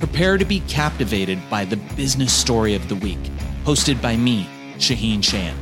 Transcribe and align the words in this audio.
Prepare 0.00 0.38
to 0.38 0.46
be 0.46 0.60
captivated 0.60 1.38
by 1.50 1.66
the 1.66 1.76
business 1.94 2.32
story 2.32 2.74
of 2.74 2.88
the 2.88 2.96
week, 2.96 3.18
hosted 3.64 4.00
by 4.00 4.16
me, 4.16 4.48
Shaahin 4.78 5.18
Cheyene. 5.18 5.54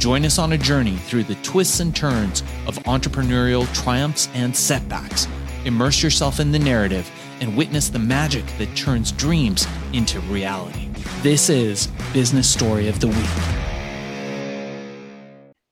Join 0.00 0.24
us 0.24 0.40
on 0.40 0.54
a 0.54 0.58
journey 0.58 0.96
through 0.96 1.22
the 1.22 1.36
twists 1.36 1.78
and 1.78 1.94
turns 1.94 2.42
of 2.66 2.76
entrepreneurial 2.80 3.72
triumphs 3.72 4.28
and 4.34 4.56
setbacks. 4.56 5.28
Immerse 5.64 6.02
yourself 6.02 6.40
in 6.40 6.50
the 6.50 6.58
narrative 6.58 7.08
and 7.40 7.56
witness 7.56 7.88
the 7.88 8.00
magic 8.00 8.44
that 8.58 8.76
turns 8.76 9.12
dreams 9.12 9.68
into 9.92 10.18
reality. 10.22 10.88
This 11.22 11.48
is 11.48 11.86
Business 12.12 12.50
Story 12.50 12.88
of 12.88 12.98
the 12.98 13.06
Week. 13.06 13.66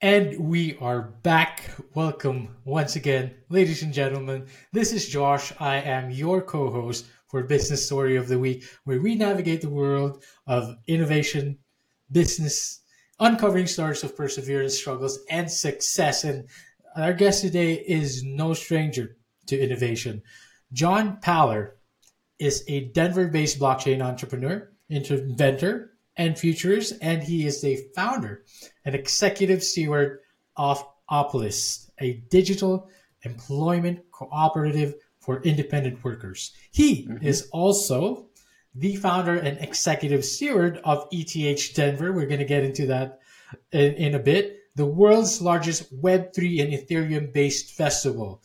And 0.01 0.39
we 0.39 0.77
are 0.83 1.01
back. 1.01 1.71
Welcome 1.95 2.55
once 2.65 2.95
again, 2.95 3.35
ladies 3.49 3.83
and 3.83 3.93
gentlemen. 3.93 4.47
This 4.71 4.93
is 4.93 5.09
Josh. 5.09 5.53
I 5.59 5.77
am 5.77 6.11
your 6.11 6.43
co 6.43 6.71
host 6.71 7.07
for 7.35 7.43
Business 7.43 7.85
Story 7.85 8.15
of 8.15 8.29
the 8.29 8.39
Week, 8.39 8.63
where 8.85 9.01
we 9.01 9.17
navigate 9.17 9.61
the 9.61 9.69
world 9.69 10.23
of 10.47 10.77
innovation, 10.87 11.59
business, 12.13 12.83
uncovering 13.19 13.67
stories 13.67 14.05
of 14.05 14.17
perseverance, 14.17 14.79
struggles, 14.79 15.19
and 15.29 15.51
success. 15.51 16.23
And 16.23 16.47
our 16.95 17.13
guest 17.13 17.41
today 17.41 17.75
is 17.75 18.23
no 18.23 18.55
stranger 18.55 19.17
to 19.47 19.59
innovation. 19.59 20.23
John 20.73 21.19
Paller 21.21 21.73
is 22.39 22.63
a 22.69 22.85
Denver 22.93 23.27
based 23.27 23.59
blockchain 23.59 24.01
entrepreneur, 24.01 24.71
inventor, 24.89 25.91
and 26.17 26.39
futurist, 26.39 26.93
and 27.03 27.21
he 27.21 27.47
is 27.47 27.61
the 27.61 27.81
founder 27.97 28.45
and 28.85 28.95
executive 28.95 29.65
steward 29.65 30.21
of 30.57 30.87
Opolis, 31.11 31.91
a 32.01 32.13
digital 32.31 32.89
employment 33.25 34.09
cooperative 34.13 34.95
for 35.25 35.43
independent 35.43 36.05
workers. 36.05 36.53
He 36.71 37.07
mm-hmm. 37.07 37.25
is 37.25 37.49
also 37.53 38.29
the 38.75 38.97
founder 38.97 39.37
and 39.37 39.59
executive 39.59 40.25
steward 40.25 40.81
of 40.85 41.07
ETH 41.11 41.75
Denver. 41.75 42.13
We're 42.13 42.27
going 42.27 42.41
to 42.41 42.45
get 42.45 42.65
into 42.65 42.87
that 42.87 43.21
in, 43.73 43.95
in 43.95 44.15
a 44.15 44.19
bit. 44.19 44.59
The 44.77 44.87
world's 44.87 45.41
largest 45.41 45.95
Web3 46.03 46.63
and 46.63 46.73
Ethereum 46.73 47.33
based 47.33 47.73
festival. 47.73 48.43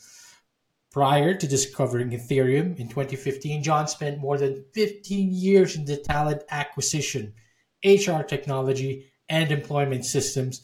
Prior 0.92 1.36
to 1.36 1.48
discovering 1.48 2.12
Ethereum 2.12 2.80
in 2.80 2.88
2015, 2.88 3.62
John 3.64 3.88
spent 3.88 4.20
more 4.20 4.38
than 4.38 4.66
15 4.74 5.32
years 5.32 5.76
in 5.76 5.86
the 5.86 5.98
talent 5.98 6.44
acquisition, 6.50 7.34
HR 7.84 8.22
technology, 8.22 9.12
and 9.28 9.52
employment 9.52 10.06
systems, 10.06 10.62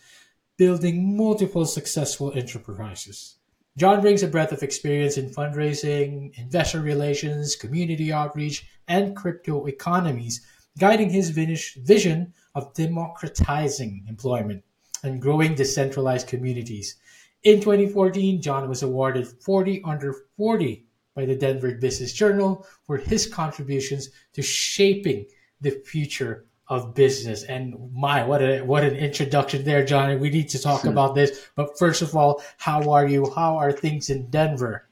building 0.57 1.16
multiple 1.16 1.66
successful 1.66 2.31
enterprises. 2.33 3.34
John 3.78 4.00
brings 4.00 4.23
a 4.23 4.28
breadth 4.28 4.54
of 4.54 4.64
experience 4.64 5.18
in 5.18 5.30
fundraising, 5.30 6.38
investor 6.38 6.80
relations, 6.80 7.58
community 7.58 8.14
outreach, 8.14 8.66
and 8.88 9.14
crypto 9.14 9.66
economies, 9.66 10.45
guiding 10.80 11.09
his 11.09 11.30
vision 11.30 12.34
of 12.56 12.73
democratizing 12.73 14.06
employment 14.08 14.64
and 15.03 15.22
growing 15.22 15.56
decentralized 15.56 16.28
communities. 16.28 16.96
In 17.44 17.59
2014, 17.59 18.42
John 18.42 18.70
was 18.70 18.81
awarded 18.81 19.28
40 19.28 19.81
under 19.84 20.16
40 20.38 20.86
by 21.14 21.26
the 21.26 21.36
Denver 21.36 21.72
Business 21.76 22.14
Journal 22.14 22.66
for 22.88 22.96
his 22.96 23.28
contributions 23.28 24.09
to 24.34 24.42
shaping 24.42 25.26
the 25.59 25.72
future 25.72 26.46
of 26.67 26.94
business. 26.94 27.44
And 27.44 27.94
my, 27.94 28.23
what 28.25 28.41
a 28.41 28.61
what 28.61 28.83
an 28.83 28.95
introduction 28.95 29.63
there, 29.63 29.85
Johnny. 29.85 30.16
We 30.16 30.30
need 30.30 30.49
to 30.49 30.61
talk 30.61 30.81
hmm. 30.81 30.89
about 30.89 31.16
this. 31.16 31.47
But 31.55 31.77
first 31.77 32.02
of 32.02 32.16
all, 32.16 32.44
how 32.57 32.91
are 32.91 33.07
you? 33.07 33.30
How 33.30 33.57
are 33.57 33.72
things 33.72 34.09
in 34.09 34.30
Denver? 34.30 34.88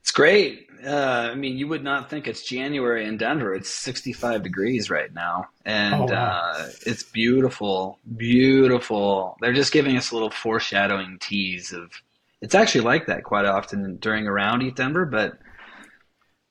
It's 0.00 0.10
great. 0.10 0.68
Uh, 0.84 1.30
I 1.30 1.36
mean, 1.36 1.56
you 1.56 1.68
would 1.68 1.84
not 1.84 2.10
think 2.10 2.26
it's 2.26 2.42
January 2.42 3.06
in 3.06 3.16
Denver. 3.16 3.54
It's 3.54 3.70
65 3.70 4.42
degrees 4.42 4.90
right 4.90 5.14
now, 5.14 5.48
and 5.64 5.94
oh, 5.94 6.06
wow. 6.06 6.52
uh, 6.56 6.68
it's 6.84 7.04
beautiful, 7.04 8.00
beautiful. 8.16 9.36
They're 9.40 9.52
just 9.52 9.72
giving 9.72 9.96
us 9.96 10.10
a 10.10 10.14
little 10.14 10.30
foreshadowing 10.30 11.18
tease 11.20 11.72
of. 11.72 11.92
It's 12.40 12.56
actually 12.56 12.80
like 12.80 13.06
that 13.06 13.22
quite 13.22 13.44
often 13.44 13.98
during 13.98 14.26
around 14.26 14.62
ETH 14.62 14.74
Denver, 14.74 15.06
but 15.06 15.38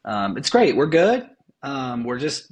um, 0.05 0.37
it's 0.37 0.49
great. 0.49 0.77
We're 0.77 0.85
good. 0.85 1.29
Um, 1.61 2.05
we're 2.05 2.19
just 2.19 2.49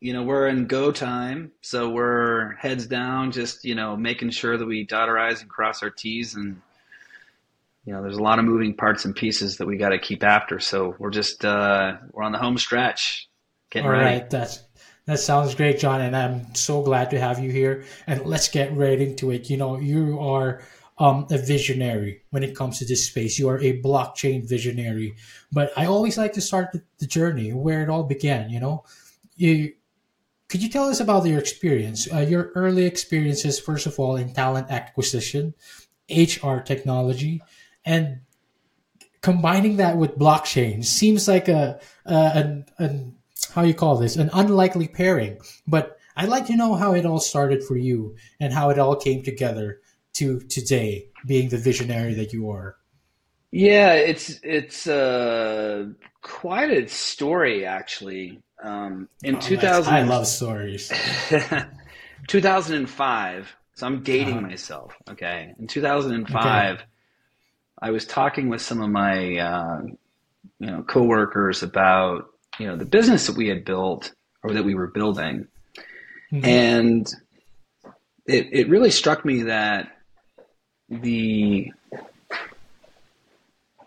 you 0.00 0.14
know, 0.14 0.22
we're 0.22 0.48
in 0.48 0.66
go 0.66 0.90
time, 0.90 1.52
so 1.60 1.90
we're 1.90 2.54
heads 2.54 2.86
down, 2.86 3.32
just 3.32 3.64
you 3.64 3.74
know, 3.74 3.96
making 3.96 4.30
sure 4.30 4.56
that 4.56 4.66
we 4.66 4.84
dot 4.84 5.08
our 5.08 5.18
i's 5.18 5.42
and 5.42 5.50
cross 5.50 5.82
our 5.82 5.90
t's, 5.90 6.34
and 6.34 6.60
you 7.84 7.92
know, 7.92 8.02
there's 8.02 8.16
a 8.16 8.22
lot 8.22 8.38
of 8.38 8.44
moving 8.44 8.74
parts 8.74 9.04
and 9.04 9.14
pieces 9.14 9.58
that 9.58 9.66
we 9.66 9.76
got 9.76 9.90
to 9.90 9.98
keep 9.98 10.24
after. 10.24 10.58
So 10.58 10.94
we're 10.98 11.10
just 11.10 11.44
uh, 11.44 11.96
we're 12.12 12.22
on 12.22 12.32
the 12.32 12.38
home 12.38 12.58
stretch. 12.58 13.28
Getting 13.70 13.86
All 13.86 13.92
ready. 13.92 14.20
right, 14.20 14.30
that's 14.30 14.62
that 15.06 15.18
sounds 15.18 15.54
great, 15.54 15.78
John, 15.78 16.00
and 16.00 16.16
I'm 16.16 16.54
so 16.54 16.82
glad 16.82 17.10
to 17.10 17.20
have 17.20 17.38
you 17.38 17.50
here. 17.50 17.84
And 18.06 18.24
let's 18.24 18.48
get 18.48 18.74
right 18.74 19.00
into 19.00 19.30
it. 19.30 19.50
You 19.50 19.56
know, 19.56 19.78
you 19.78 20.18
are 20.20 20.62
um, 20.98 21.26
a 21.30 21.38
visionary 21.38 22.22
when 22.30 22.42
it 22.42 22.56
comes 22.56 22.78
to 22.78 22.84
this 22.84 23.06
space. 23.06 23.38
You 23.38 23.48
are 23.48 23.58
a 23.58 23.80
blockchain 23.82 24.48
visionary. 24.48 25.14
But 25.50 25.72
I 25.76 25.86
always 25.86 26.16
like 26.16 26.34
to 26.34 26.40
start 26.40 26.72
the, 26.72 26.82
the 26.98 27.06
journey 27.06 27.52
where 27.52 27.82
it 27.82 27.88
all 27.88 28.04
began. 28.04 28.50
You 28.50 28.60
know, 28.60 28.84
you 29.34 29.72
could 30.50 30.62
you 30.62 30.68
tell 30.68 30.88
us 30.88 30.98
about 30.98 31.24
your 31.26 31.38
experience, 31.38 32.12
uh, 32.12 32.18
your 32.18 32.50
early 32.56 32.84
experiences, 32.84 33.60
first 33.60 33.86
of 33.86 34.00
all, 34.00 34.16
in 34.16 34.34
talent 34.34 34.68
acquisition, 34.68 35.54
HR 36.10 36.56
technology, 36.56 37.40
and 37.84 38.20
combining 39.22 39.76
that 39.76 39.96
with 39.96 40.18
blockchain 40.18 40.84
seems 40.84 41.28
like 41.28 41.48
a, 41.48 41.80
a 42.04 42.64
an, 42.78 43.16
how 43.54 43.62
you 43.62 43.74
call 43.74 43.96
this 43.96 44.16
an 44.16 44.28
unlikely 44.32 44.88
pairing. 44.88 45.38
But 45.68 45.96
I'd 46.16 46.28
like 46.28 46.46
to 46.46 46.56
know 46.56 46.74
how 46.74 46.94
it 46.94 47.06
all 47.06 47.20
started 47.20 47.62
for 47.62 47.76
you 47.76 48.16
and 48.40 48.52
how 48.52 48.70
it 48.70 48.78
all 48.78 48.96
came 48.96 49.22
together 49.22 49.80
to 50.14 50.40
today, 50.40 51.06
being 51.24 51.48
the 51.48 51.58
visionary 51.58 52.14
that 52.14 52.32
you 52.32 52.50
are. 52.50 52.76
Yeah, 53.52 53.94
it's 53.94 54.40
it's 54.42 54.88
uh, 54.88 55.86
quite 56.22 56.70
a 56.70 56.88
story 56.88 57.64
actually. 57.64 58.40
Um, 58.62 59.08
in 59.22 59.36
oh, 59.36 59.40
2000, 59.40 59.92
I 59.92 60.02
love 60.02 60.26
stories. 60.26 60.92
2005. 62.28 63.56
So 63.74 63.86
I'm 63.86 64.02
dating 64.02 64.38
uh-huh. 64.38 64.46
myself. 64.46 64.94
Okay. 65.08 65.54
In 65.58 65.66
2005, 65.66 66.74
okay. 66.74 66.84
I 67.80 67.90
was 67.90 68.04
talking 68.04 68.48
with 68.48 68.60
some 68.60 68.82
of 68.82 68.90
my, 68.90 69.38
uh, 69.38 69.82
you 70.58 70.66
know, 70.66 70.82
coworkers 70.82 71.62
about, 71.62 72.26
you 72.58 72.66
know, 72.66 72.76
the 72.76 72.84
business 72.84 73.26
that 73.26 73.36
we 73.36 73.48
had 73.48 73.64
built 73.64 74.12
or 74.42 74.52
that 74.52 74.64
we 74.64 74.74
were 74.74 74.88
building. 74.88 75.48
Mm-hmm. 76.30 76.44
And 76.44 77.14
it, 78.26 78.48
it 78.52 78.68
really 78.68 78.90
struck 78.90 79.24
me 79.24 79.44
that 79.44 79.96
the, 80.90 81.72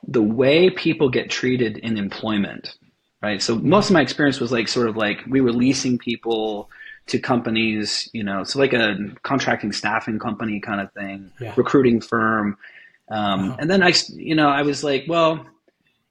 the 0.08 0.24
way 0.24 0.72
people 0.72 1.10
get 1.10 1.30
treated 1.30 1.78
in 1.78 1.98
employment 1.98 2.76
right? 3.24 3.42
So 3.42 3.56
most 3.56 3.90
of 3.90 3.94
my 3.94 4.02
experience 4.02 4.42
was 4.42 4.52
like 4.52 4.68
sort 4.68 4.90
of 4.90 4.98
like 4.98 5.24
we 5.28 5.40
were 5.40 5.54
leasing 5.54 5.98
people 5.98 6.70
to 7.08 7.20
companies, 7.20 8.10
you 8.14 8.24
know, 8.24 8.44
so 8.44 8.60
like 8.60 8.74
a 8.74 8.98
contracting 9.24 9.72
staffing 9.72 10.20
company 10.20 10.60
kind 10.60 10.82
of 10.82 10.92
thing, 10.92 11.32
yeah. 11.40 11.54
recruiting 11.56 12.02
firm. 12.02 12.58
Um, 13.10 13.52
uh-huh. 13.52 13.58
And 13.60 13.72
then 13.72 13.82
I, 13.82 13.94
you 14.10 14.36
know, 14.36 14.50
I 14.50 14.62
was 14.62 14.84
like, 14.84 15.06
well, 15.08 15.46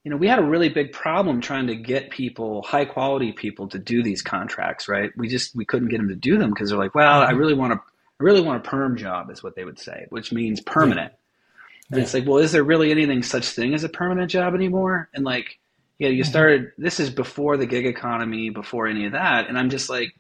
you 0.05 0.11
know, 0.11 0.17
we 0.17 0.27
had 0.27 0.39
a 0.39 0.43
really 0.43 0.71
big 0.71 0.93
problem 0.93 1.41
trying 1.41 1.67
to 1.69 1.77
get 1.77 2.11
people, 2.11 2.63
high 2.63 2.87
quality 2.87 3.33
people, 3.33 3.69
to 3.69 3.79
do 3.79 4.03
these 4.03 4.23
contracts, 4.23 4.89
right? 4.89 5.11
We 5.17 5.29
just 5.29 5.55
we 5.55 5.65
couldn't 5.65 5.89
get 5.89 5.99
them 5.99 6.09
to 6.09 6.17
do 6.17 6.39
them 6.39 6.51
because 6.51 6.71
they're 6.71 6.79
like, 6.79 6.95
well, 6.95 7.21
I 7.21 7.27
mm-hmm. 7.27 7.37
really 7.37 7.55
want 7.55 7.75
to, 7.75 7.79
I 7.79 8.25
really 8.25 8.41
want 8.41 8.67
a 8.67 8.69
perm 8.69 8.97
job, 8.97 9.31
is 9.31 9.43
what 9.43 9.55
they 9.55 9.65
would 9.65 9.79
say, 9.79 10.07
which 10.09 10.33
means 10.33 10.61
permanent. 10.61 11.13
Yeah. 11.13 11.87
And 11.91 11.99
yeah. 11.99 12.05
it's 12.05 12.15
like, 12.15 12.27
well, 12.27 12.39
is 12.39 12.53
there 12.53 12.65
really 12.65 12.91
anything 12.91 13.23
such 13.23 13.47
thing 13.47 13.75
as 13.75 13.85
a 13.85 13.89
permanent 13.89 14.31
job 14.31 14.55
anymore? 14.55 15.09
And 15.15 15.25
like, 15.25 15.59
yeah, 16.03 16.09
you 16.09 16.25
mm-hmm. 16.25 16.31
started. 16.31 16.73
This 16.79 16.99
is 16.99 17.11
before 17.11 17.57
the 17.57 17.65
gig 17.65 17.87
economy, 17.87 18.51
before 18.51 18.89
any 18.89 19.07
of 19.07 19.13
that, 19.13 19.49
and 19.49 19.57
I'm 19.57 19.71
just 19.71 19.89
like, 19.89 20.13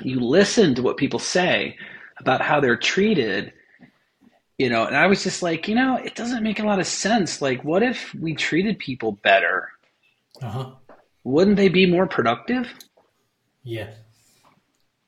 you 0.00 0.20
listen 0.20 0.76
to 0.76 0.82
what 0.82 0.98
people 0.98 1.18
say 1.18 1.76
about 2.20 2.40
how 2.40 2.60
they're 2.60 2.76
treated, 2.76 3.52
you 4.56 4.70
know, 4.70 4.86
and 4.86 4.96
I 4.96 5.08
was 5.08 5.24
just 5.24 5.42
like, 5.42 5.66
you 5.66 5.74
know, 5.74 5.96
it 5.96 6.14
doesn't 6.14 6.44
make 6.44 6.60
a 6.60 6.62
lot 6.64 6.78
of 6.78 6.86
sense. 6.86 7.42
Like, 7.42 7.64
what 7.64 7.82
if 7.82 8.14
we 8.14 8.36
treated 8.36 8.78
people 8.78 9.10
better? 9.10 9.68
Uh-huh. 10.40 10.70
Wouldn't 11.24 11.56
they 11.56 11.68
be 11.68 11.90
more 11.90 12.06
productive? 12.06 12.68
Yeah. 13.64 13.90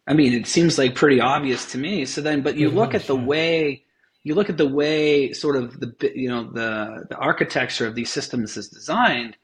I 0.08 0.14
mean, 0.14 0.32
it 0.32 0.48
seems 0.48 0.78
like 0.78 0.96
pretty 0.96 1.20
obvious 1.20 1.70
to 1.72 1.78
me. 1.78 2.06
So 2.06 2.20
then, 2.22 2.42
but 2.42 2.56
you 2.56 2.70
look 2.70 2.92
at 2.92 3.06
the 3.06 3.14
way 3.14 3.84
you 4.24 4.34
look 4.34 4.50
at 4.50 4.56
the 4.56 4.66
way 4.66 5.32
sort 5.32 5.54
of 5.54 5.78
the 5.78 5.94
you 6.12 6.28
know 6.28 6.50
the 6.50 7.06
the 7.08 7.16
architecture 7.16 7.86
of 7.86 7.94
these 7.94 8.10
systems 8.10 8.56
is 8.56 8.68
designed 8.68 9.36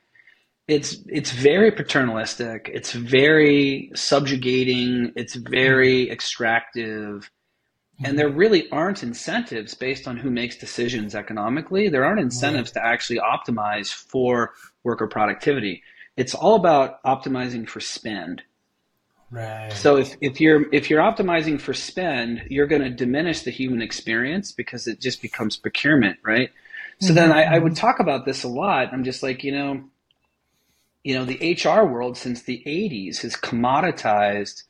it's 0.69 0.97
it's 1.07 1.33
very 1.33 1.71
paternalistic. 1.71 2.71
It's 2.73 2.93
very 2.93 3.91
subjugating. 3.95 5.13
It's 5.17 5.35
very 5.35 6.11
extractive. 6.11 7.31
And 8.05 8.19
there 8.19 8.29
really 8.29 8.69
aren't 8.71 9.05
incentives 9.05 9.75
based 9.75 10.09
on 10.09 10.17
who 10.17 10.29
makes 10.29 10.57
decisions 10.57 11.15
economically. 11.15 11.89
There 11.89 12.05
aren't 12.05 12.19
incentives 12.19 12.73
to 12.73 12.85
actually 12.85 13.21
optimize 13.21 13.93
for 13.93 14.55
worker 14.83 15.07
productivity. 15.07 15.83
it's 16.17 16.35
all 16.35 16.57
about 16.57 17.03
optimizing 17.05 17.67
for 17.69 17.81
spend. 17.81 18.43
Right. 19.31 19.73
So 19.73 19.97
if, 19.97 20.15
if 20.21 20.41
you're 20.41 20.67
if 20.75 20.91
you're 20.91 21.01
optimizing 21.01 21.59
for 21.59 21.73
spend, 21.73 22.43
you're 22.51 22.67
going 22.67 22.83
to 22.83 22.91
diminish 22.91 23.43
the 23.43 23.51
human 23.51 23.81
experience 23.81 24.53
because 24.53 24.87
it 24.87 25.01
just 25.01 25.23
becomes 25.23 25.57
procurement, 25.57 26.19
right? 26.23 26.51
So 27.01 27.07
mm-hmm. 27.07 27.15
then 27.15 27.33
I, 27.33 27.55
I 27.55 27.59
would 27.59 27.75
talk 27.75 27.99
about 27.99 28.27
this 28.27 28.45
a 28.45 28.49
lot. 28.49 28.93
I'm 28.93 29.05
just 29.05 29.23
like, 29.23 29.43
you 29.43 29.53
know, 29.53 29.85
you 31.05 31.15
know, 31.15 31.25
the 31.25 31.55
HR 31.55 31.85
world 31.85 32.17
since 32.17 32.43
the 32.43 32.63
80s 32.67 33.23
has 33.23 33.35
commoditized 33.35 34.65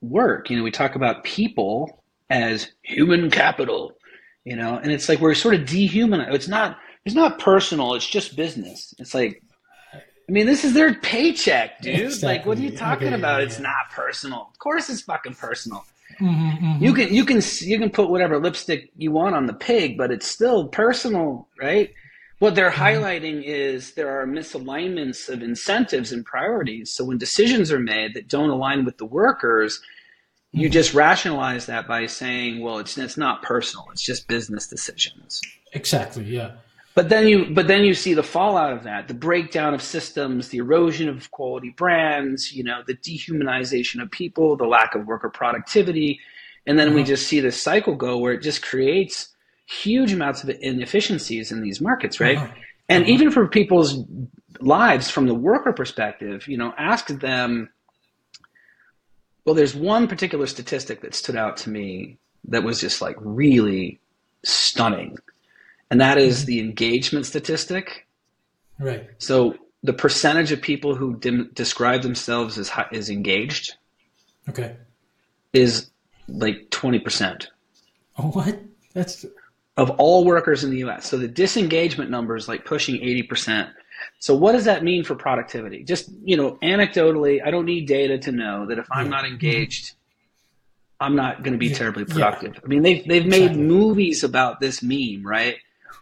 work. 0.00 0.50
You 0.50 0.56
know, 0.56 0.62
we 0.62 0.70
talk 0.70 0.94
about 0.94 1.24
people 1.24 2.02
as 2.28 2.70
human 2.82 3.30
capital, 3.30 3.96
you 4.44 4.56
know, 4.56 4.76
and 4.76 4.90
it's 4.92 5.08
like 5.08 5.20
we're 5.20 5.34
sort 5.34 5.54
of 5.54 5.66
dehumanized. 5.66 6.34
It's 6.34 6.48
not 6.48 6.78
it's 7.04 7.14
not 7.14 7.38
personal, 7.38 7.94
it's 7.94 8.06
just 8.06 8.36
business. 8.36 8.94
It's 8.98 9.14
like 9.14 9.42
I 9.94 10.32
mean, 10.32 10.46
this 10.46 10.64
is 10.64 10.74
their 10.74 10.94
paycheck, 10.94 11.80
dude. 11.82 11.98
Exactly. 11.98 12.28
Like, 12.28 12.46
what 12.46 12.56
are 12.56 12.60
you 12.60 12.76
talking 12.76 13.08
okay, 13.08 13.16
about? 13.16 13.40
Yeah. 13.40 13.46
It's 13.46 13.58
not 13.58 13.90
personal. 13.90 14.48
Of 14.52 14.60
course, 14.60 14.88
it's 14.88 15.00
fucking 15.00 15.34
personal. 15.34 15.84
Mm-hmm, 16.20 16.66
mm-hmm. 16.66 16.84
You 16.84 16.94
can 16.94 17.12
you 17.12 17.24
can 17.24 17.42
you 17.60 17.78
can 17.78 17.90
put 17.90 18.10
whatever 18.10 18.38
lipstick 18.38 18.90
you 18.96 19.10
want 19.10 19.34
on 19.34 19.46
the 19.46 19.54
pig, 19.54 19.98
but 19.98 20.12
it's 20.12 20.26
still 20.26 20.68
personal, 20.68 21.48
right? 21.60 21.92
What 22.40 22.54
they're 22.54 22.70
mm-hmm. 22.70 22.82
highlighting 22.82 23.42
is 23.44 23.92
there 23.92 24.18
are 24.18 24.26
misalignments 24.26 25.28
of 25.28 25.42
incentives 25.42 26.10
and 26.10 26.24
priorities. 26.24 26.90
So 26.92 27.04
when 27.04 27.18
decisions 27.18 27.70
are 27.70 27.78
made 27.78 28.14
that 28.14 28.28
don't 28.28 28.48
align 28.48 28.86
with 28.86 28.96
the 28.96 29.04
workers, 29.04 29.80
you 30.50 30.66
mm-hmm. 30.66 30.72
just 30.72 30.94
rationalize 30.94 31.66
that 31.66 31.86
by 31.86 32.06
saying, 32.06 32.62
"Well, 32.62 32.78
it's 32.78 32.96
it's 32.96 33.18
not 33.18 33.42
personal. 33.42 33.86
It's 33.92 34.02
just 34.02 34.26
business 34.26 34.66
decisions." 34.66 35.40
Exactly. 35.74 36.24
Yeah. 36.24 36.52
But 36.94 37.10
then 37.10 37.28
you 37.28 37.54
but 37.54 37.68
then 37.68 37.84
you 37.84 37.92
see 37.92 38.14
the 38.14 38.22
fallout 38.22 38.72
of 38.72 38.84
that, 38.84 39.06
the 39.06 39.14
breakdown 39.14 39.74
of 39.74 39.82
systems, 39.82 40.48
the 40.48 40.58
erosion 40.58 41.10
of 41.10 41.30
quality 41.30 41.70
brands, 41.76 42.52
you 42.52 42.64
know, 42.64 42.82
the 42.86 42.94
dehumanization 42.94 44.02
of 44.02 44.10
people, 44.10 44.56
the 44.56 44.64
lack 44.64 44.94
of 44.94 45.06
worker 45.06 45.28
productivity. 45.28 46.18
And 46.66 46.78
then 46.78 46.94
we 46.94 47.02
uh-huh. 47.02 47.08
just 47.08 47.26
see 47.26 47.40
this 47.40 47.60
cycle 47.60 47.94
go 47.94 48.16
where 48.16 48.32
it 48.32 48.42
just 48.42 48.62
creates 48.62 49.29
huge 49.70 50.12
amounts 50.12 50.42
of 50.42 50.50
inefficiencies 50.50 51.52
in 51.52 51.62
these 51.62 51.80
markets, 51.80 52.20
right? 52.20 52.38
Uh-huh. 52.38 52.52
And 52.88 53.04
uh-huh. 53.04 53.12
even 53.12 53.30
for 53.30 53.46
people's 53.46 54.04
lives 54.60 55.10
from 55.10 55.26
the 55.26 55.34
worker 55.34 55.72
perspective, 55.72 56.48
you 56.48 56.56
know, 56.56 56.74
ask 56.76 57.06
them 57.08 57.70
well, 59.46 59.54
there's 59.54 59.74
one 59.74 60.06
particular 60.06 60.46
statistic 60.46 61.00
that 61.00 61.14
stood 61.14 61.34
out 61.34 61.56
to 61.56 61.70
me 61.70 62.18
that 62.44 62.62
was 62.62 62.80
just 62.80 63.00
like 63.00 63.16
really 63.18 63.98
stunning 64.44 65.16
and 65.90 66.00
that 66.00 66.18
is 66.18 66.38
mm-hmm. 66.38 66.46
the 66.46 66.60
engagement 66.60 67.26
statistic. 67.26 68.06
Right. 68.78 69.10
So 69.18 69.56
the 69.82 69.92
percentage 69.92 70.52
of 70.52 70.62
people 70.62 70.94
who 70.94 71.16
dim- 71.18 71.50
describe 71.52 72.02
themselves 72.02 72.56
as 72.58 72.70
is 72.92 73.10
engaged. 73.10 73.74
Okay. 74.48 74.76
Is 75.52 75.90
like 76.28 76.70
twenty 76.70 77.00
percent. 77.00 77.50
Oh, 78.16 78.28
what? 78.28 78.60
That's 78.94 79.26
of 79.80 79.88
all 79.98 80.26
workers 80.26 80.62
in 80.62 80.70
the 80.70 80.78
U.S. 80.78 81.08
So 81.08 81.16
the 81.16 81.26
disengagement 81.26 82.10
number 82.10 82.36
is 82.36 82.46
like 82.48 82.66
pushing 82.66 82.96
eighty 82.96 83.22
percent. 83.22 83.70
So 84.18 84.34
what 84.34 84.52
does 84.52 84.66
that 84.66 84.84
mean 84.84 85.04
for 85.04 85.14
productivity? 85.14 85.84
Just 85.84 86.10
you 86.22 86.36
know, 86.36 86.58
anecdotally, 86.62 87.40
I 87.44 87.50
don't 87.50 87.64
need 87.64 87.86
data 87.86 88.18
to 88.18 88.32
know 88.32 88.66
that 88.66 88.78
if 88.78 88.86
I'm 88.92 89.08
not 89.08 89.24
engaged, 89.24 89.94
I'm 91.00 91.16
not 91.16 91.42
going 91.42 91.54
to 91.54 91.58
be 91.58 91.72
terribly 91.72 92.04
productive. 92.04 92.54
Yeah. 92.54 92.60
I 92.62 92.68
mean, 92.68 92.82
they've 92.82 93.02
they've 93.08 93.26
made 93.26 93.52
exactly. 93.52 93.62
movies 93.62 94.22
about 94.22 94.60
this 94.60 94.82
meme, 94.82 95.22
right? 95.24 95.56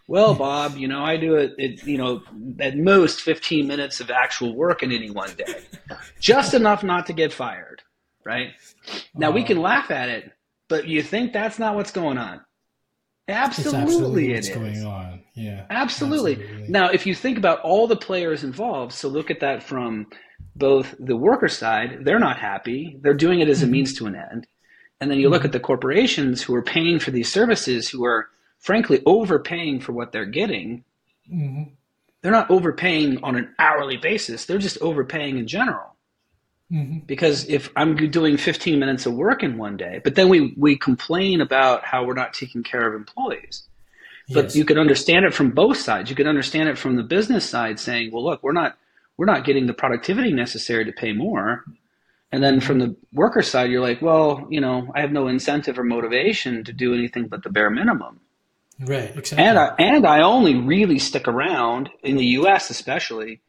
Well, 0.09 0.35
Bob, 0.35 0.77
you 0.77 0.89
know, 0.89 1.05
I 1.05 1.17
do 1.19 1.37
it, 1.37 1.55
it, 1.59 1.87
you 1.87 1.99
know, 1.99 2.23
at 2.61 2.77
most 2.77 3.21
15 3.21 3.67
minutes 3.67 4.01
of 4.01 4.11
actual 4.11 4.57
work 4.57 4.83
in 4.83 4.91
any 4.91 5.11
one 5.11 5.31
day, 5.35 5.63
just 6.19 6.55
enough 6.55 6.83
not 6.83 7.07
to 7.07 7.13
get 7.13 7.31
fired, 7.31 7.83
right? 8.25 8.53
Now 9.15 9.31
we 9.31 9.43
oh. 9.43 9.47
can 9.47 9.61
laugh 9.61 9.91
at 9.91 10.09
it, 10.09 10.33
but 10.67 10.89
you 10.89 11.03
think 11.03 11.35
that's 11.35 11.59
not 11.59 11.75
what's 11.75 11.91
going 11.91 12.17
on? 12.17 12.41
Absolutely, 13.29 14.35
absolutely 14.35 14.35
what's 14.35 14.49
going 14.49 14.85
on. 14.85 15.21
Yeah, 15.35 15.67
absolutely. 15.71 16.33
absolutely. 16.33 16.69
Now, 16.69 16.89
if 16.89 17.07
you 17.07 17.15
think 17.15 17.37
about 17.37 17.61
all 17.61 17.87
the 17.87 17.97
players 17.97 18.43
involved, 18.43 18.93
so 18.93 19.09
look 19.09 19.31
at 19.31 19.41
that 19.41 19.63
from 19.63 20.07
both 20.57 20.95
the 20.99 21.17
worker 21.17 21.49
side, 21.49 22.05
they're 22.05 22.19
not 22.19 22.39
happy. 22.39 22.99
They're 23.03 23.15
doing 23.15 23.41
it 23.41 23.49
as 23.49 23.63
a 23.63 23.67
mm-hmm. 23.67 23.73
means 23.73 23.95
to 23.99 24.07
an 24.07 24.17
end. 24.17 24.47
And 25.01 25.11
then 25.11 25.19
you 25.19 25.29
look 25.29 25.41
mm-hmm. 25.41 25.47
at 25.47 25.53
the 25.53 25.61
corporations 25.61 26.43
who 26.43 26.55
are 26.55 26.63
paying 26.63 26.99
for 26.99 27.11
these 27.11 27.31
services, 27.31 27.89
who 27.89 28.05
are 28.05 28.29
frankly 28.59 29.03
overpaying 29.07 29.81
for 29.81 29.93
what 29.93 30.11
they're 30.11 30.25
getting. 30.25 30.85
Mm-hmm. 31.33 31.75
They're 32.23 32.33
not 32.33 32.51
overpaying 32.51 33.23
on 33.23 33.37
an 33.37 33.55
hourly 33.59 33.97
basis. 33.97 34.47
They're 34.47 34.59
just 34.59 34.79
overpaying 34.81 35.39
in 35.39 35.47
general. 35.47 35.95
Mm-hmm. 36.73 36.99
Because 37.06 37.47
if 37.49 37.70
I'm 37.76 37.97
doing 38.11 38.37
15 38.37 38.79
minutes 38.79 39.06
of 39.06 39.15
work 39.15 39.43
in 39.43 39.56
one 39.56 39.76
day, 39.76 40.00
but 40.05 40.15
then 40.15 40.29
we, 40.29 40.55
we 40.56 40.76
complain 40.76 41.41
about 41.41 41.85
how 41.85 42.05
we're 42.05 42.15
not 42.15 42.35
taking 42.35 42.62
care 42.62 42.87
of 42.87 42.94
employees. 42.94 43.62
But 44.31 44.47
yes. 44.47 44.56
you 44.56 44.67
can 44.67 44.79
understand 44.79 45.25
it 45.25 45.32
from 45.32 45.53
both 45.53 45.79
sides. 45.79 46.11
You 46.11 46.17
can 46.17 46.26
understand 46.26 46.69
it 46.69 46.76
from 46.76 46.97
the 46.97 47.03
business 47.03 47.49
side 47.49 47.81
saying, 47.81 48.12
well, 48.12 48.23
look, 48.23 48.43
we're 48.43 48.53
not, 48.53 48.76
we're 49.17 49.25
not 49.25 49.44
getting 49.44 49.67
the 49.67 49.73
productivity 49.73 50.32
necessary 50.32 50.85
to 50.85 50.93
pay 50.93 51.15
more. 51.15 51.65
And 52.31 52.44
then 52.44 52.61
from 52.61 52.79
the 52.79 52.94
worker 53.15 53.41
side, 53.41 53.70
you're 53.70 53.81
like, 53.81 54.03
well, 54.03 54.47
you 54.50 54.61
know, 54.61 54.93
I 54.94 55.00
have 55.00 55.12
no 55.12 55.29
incentive 55.29 55.79
or 55.79 55.85
motivation 55.85 56.62
to 56.65 56.75
do 56.75 56.93
anything 56.93 57.29
but 57.29 57.43
the 57.43 57.49
bare 57.49 57.70
minimum. 57.70 58.20
Right, 58.79 59.17
exactly. 59.17 59.44
And 59.44 59.59
I, 59.59 59.75
and 59.79 60.06
I 60.06 60.20
only 60.20 60.55
really 60.55 60.99
stick 60.99 61.26
around 61.26 61.88
in 62.03 62.19
the 62.19 62.26
U.S. 62.26 62.69
especially 62.69 63.41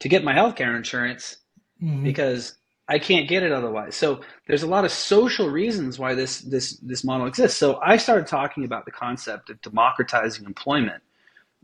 to 0.00 0.08
get 0.08 0.24
my 0.24 0.32
health 0.32 0.56
care 0.56 0.74
insurance 0.74 1.36
mm-hmm. 1.80 2.02
because 2.02 2.56
I 2.92 2.98
can't 2.98 3.26
get 3.26 3.42
it 3.42 3.52
otherwise. 3.52 3.96
So 3.96 4.20
there's 4.46 4.62
a 4.62 4.66
lot 4.66 4.84
of 4.84 4.92
social 4.92 5.48
reasons 5.48 5.98
why 5.98 6.14
this 6.14 6.42
this 6.42 6.76
this 6.76 7.04
model 7.04 7.26
exists. 7.26 7.56
So 7.58 7.80
I 7.82 7.96
started 7.96 8.26
talking 8.26 8.64
about 8.64 8.84
the 8.84 8.90
concept 8.90 9.48
of 9.48 9.60
democratizing 9.62 10.44
employment 10.44 11.02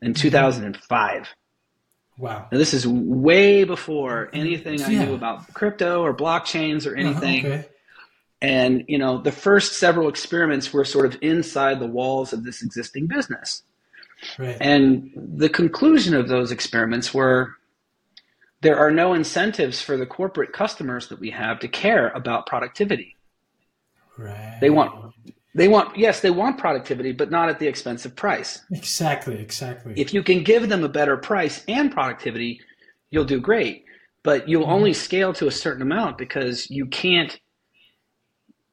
in 0.01 0.15
mm-hmm. 0.15 0.23
2005. 0.23 1.29
Wow. 2.17 2.49
Now 2.51 2.59
this 2.59 2.73
is 2.73 2.87
way 2.87 3.65
before 3.65 4.31
anything 4.33 4.83
I 4.83 4.89
knew 4.89 5.15
about 5.15 5.53
crypto 5.53 6.03
or 6.03 6.15
blockchains 6.15 6.87
or 6.87 6.97
uh-huh, 6.99 7.09
anything. 7.09 7.47
Uh-huh, 7.47 7.55
okay. 7.59 7.69
And, 8.41 8.85
you 8.87 8.99
know, 8.99 9.19
the 9.19 9.33
first 9.33 9.75
several 9.75 10.09
experiments 10.09 10.73
were 10.73 10.85
sort 10.85 11.07
of 11.07 11.19
inside 11.23 11.81
the 11.81 11.87
walls 11.87 12.33
of 12.33 12.45
this 12.45 12.63
existing 12.63 13.09
business. 13.09 13.65
Right. 14.39 14.57
And 14.61 15.11
the 15.17 15.49
conclusion 15.49 16.15
of 16.15 16.29
those 16.29 16.53
experiments 16.53 17.13
were 17.13 17.57
there 18.61 18.79
are 18.79 18.91
no 18.91 19.15
incentives 19.15 19.81
for 19.81 19.97
the 19.97 20.07
corporate 20.07 20.53
customers 20.53 21.09
that 21.09 21.21
we 21.21 21.31
have 21.31 21.61
to 21.61 21.69
care 21.69 22.09
about 22.09 22.47
productivity. 22.47 23.17
Right. 24.17 24.59
They 24.61 24.71
want 24.71 25.15
they 25.55 25.69
want 25.69 25.97
yes, 25.97 26.21
they 26.21 26.31
want 26.31 26.59
productivity, 26.59 27.13
but 27.13 27.31
not 27.31 27.49
at 27.49 27.59
the 27.59 27.67
expense 27.67 28.05
of 28.05 28.17
price. 28.17 28.61
Exactly, 28.71 29.39
exactly. 29.39 29.95
If 29.97 30.13
you 30.13 30.23
can 30.23 30.43
give 30.43 30.69
them 30.69 30.85
a 30.85 30.89
better 30.89 31.17
price 31.17 31.65
and 31.69 31.91
productivity, 31.93 32.61
you'll 33.11 33.25
do 33.25 33.41
great. 33.41 33.85
But 34.25 34.49
you'll 34.49 34.63
mm-hmm. 34.63 34.73
only 34.73 34.93
scale 34.93 35.33
to 35.35 35.47
a 35.47 35.51
certain 35.51 35.83
amount 35.83 36.19
because 36.19 36.69
you 36.71 36.87
can't 36.87 37.39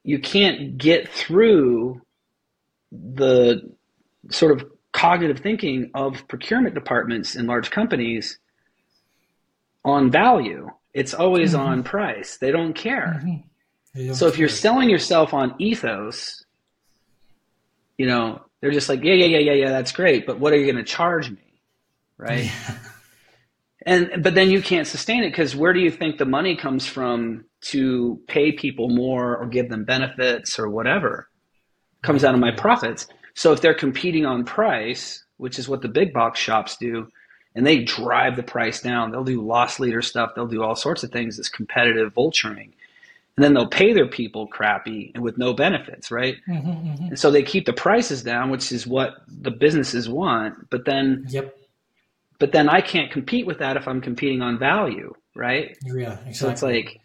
you 0.02 0.18
can't 0.18 0.78
get 0.78 1.08
through 1.08 2.02
the 2.92 3.72
sort 4.30 4.52
of 4.52 4.68
cognitive 4.92 5.38
thinking 5.38 5.90
of 5.94 6.26
procurement 6.28 6.74
departments 6.74 7.36
in 7.36 7.46
large 7.46 7.70
companies 7.70 8.38
on 9.86 10.10
value. 10.10 10.68
It's 10.92 11.14
always 11.14 11.54
mm-hmm. 11.54 11.66
on 11.66 11.82
price. 11.84 12.36
They 12.36 12.50
don't 12.50 12.74
care. 12.74 13.22
Mm-hmm. 13.24 14.12
so 14.12 14.26
if 14.26 14.36
you're 14.36 14.48
selling 14.48 14.90
yourself 14.90 15.32
on 15.32 15.54
ethos, 15.58 16.44
you 17.96 18.06
know, 18.06 18.42
they're 18.60 18.72
just 18.72 18.88
like, 18.88 19.02
yeah, 19.02 19.14
yeah, 19.14 19.26
yeah, 19.26 19.38
yeah, 19.38 19.52
yeah, 19.52 19.70
that's 19.70 19.92
great, 19.92 20.26
but 20.26 20.38
what 20.38 20.52
are 20.52 20.56
you 20.56 20.70
going 20.70 20.84
to 20.84 20.90
charge 20.90 21.30
me? 21.30 21.62
Right? 22.18 22.50
and 23.86 24.22
but 24.22 24.34
then 24.34 24.50
you 24.50 24.60
can't 24.60 24.86
sustain 24.86 25.22
it 25.22 25.30
because 25.30 25.54
where 25.54 25.72
do 25.72 25.80
you 25.80 25.90
think 25.90 26.18
the 26.18 26.24
money 26.26 26.56
comes 26.56 26.86
from 26.86 27.44
to 27.60 28.20
pay 28.26 28.52
people 28.52 28.88
more 28.88 29.36
or 29.36 29.46
give 29.46 29.68
them 29.68 29.84
benefits 29.84 30.58
or 30.58 30.68
whatever 30.68 31.28
comes 32.02 32.24
out 32.24 32.34
of 32.34 32.40
my 32.40 32.52
profits. 32.52 33.06
So 33.34 33.52
if 33.52 33.60
they're 33.60 33.74
competing 33.74 34.24
on 34.24 34.44
price, 34.44 35.24
which 35.36 35.58
is 35.58 35.68
what 35.68 35.82
the 35.82 35.88
big 35.88 36.12
box 36.12 36.38
shops 36.38 36.76
do, 36.76 37.08
and 37.56 37.66
they 37.66 37.82
drive 37.82 38.36
the 38.36 38.44
price 38.44 38.80
down, 38.80 39.10
they'll 39.10 39.24
do 39.24 39.40
loss 39.40 39.80
leader 39.80 40.02
stuff, 40.02 40.32
they'll 40.36 40.46
do 40.46 40.62
all 40.62 40.76
sorts 40.76 41.02
of 41.02 41.10
things 41.10 41.36
that's 41.36 41.48
competitive 41.48 42.14
vulturing. 42.14 42.70
And 43.36 43.44
then 43.44 43.52
they'll 43.52 43.66
pay 43.66 43.92
their 43.92 44.06
people 44.06 44.46
crappy 44.46 45.10
and 45.14 45.22
with 45.22 45.36
no 45.36 45.52
benefits, 45.52 46.10
right? 46.10 46.36
Mm-hmm, 46.48 46.68
mm-hmm. 46.68 47.04
And 47.08 47.18
so 47.18 47.30
they 47.30 47.42
keep 47.42 47.66
the 47.66 47.72
prices 47.72 48.22
down, 48.22 48.50
which 48.50 48.70
is 48.72 48.86
what 48.86 49.16
the 49.26 49.50
businesses 49.50 50.08
want. 50.08 50.70
But 50.70 50.84
then, 50.84 51.26
yep. 51.28 51.54
But 52.38 52.52
then 52.52 52.68
I 52.68 52.80
can't 52.80 53.10
compete 53.10 53.46
with 53.46 53.58
that 53.58 53.76
if 53.76 53.88
I'm 53.88 54.00
competing 54.00 54.42
on 54.42 54.58
value, 54.58 55.14
right? 55.34 55.76
Yeah, 55.82 56.12
exactly. 56.12 56.32
So 56.34 56.50
it's 56.50 56.62
like 56.62 57.00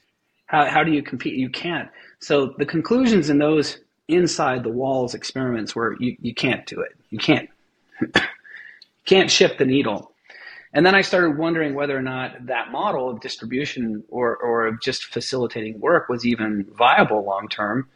how, 0.51 0.65
how 0.65 0.83
do 0.83 0.91
you 0.91 1.01
compete? 1.01 1.35
You 1.35 1.49
can't. 1.49 1.89
So 2.19 2.53
the 2.57 2.65
conclusions 2.65 3.29
in 3.29 3.39
those 3.39 3.77
inside 4.09 4.63
the 4.63 4.69
walls 4.69 5.13
experiments 5.13 5.75
where 5.75 5.95
you, 5.99 6.17
you 6.21 6.33
can't 6.33 6.65
do 6.65 6.81
it. 6.81 6.91
You 7.09 7.17
can't 7.17 7.49
can't 9.05 9.31
shift 9.31 9.57
the 9.57 9.65
needle. 9.65 10.10
And 10.73 10.85
then 10.85 10.95
I 10.95 11.01
started 11.01 11.37
wondering 11.37 11.73
whether 11.73 11.97
or 11.97 12.01
not 12.01 12.45
that 12.45 12.71
model 12.71 13.09
of 13.09 13.19
distribution 13.19 14.03
or, 14.09 14.37
or 14.37 14.67
of 14.67 14.81
just 14.81 15.05
facilitating 15.05 15.79
work 15.79 16.07
was 16.07 16.25
even 16.25 16.65
viable 16.77 17.25
long 17.25 17.49
term. 17.49 17.89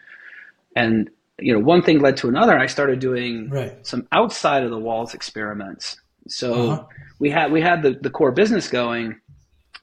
And 0.75 1.09
you 1.39 1.53
know, 1.53 1.59
one 1.59 1.81
thing 1.81 1.99
led 1.99 2.17
to 2.17 2.27
another. 2.27 2.57
I 2.57 2.65
started 2.67 2.99
doing 2.99 3.49
right. 3.49 3.85
some 3.85 4.07
outside 4.11 4.63
of 4.63 4.71
the 4.71 4.77
walls 4.77 5.13
experiments. 5.13 5.97
So 6.27 6.71
uh-huh. 6.71 6.83
we 7.19 7.29
had 7.29 7.51
we 7.51 7.61
had 7.61 7.81
the, 7.81 7.91
the 7.91 8.09
core 8.09 8.31
business 8.31 8.67
going, 8.67 9.19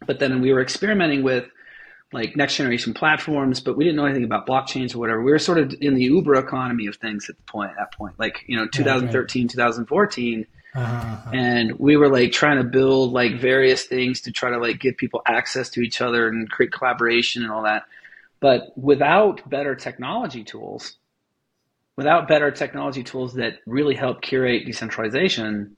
but 0.07 0.19
then 0.19 0.41
we 0.41 0.53
were 0.53 0.63
experimenting 0.63 1.23
with 1.23 1.45
like 2.13 2.37
next 2.37 2.57
generation 2.57 2.93
platforms, 2.93 3.61
but 3.61 3.77
we 3.77 3.85
didn't 3.85 3.97
know 3.97 4.05
anything 4.05 4.25
about 4.25 4.47
blockchains 4.47 4.95
or 4.95 4.99
whatever. 4.99 5.23
We 5.23 5.33
were 5.33 5.39
sort 5.39 5.59
of 5.59 5.75
in 5.81 5.95
the 5.95 6.05
Uber 6.05 6.35
economy 6.35 6.87
of 6.87 6.97
things 6.97 7.31
at 7.31 7.37
the 7.37 7.43
point 7.45 7.71
at 7.71 7.77
that 7.79 7.97
point, 7.97 8.19
like 8.19 8.45
you 8.47 8.57
know, 8.57 8.67
2013, 8.67 9.49
2014 9.49 10.47
uh-huh. 10.75 11.31
And 11.33 11.79
we 11.79 11.97
were 11.97 12.09
like 12.09 12.33
trying 12.33 12.57
to 12.57 12.65
build 12.65 13.13
like 13.13 13.39
various 13.39 13.85
things 13.85 14.23
to 14.23 14.33
try 14.33 14.51
to 14.51 14.59
like 14.59 14.81
give 14.81 14.97
people 14.97 15.23
access 15.27 15.69
to 15.71 15.81
each 15.81 16.01
other 16.01 16.29
and 16.29 16.51
create 16.51 16.73
collaboration 16.73 17.43
and 17.43 17.53
all 17.53 17.65
that. 17.65 17.85
But 18.41 18.77
without 18.77 19.49
better 19.49 19.75
technology 19.75 20.45
tools, 20.45 20.97
without 21.97 22.27
better 22.27 22.51
technology 22.51 23.03
tools 23.03 23.35
that 23.35 23.59
really 23.67 23.95
help 23.95 24.23
curate 24.23 24.65
decentralization, 24.65 25.77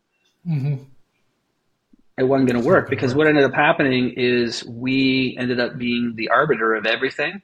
mm-hmm. 0.48 0.84
it 2.16 2.22
wasn't 2.22 2.48
going 2.48 2.62
to 2.62 2.66
work 2.66 2.88
because 2.88 3.14
work. 3.14 3.18
what 3.18 3.26
ended 3.26 3.44
up 3.44 3.54
happening 3.54 4.14
is 4.16 4.64
we 4.64 5.36
ended 5.38 5.58
up 5.58 5.76
being 5.76 6.14
the 6.14 6.28
arbiter 6.28 6.74
of 6.74 6.86
everything. 6.86 7.42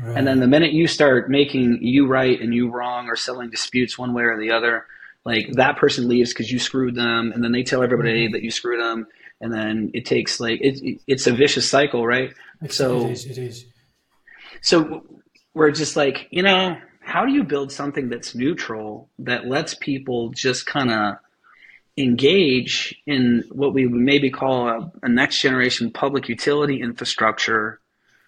Right. 0.00 0.16
And 0.16 0.26
then 0.26 0.40
the 0.40 0.46
minute 0.46 0.72
you 0.72 0.86
start 0.86 1.28
making 1.28 1.82
you 1.82 2.06
right 2.06 2.40
and 2.40 2.54
you 2.54 2.70
wrong 2.70 3.08
or 3.08 3.16
selling 3.16 3.50
disputes 3.50 3.98
one 3.98 4.14
way 4.14 4.22
or 4.22 4.38
the 4.38 4.52
other, 4.52 4.86
like 5.24 5.52
that 5.52 5.76
person 5.76 6.08
leaves 6.08 6.32
because 6.32 6.50
you 6.50 6.58
screwed 6.58 6.94
them 6.94 7.32
and 7.32 7.44
then 7.44 7.52
they 7.52 7.62
tell 7.62 7.82
everybody 7.82 8.26
mm-hmm. 8.26 8.32
that 8.32 8.42
you 8.42 8.50
screwed 8.50 8.80
them 8.80 9.06
and 9.40 9.52
then 9.52 9.90
it 9.94 10.06
takes 10.06 10.40
like 10.40 10.60
it, 10.60 11.00
it's 11.06 11.26
a 11.26 11.32
vicious 11.32 11.68
cycle 11.68 12.06
right 12.06 12.34
it's, 12.62 12.76
so 12.76 13.06
it 13.06 13.10
is, 13.10 13.26
it 13.26 13.38
is 13.38 13.64
so 14.62 15.04
we're 15.54 15.70
just 15.70 15.96
like 15.96 16.28
you 16.30 16.42
know 16.42 16.76
how 17.00 17.24
do 17.24 17.32
you 17.32 17.42
build 17.42 17.72
something 17.72 18.08
that's 18.08 18.34
neutral 18.34 19.08
that 19.18 19.46
lets 19.46 19.74
people 19.74 20.30
just 20.30 20.66
kind 20.66 20.90
of 20.90 21.16
engage 21.96 22.94
in 23.06 23.44
what 23.50 23.74
we 23.74 23.86
would 23.86 24.00
maybe 24.00 24.30
call 24.30 24.68
a, 24.68 24.92
a 25.02 25.08
next 25.08 25.40
generation 25.40 25.90
public 25.90 26.28
utility 26.28 26.80
infrastructure 26.80 27.80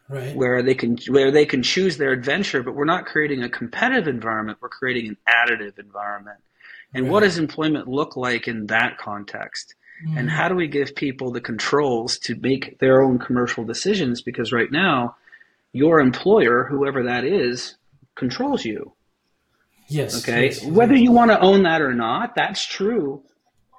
Right. 0.09 0.35
where 0.37 0.63
they 0.63 0.75
can 0.75 0.99
where 1.09 1.31
they 1.31 1.47
can 1.47 1.63
choose 1.63 1.97
their 1.97 2.11
adventure 2.11 2.63
but 2.63 2.75
we're 2.75 2.85
not 2.85 3.07
creating 3.07 3.43
a 3.45 3.49
competitive 3.49 4.09
environment 4.09 4.59
we're 4.61 4.69
creating 4.69 5.07
an 5.07 5.17
additive 5.27 5.79
environment 5.79 6.39
and 6.95 7.11
what 7.11 7.21
does 7.21 7.39
employment 7.39 7.89
look 7.89 8.17
like 8.17 8.49
in 8.49 8.67
that 8.67 8.99
context? 8.99 9.75
Mm. 10.07 10.19
And 10.19 10.31
how 10.31 10.49
do 10.49 10.55
we 10.55 10.69
give 10.69 10.95
people 10.95 11.31
the 11.31 11.41
controls 11.41 12.19
to 12.21 12.35
make 12.37 12.79
their 12.79 13.03
own 13.03 13.19
commercial 13.19 13.65
decisions? 13.65 14.21
Because 14.21 14.53
right 14.53 14.71
now, 14.71 15.17
your 15.73 16.01
employer, 16.01 16.65
whoever 16.65 17.05
that 17.05 17.25
is, 17.25 17.77
controls 18.15 18.65
you. 18.65 18.93
Yes. 19.89 20.23
Okay. 20.23 20.47
Yes, 20.47 20.65
Whether 20.65 20.97
you 20.97 21.13
want 21.13 21.31
to 21.31 21.41
own 21.41 21.63
that 21.63 21.81
or 21.81 21.95
not, 21.95 22.35
that's 22.35 22.65
true. 22.65 23.23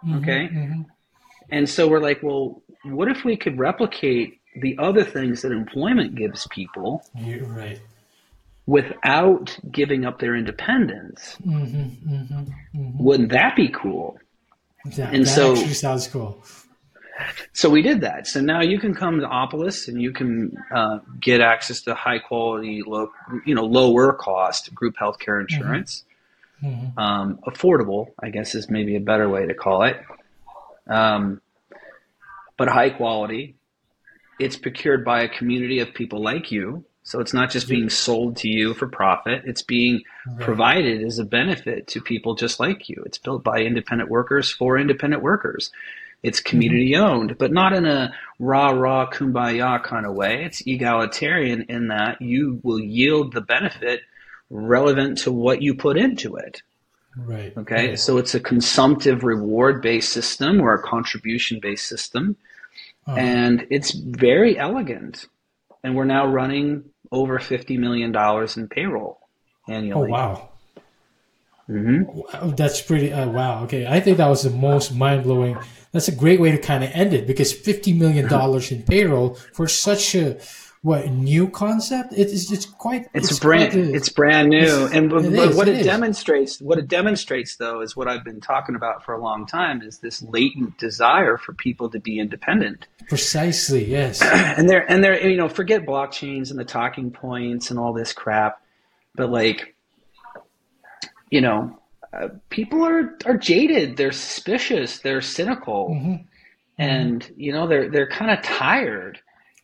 Mm-hmm, 0.03 0.17
okay. 0.17 0.49
Mm-hmm. 0.51 0.81
And 1.51 1.69
so 1.69 1.87
we're 1.87 1.99
like, 1.99 2.23
well, 2.23 2.61
what 2.83 3.09
if 3.09 3.23
we 3.23 3.37
could 3.37 3.59
replicate 3.59 4.39
the 4.59 4.77
other 4.79 5.03
things 5.03 5.41
that 5.43 5.51
employment 5.51 6.15
gives 6.15 6.47
people? 6.47 7.03
You're 7.15 7.45
right 7.45 7.79
without 8.65 9.57
giving 9.69 10.05
up 10.05 10.19
their 10.19 10.35
independence. 10.35 11.37
Mm-hmm, 11.45 12.13
mm-hmm, 12.13 12.33
mm-hmm. 12.33 13.03
Wouldn't 13.03 13.29
that 13.29 13.55
be 13.55 13.69
cool? 13.69 14.17
That, 14.85 15.13
and 15.13 15.25
that 15.25 15.29
so, 15.29 15.55
sounds 15.55 16.07
cool. 16.07 16.43
So 17.53 17.69
we 17.69 17.81
did 17.81 18.01
that. 18.01 18.27
So 18.27 18.41
now 18.41 18.61
you 18.61 18.79
can 18.79 18.95
come 18.95 19.19
to 19.19 19.27
Opolis 19.27 19.87
and 19.87 20.01
you 20.01 20.11
can 20.11 20.57
uh, 20.73 20.99
get 21.19 21.41
access 21.41 21.81
to 21.81 21.93
high 21.93 22.19
quality, 22.19 22.81
low, 22.85 23.11
you 23.45 23.53
know, 23.53 23.65
lower 23.65 24.13
cost 24.13 24.73
group 24.73 24.95
healthcare 24.95 25.41
mm-hmm. 25.41 25.53
insurance. 25.53 26.03
Mm-hmm. 26.63 26.97
Um, 26.97 27.39
affordable, 27.45 28.13
I 28.21 28.29
guess, 28.29 28.55
is 28.55 28.69
maybe 28.69 28.95
a 28.95 28.99
better 29.01 29.29
way 29.29 29.45
to 29.45 29.53
call 29.53 29.83
it. 29.83 30.01
Um, 30.87 31.41
but 32.57 32.67
high 32.67 32.89
quality. 32.89 33.55
It's 34.39 34.55
procured 34.55 35.05
by 35.05 35.21
a 35.21 35.29
community 35.29 35.79
of 35.79 35.93
people 35.93 36.21
like 36.21 36.51
you 36.51 36.83
so 37.03 37.19
it's 37.19 37.33
not 37.33 37.51
just 37.51 37.67
being 37.67 37.89
sold 37.89 38.37
to 38.37 38.47
you 38.47 38.73
for 38.73 38.87
profit, 38.87 39.43
it's 39.45 39.61
being 39.61 40.03
right. 40.25 40.39
provided 40.39 41.03
as 41.03 41.19
a 41.19 41.25
benefit 41.25 41.87
to 41.87 42.01
people 42.01 42.35
just 42.35 42.59
like 42.59 42.87
you. 42.87 43.03
It's 43.05 43.17
built 43.17 43.43
by 43.43 43.59
independent 43.59 44.09
workers 44.09 44.49
for 44.49 44.77
independent 44.77 45.21
workers. 45.21 45.71
It's 46.23 46.39
mm-hmm. 46.39 46.49
community 46.49 46.95
owned, 46.95 47.37
but 47.37 47.51
not 47.51 47.73
in 47.73 47.85
a 47.85 48.13
rah 48.39 48.69
rah 48.69 49.09
kumbaya 49.09 49.83
kind 49.83 50.05
of 50.05 50.15
way. 50.15 50.45
It's 50.45 50.65
egalitarian 50.65 51.63
in 51.67 51.89
that 51.89 52.21
you 52.21 52.61
will 52.63 52.79
yield 52.79 53.33
the 53.33 53.41
benefit 53.41 54.01
relevant 54.49 55.17
to 55.19 55.31
what 55.31 55.61
you 55.61 55.75
put 55.75 55.97
into 55.97 56.37
it. 56.37 56.61
Right. 57.17 57.53
Okay. 57.55 57.89
Right. 57.89 57.99
So 57.99 58.17
it's 58.17 58.33
a 58.33 58.39
consumptive 58.39 59.23
reward 59.23 59.81
based 59.81 60.11
system 60.13 60.61
or 60.61 60.73
a 60.73 60.81
contribution 60.81 61.59
based 61.59 61.87
system. 61.87 62.37
Uh-huh. 63.05 63.17
And 63.17 63.67
it's 63.69 63.91
very 63.91 64.57
elegant. 64.57 65.27
And 65.83 65.95
we're 65.95 66.05
now 66.05 66.27
running 66.27 66.85
over 67.11 67.39
$50 67.39 67.77
million 67.77 68.15
in 68.57 68.67
payroll 68.67 69.19
annually. 69.67 70.09
Oh, 70.09 70.11
wow. 70.11 70.49
Mm-hmm. 71.69 72.55
That's 72.55 72.81
pretty, 72.81 73.11
uh, 73.11 73.29
wow. 73.29 73.63
Okay. 73.63 73.85
I 73.87 73.99
think 73.99 74.17
that 74.17 74.27
was 74.27 74.43
the 74.43 74.49
most 74.49 74.93
mind 74.93 75.23
blowing. 75.23 75.57
That's 75.91 76.07
a 76.07 76.15
great 76.15 76.39
way 76.39 76.51
to 76.51 76.57
kind 76.57 76.83
of 76.83 76.89
end 76.93 77.13
it 77.13 77.27
because 77.27 77.53
$50 77.53 77.97
million 77.97 78.27
in 78.71 78.83
payroll 78.83 79.35
for 79.53 79.67
such 79.67 80.15
a, 80.15 80.39
what 80.83 81.09
new 81.09 81.49
concept? 81.49 82.13
It's 82.15 82.51
it's 82.51 82.65
quite. 82.65 83.07
It's, 83.13 83.31
it's 83.31 83.39
brand. 83.39 83.71
Quite 83.71 83.85
a, 83.85 83.93
it's 83.93 84.09
brand 84.09 84.49
new, 84.49 84.89
and 84.91 85.09
but, 85.09 85.23
is, 85.23 85.55
what 85.55 85.69
it, 85.69 85.77
it 85.77 85.83
demonstrates, 85.83 86.59
what 86.59 86.77
it 86.77 86.89
demonstrates, 86.89 87.55
though, 87.55 87.79
is 87.79 87.95
what 87.95 88.09
I've 88.09 88.25
been 88.25 88.41
talking 88.41 88.75
about 88.75 89.05
for 89.05 89.13
a 89.13 89.21
long 89.21 89.45
time: 89.45 89.81
is 89.81 89.99
this 89.99 90.21
latent 90.21 90.77
desire 90.77 91.37
for 91.37 91.53
people 91.53 91.89
to 91.91 92.01
be 92.01 92.19
independent. 92.19 92.87
Precisely. 93.07 93.85
Yes. 93.85 94.21
and 94.21 94.69
they're 94.69 94.89
and 94.91 95.01
they're 95.01 95.25
you 95.25 95.37
know 95.37 95.47
forget 95.47 95.85
blockchains 95.85 96.51
and 96.51 96.59
the 96.59 96.65
talking 96.65 97.11
points 97.11 97.71
and 97.71 97.79
all 97.79 97.93
this 97.93 98.11
crap, 98.11 98.61
but 99.15 99.29
like, 99.29 99.77
you 101.31 101.39
know, 101.39 101.79
uh, 102.11 102.27
people 102.49 102.85
are 102.85 103.17
are 103.25 103.37
jaded. 103.37 103.95
They're 103.95 104.11
suspicious. 104.11 104.99
They're 104.99 105.21
cynical, 105.21 105.91
mm-hmm. 105.91 106.15
and 106.77 107.31
you 107.37 107.53
know 107.53 107.67
they're 107.67 107.89
they're 107.89 108.09
kind 108.09 108.31
of 108.31 108.43
tired 108.43 109.21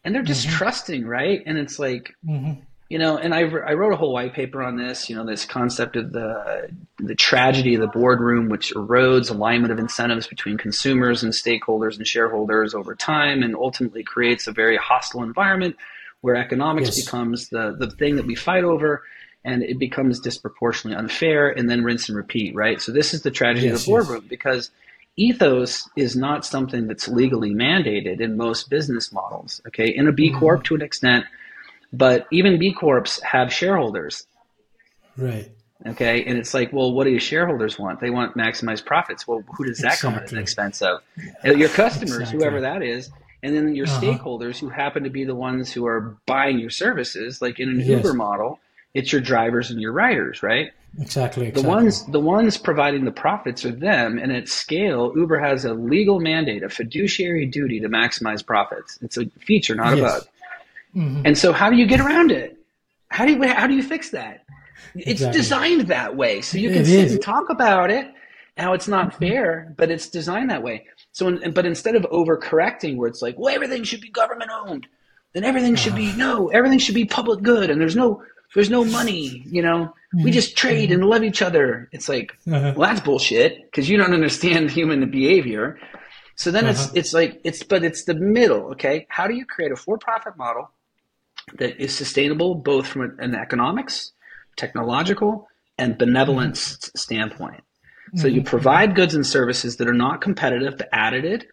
and 0.10 0.16
they're 0.16 0.24
just 0.24 0.48
mm-hmm. 0.48 0.58
trusting, 0.58 1.06
right? 1.06 1.44
And 1.46 1.56
it's 1.60 1.78
like, 1.78 2.16
mm-hmm. 2.28 2.60
you 2.90 2.98
know, 2.98 3.16
and 3.16 3.32
I, 3.32 3.42
I 3.42 3.74
wrote 3.74 3.94
a 3.94 3.96
whole 3.96 4.12
white 4.12 4.34
paper 4.34 4.64
on 4.64 4.76
this, 4.76 5.08
you 5.08 5.16
know, 5.16 5.24
this 5.24 5.46
concept 5.46 5.96
of 5.96 6.12
the 6.14 6.72
the 6.98 7.14
tragedy 7.14 7.76
of 7.76 7.82
the 7.82 7.88
boardroom, 8.00 8.50
which 8.50 8.74
erodes 8.74 9.30
alignment 9.30 9.72
of 9.72 9.78
incentives 9.78 10.26
between 10.26 10.58
consumers 10.58 11.22
and 11.22 11.32
stakeholders 11.32 11.96
and 11.96 12.08
shareholders 12.08 12.74
over 12.74 12.96
time, 12.96 13.44
and 13.44 13.56
ultimately 13.56 14.02
creates 14.02 14.48
a 14.48 14.52
very 14.52 14.78
hostile 14.78 15.22
environment 15.22 15.76
where 16.22 16.36
economics 16.36 16.88
yes. 16.88 17.06
becomes 17.06 17.50
the 17.50 17.76
the 17.78 17.92
thing 17.92 18.16
that 18.16 18.26
we 18.26 18.34
fight 18.34 18.64
over. 18.64 19.04
And 19.46 19.62
it 19.62 19.78
becomes 19.78 20.20
disproportionately 20.20 20.98
unfair, 20.98 21.50
and 21.50 21.70
then 21.70 21.84
rinse 21.84 22.10
and 22.10 22.18
repeat, 22.18 22.56
right? 22.56 22.82
So 22.82 22.92
this 22.92 23.14
is 23.14 23.22
the 23.22 23.32
tragedy 23.32 23.68
yes, 23.68 23.76
of 23.76 23.86
the 23.86 23.92
boardroom 23.92 24.24
yes. 24.24 24.30
because 24.30 24.72
ethos 25.16 25.90
is 25.96 26.16
not 26.16 26.46
something 26.46 26.88
that's 26.88 27.08
legally 27.08 27.52
mandated 27.52 28.22
in 28.22 28.38
most 28.38 28.70
business 28.70 29.12
models. 29.12 29.62
Okay, 29.68 29.94
in 29.94 30.08
a 30.08 30.12
B 30.12 30.30
mm-hmm. 30.30 30.40
corp 30.40 30.64
to 30.66 30.76
an 30.76 30.82
extent, 30.82 31.26
but 31.92 32.28
even 32.32 32.60
B 32.60 32.74
corps 32.74 33.20
have 33.24 33.54
shareholders. 33.54 34.26
Right. 35.18 35.52
Okay, 35.86 36.26
and 36.26 36.38
it's 36.38 36.54
like, 36.54 36.74
well, 36.74 36.92
what 36.92 37.06
do 37.06 37.12
your 37.12 37.22
shareholders 37.22 37.80
want? 37.80 38.02
They 38.02 38.10
want 38.10 38.36
maximized 38.36 38.86
profits. 38.86 39.26
Well, 39.28 39.44
who 39.56 39.66
does 39.66 39.78
that 39.80 39.94
exactly. 39.94 40.10
come 40.10 40.20
at 40.20 40.28
the 40.28 40.40
expense 40.40 40.82
of? 40.82 41.00
Your 41.44 41.70
customers, 41.70 42.18
exactly. 42.18 42.40
whoever 42.40 42.62
that 42.62 42.84
is, 42.84 43.10
and 43.44 43.56
then 43.56 43.74
your 43.74 43.88
uh-huh. 43.88 44.02
stakeholders, 44.02 44.58
who 44.58 44.68
happen 44.68 45.04
to 45.04 45.10
be 45.10 45.24
the 45.24 45.36
ones 45.36 45.72
who 45.72 45.86
are 45.86 46.18
buying 46.26 46.60
your 46.60 46.70
services, 46.70 47.42
like 47.42 47.60
in 47.60 47.70
an 47.70 47.80
yes. 47.80 47.88
Uber 47.88 48.14
model 48.14 48.60
it's 48.94 49.12
your 49.12 49.22
drivers 49.22 49.72
and 49.72 49.82
your 49.82 49.92
riders, 49.92 50.42
right? 50.44 50.72
Exactly, 50.98 51.48
exactly. 51.48 51.62
The 51.62 51.68
ones 51.68 52.06
the 52.08 52.20
ones 52.20 52.58
providing 52.58 53.06
the 53.06 53.12
profits 53.12 53.64
are 53.64 53.72
them, 53.72 54.18
and 54.18 54.32
at 54.32 54.50
scale, 54.50 55.14
Uber 55.16 55.40
has 55.40 55.64
a 55.66 55.74
legal 55.74 56.20
mandate, 56.20 56.64
a 56.64 56.70
fiduciary 56.70 57.46
duty 57.46 57.80
to 57.80 57.90
maximize 57.90 58.46
profits. 58.46 58.98
It's 59.02 59.18
a 59.18 59.26
feature, 59.40 59.76
not 59.76 59.98
yes. 59.98 60.00
a 60.00 60.02
bug. 60.02 60.28
Mm-hmm. 60.96 61.22
And 61.26 61.38
so, 61.38 61.54
how 61.54 61.70
do 61.70 61.78
you 61.78 61.86
get 61.86 62.00
around 62.00 62.32
it? 62.32 62.58
How 63.10 63.26
do 63.26 63.34
you 63.34 63.48
how 63.48 63.68
do 63.68 63.76
you 63.76 63.84
fix 63.84 64.10
that? 64.10 64.46
It's 64.96 65.22
exactly. 65.22 65.40
designed 65.40 65.82
that 65.88 66.16
way, 66.16 66.42
so 66.42 66.58
you 66.58 66.72
can 66.72 66.86
sit 66.86 67.06
is. 67.06 67.14
and 67.14 67.22
talk 67.22 67.50
about 67.50 67.92
it. 67.92 68.12
How 68.58 68.74
it's 68.74 68.88
not 68.88 69.12
mm-hmm. 69.12 69.26
fair, 69.26 69.74
but 69.78 69.90
it's 69.90 70.10
designed 70.10 70.50
that 70.50 70.64
way. 70.64 70.86
So, 71.12 71.38
but 71.52 71.66
instead 71.66 71.96
of 71.96 72.04
overcorrecting, 72.04 72.98
where 72.98 73.08
it's 73.08 73.22
like, 73.22 73.38
well, 73.38 73.54
everything 73.54 73.84
should 73.84 74.02
be 74.02 74.10
government 74.10 74.52
owned, 74.54 74.88
then 75.34 75.44
everything 75.44 75.76
should 75.76 75.96
be 75.96 76.10
uh-huh. 76.10 76.18
no, 76.18 76.48
everything 76.50 76.80
should 76.80 76.96
be 76.96 77.06
public 77.06 77.42
good, 77.42 77.70
and 77.70 77.80
there's 77.80 77.96
no 77.96 78.24
there's 78.56 78.70
no 78.70 78.84
money, 78.84 79.44
you 79.46 79.62
know, 79.62 79.94
mm-hmm. 80.14 80.24
we 80.24 80.32
just 80.32 80.58
trade 80.58 80.92
and 80.92 81.06
love 81.06 81.24
each 81.24 81.42
other. 81.42 81.88
It's 81.92 82.10
like, 82.10 82.36
uh-huh. 82.48 82.74
well, 82.76 82.90
that's 82.90 83.02
bullshit 83.02 83.64
because 83.66 83.90
you 83.90 83.98
don't 83.98 84.14
understand 84.14 84.72
human 84.80 85.10
behavior. 85.12 85.78
So 86.36 86.52
then 86.52 86.66
Uh-huh. 86.66 86.72
it's 86.72 86.94
it's 86.96 87.14
like 87.14 87.42
it's 87.44 87.64
but 87.64 87.84
it's 87.84 88.06
the 88.06 88.14
middle, 88.16 88.72
okay? 88.72 89.06
How 89.10 89.28
do 89.28 89.34
you 89.36 89.46
create 89.46 89.72
a 89.72 89.76
for-profit 89.76 90.38
model 90.38 90.72
that 91.58 91.80
is 91.82 91.96
sustainable 91.96 92.56
both 92.56 92.88
from 92.88 93.16
an 93.20 93.36
economics, 93.36 94.14
technological, 94.56 95.48
and 95.78 95.98
benevolence 95.98 96.78
Mm-hmm. 96.78 96.98
standpoint? 96.98 97.64
So 98.16 98.28
you 98.28 98.42
provide 98.42 98.96
goods 98.96 99.14
and 99.14 99.24
services 99.26 99.78
that 99.78 99.88
are 99.88 99.94
not 99.94 100.20
competitive 100.22 100.80
but 100.80 100.90
additive. 100.92 101.44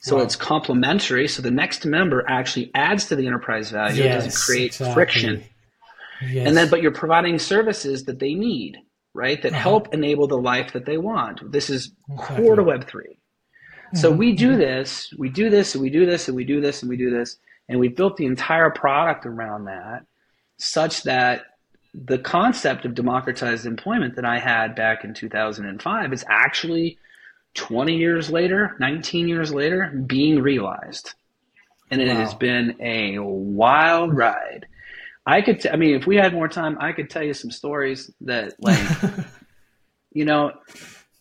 So 0.00 0.16
Wow. 0.16 0.22
it's 0.24 0.34
complementary. 0.34 1.28
So 1.28 1.40
the 1.40 1.52
next 1.52 1.86
member 1.86 2.24
actually 2.28 2.72
adds 2.74 3.04
to 3.06 3.14
the 3.16 3.26
enterprise 3.28 3.70
value. 3.70 4.02
it 4.02 4.08
doesn't 4.08 4.30
Yes, 4.30 4.44
create 4.44 4.66
exactly. 4.72 4.94
friction. 4.94 5.44
Yes. 6.22 6.46
And 6.46 6.56
then, 6.56 6.68
but 6.70 6.82
you're 6.82 6.90
providing 6.92 7.38
services 7.38 8.04
that 8.04 8.18
they 8.18 8.34
need, 8.34 8.78
right? 9.14 9.40
That 9.42 9.52
Uh-huh. 9.52 9.60
help 9.60 9.94
enable 9.94 10.26
the 10.26 10.38
life 10.38 10.72
that 10.72 10.84
they 10.86 10.98
want. 10.98 11.52
This 11.52 11.70
is 11.70 11.92
Exactly. 12.10 12.44
core 12.44 12.56
to 12.56 12.62
Web3. 12.62 13.18
So 13.94 14.12
Mhm, 14.12 14.16
we 14.18 14.32
do 14.32 14.56
this, 14.56 15.12
we 15.18 15.28
do 15.30 15.48
this, 15.48 15.74
and 15.74 15.82
we 15.82 15.90
do 15.90 16.04
this, 16.04 16.28
and 16.28 16.36
we 16.36 16.44
do 16.44 16.60
this, 16.60 16.82
and 16.82 16.90
we 16.90 16.96
do 16.96 17.10
this, 17.10 17.38
and 17.68 17.80
we 17.80 17.88
built 17.88 18.16
the 18.16 18.26
entire 18.26 18.70
product 18.70 19.24
around 19.24 19.64
that, 19.64 20.04
such 20.58 21.04
that 21.04 21.44
the 21.94 22.18
concept 22.18 22.84
of 22.84 22.94
democratized 22.94 23.64
employment 23.64 24.14
that 24.16 24.24
I 24.26 24.38
had 24.38 24.74
back 24.74 25.04
in 25.04 25.14
2005 25.14 26.12
is 26.12 26.24
actually 26.28 26.98
20 27.54 27.96
years 27.96 28.30
later, 28.30 28.76
19 28.78 29.26
years 29.26 29.52
later, 29.54 29.90
being 30.06 30.42
realized. 30.42 31.14
And 31.90 32.02
it 32.02 32.08
Wow. 32.08 32.14
has 32.16 32.34
been 32.34 32.76
a 32.80 33.18
wild 33.18 34.14
ride. 34.14 34.66
I 35.28 35.42
could, 35.42 35.60
t- 35.60 35.68
I 35.68 35.76
mean, 35.76 35.94
if 35.94 36.06
we 36.06 36.16
had 36.16 36.32
more 36.32 36.48
time, 36.48 36.78
I 36.80 36.92
could 36.92 37.10
tell 37.10 37.22
you 37.22 37.34
some 37.34 37.50
stories 37.50 38.10
that, 38.22 38.54
like, 38.60 38.78
you 40.12 40.24
know, 40.24 40.52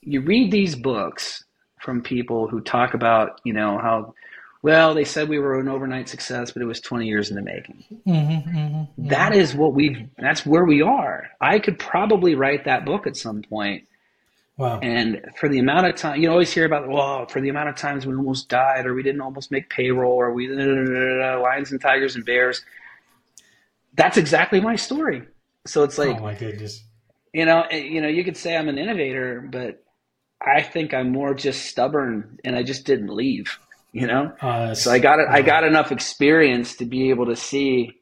you 0.02 0.22
read 0.22 0.50
these 0.50 0.76
books 0.78 1.44
from 1.82 2.02
people 2.02 2.48
who 2.48 2.62
talk 2.62 2.94
about, 2.94 3.42
you 3.44 3.52
know, 3.52 3.78
how, 3.78 4.14
well, 4.62 4.94
they 4.94 5.04
said 5.04 5.28
we 5.28 5.40
were 5.40 5.60
an 5.60 5.68
overnight 5.68 6.08
success, 6.08 6.52
but 6.52 6.62
it 6.62 6.66
was 6.66 6.80
20 6.80 7.06
years 7.06 7.30
in 7.30 7.36
the 7.36 7.42
making. 7.42 7.84
Mhm, 8.08 8.46
mhm, 8.46 8.88
mhm. 8.98 9.10
That 9.10 9.36
is 9.36 9.54
what 9.54 9.74
we've, 9.74 10.08
that's 10.18 10.46
where 10.46 10.64
we 10.64 10.82
are. 10.82 11.30
I 11.42 11.60
could 11.60 11.78
probably 11.78 12.34
write 12.34 12.64
that 12.64 12.86
book 12.86 13.08
at 13.08 13.18
some 13.18 13.42
point. 13.42 13.84
wow. 14.56 14.80
And 14.80 15.22
for 15.38 15.50
the 15.50 15.60
amount 15.60 15.86
of 15.88 15.96
time, 15.98 16.22
you 16.22 16.32
always 16.32 16.54
hear 16.54 16.66
about, 16.66 16.88
well, 16.88 17.26
for 17.28 17.42
the 17.42 17.50
amount 17.50 17.68
of 17.70 17.76
times 17.76 18.06
we 18.06 18.16
almost 18.16 18.48
died 18.48 18.86
or 18.86 18.94
we 18.94 19.04
didn't 19.04 19.22
almost 19.22 19.52
make 19.52 19.70
payroll 19.70 20.14
or 20.14 20.32
we, 20.34 20.48
lions 20.48 21.72
and 21.74 21.82
tigers 21.82 22.16
and 22.16 22.26
bears. 22.26 22.64
That's 23.98 24.16
exactly 24.18 24.62
my 24.62 24.76
story. 24.78 25.24
So 25.66 25.84
it's 25.84 25.98
like, 25.98 26.18
oh 26.18 26.22
my 26.24 26.34
goodness. 26.36 26.82
you 27.34 27.46
know, 27.46 27.64
eh, 27.70 27.80
you 27.80 28.00
know, 28.02 28.08
you 28.08 28.24
could 28.24 28.38
say 28.38 28.56
I'm 28.56 28.70
an 28.70 28.78
innovator, 28.78 29.46
but 29.52 29.84
I 30.40 30.62
think 30.62 30.94
I'm 30.94 31.12
more 31.12 31.34
just 31.34 31.66
stubborn, 31.66 32.40
and 32.46 32.56
I 32.56 32.64
just 32.64 32.86
didn't 32.86 33.10
leave. 33.10 33.58
You 33.92 34.06
know, 34.06 34.32
Uh, 34.42 34.76
so 34.76 34.92
I 34.92 35.00
got 35.00 35.20
it. 35.20 35.28
I 35.30 35.42
got 35.42 35.64
enough 35.64 35.92
experience 35.92 36.76
to 36.78 36.86
be 36.86 37.10
able 37.10 37.26
to 37.28 37.36
see 37.36 37.94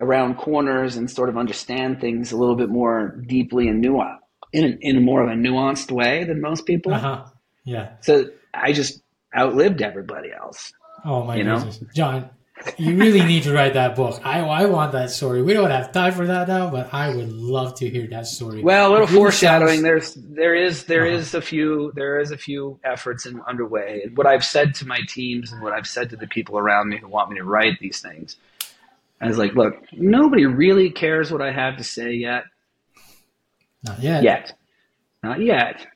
around 0.00 0.36
corners 0.36 0.96
and 0.96 1.10
sort 1.10 1.28
of 1.28 1.36
understand 1.36 2.00
things 2.00 2.32
a 2.32 2.36
little 2.36 2.54
bit 2.56 2.68
more 2.70 3.16
deeply 3.26 3.68
and 3.68 3.84
nuanced 3.84 4.18
in 4.52 4.64
a, 4.64 4.76
in 4.80 5.04
more 5.04 5.22
of 5.22 5.28
a 5.30 5.34
nuanced 5.34 5.90
way 5.90 6.24
than 6.24 6.40
most 6.40 6.64
people. 6.66 6.94
Uh-huh. 6.94 7.24
Yeah. 7.64 7.92
So 8.00 8.26
I 8.54 8.72
just 8.72 9.02
outlived 9.36 9.82
everybody 9.82 10.30
else. 10.32 10.72
Oh 11.04 11.24
my 11.24 11.36
You 11.36 11.44
know? 11.44 11.56
goodness, 11.56 11.80
John, 11.94 12.30
you 12.78 12.96
really 12.96 13.22
need 13.24 13.42
to 13.44 13.52
write 13.52 13.74
that 13.74 13.96
book. 13.96 14.20
I 14.24 14.40
I 14.40 14.66
want 14.66 14.92
that 14.92 15.10
story. 15.10 15.42
We 15.42 15.52
don't 15.52 15.70
have 15.70 15.92
time 15.92 16.12
for 16.12 16.26
that 16.26 16.48
now, 16.48 16.70
but 16.70 16.92
I 16.94 17.14
would 17.14 17.30
love 17.32 17.74
to 17.76 17.88
hear 17.88 18.06
that 18.08 18.26
story. 18.26 18.62
Well, 18.62 18.90
a 18.90 18.92
little 18.92 19.06
foreshadowing. 19.06 19.80
sounds- 19.80 19.82
There's 19.82 20.14
there 20.14 20.54
is 20.54 20.84
there 20.84 21.06
Uh-huh. 21.06 21.16
is 21.16 21.34
a 21.34 21.42
few 21.42 21.92
there 21.94 22.20
is 22.20 22.30
a 22.30 22.36
few 22.38 22.78
efforts 22.84 23.26
in 23.26 23.40
underway. 23.42 24.02
And 24.04 24.16
what 24.16 24.26
I've 24.26 24.44
said 24.44 24.74
to 24.76 24.86
my 24.86 25.00
teams 25.08 25.52
and 25.52 25.62
what 25.62 25.72
I've 25.72 25.86
said 25.86 26.10
to 26.10 26.16
the 26.16 26.26
people 26.26 26.58
around 26.58 26.88
me 26.88 26.98
who 26.98 27.08
want 27.08 27.30
me 27.30 27.36
to 27.38 27.44
write 27.44 27.78
these 27.80 28.00
things, 28.00 28.36
I 29.20 29.26
was 29.28 29.38
like, 29.38 29.54
look, 29.54 29.74
nobody 29.92 30.46
really 30.46 30.90
cares 30.90 31.30
what 31.32 31.42
I 31.42 31.52
have 31.52 31.76
to 31.78 31.84
say 31.84 32.12
yet. 32.14 32.44
Not 33.82 34.00
yet. 34.00 34.22
Yet, 34.22 34.52
not 35.22 35.40
yet. 35.40 35.86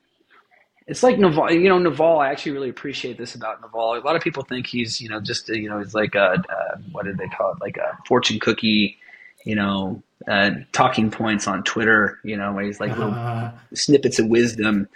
It's 0.86 1.02
like 1.02 1.18
Naval. 1.18 1.50
You 1.50 1.68
know, 1.68 1.78
Naval. 1.78 2.18
I 2.18 2.28
actually 2.28 2.52
really 2.52 2.68
appreciate 2.68 3.16
this 3.16 3.34
about 3.34 3.62
Naval. 3.62 3.94
A 3.94 4.00
lot 4.00 4.16
of 4.16 4.22
people 4.22 4.42
think 4.44 4.66
he's 4.66 5.00
you 5.00 5.08
know 5.08 5.20
just 5.20 5.48
you 5.48 5.68
know 5.68 5.78
he's 5.78 5.94
like 5.94 6.14
a, 6.14 6.42
a 6.48 6.78
what 6.92 7.04
did 7.06 7.16
they 7.18 7.28
call 7.28 7.52
it 7.52 7.60
like 7.60 7.76
a 7.78 7.96
fortune 8.06 8.38
cookie. 8.38 8.98
You 9.46 9.54
know, 9.56 10.02
uh, 10.28 10.50
talking 10.72 11.10
points 11.10 11.46
on 11.46 11.62
Twitter. 11.64 12.18
You 12.22 12.36
know, 12.36 12.52
where 12.52 12.64
he's 12.64 12.80
like 12.80 12.90
little 12.96 13.14
Uh, 13.14 13.52
snippets 13.72 14.18
of 14.18 14.26
wisdom. 14.28 14.88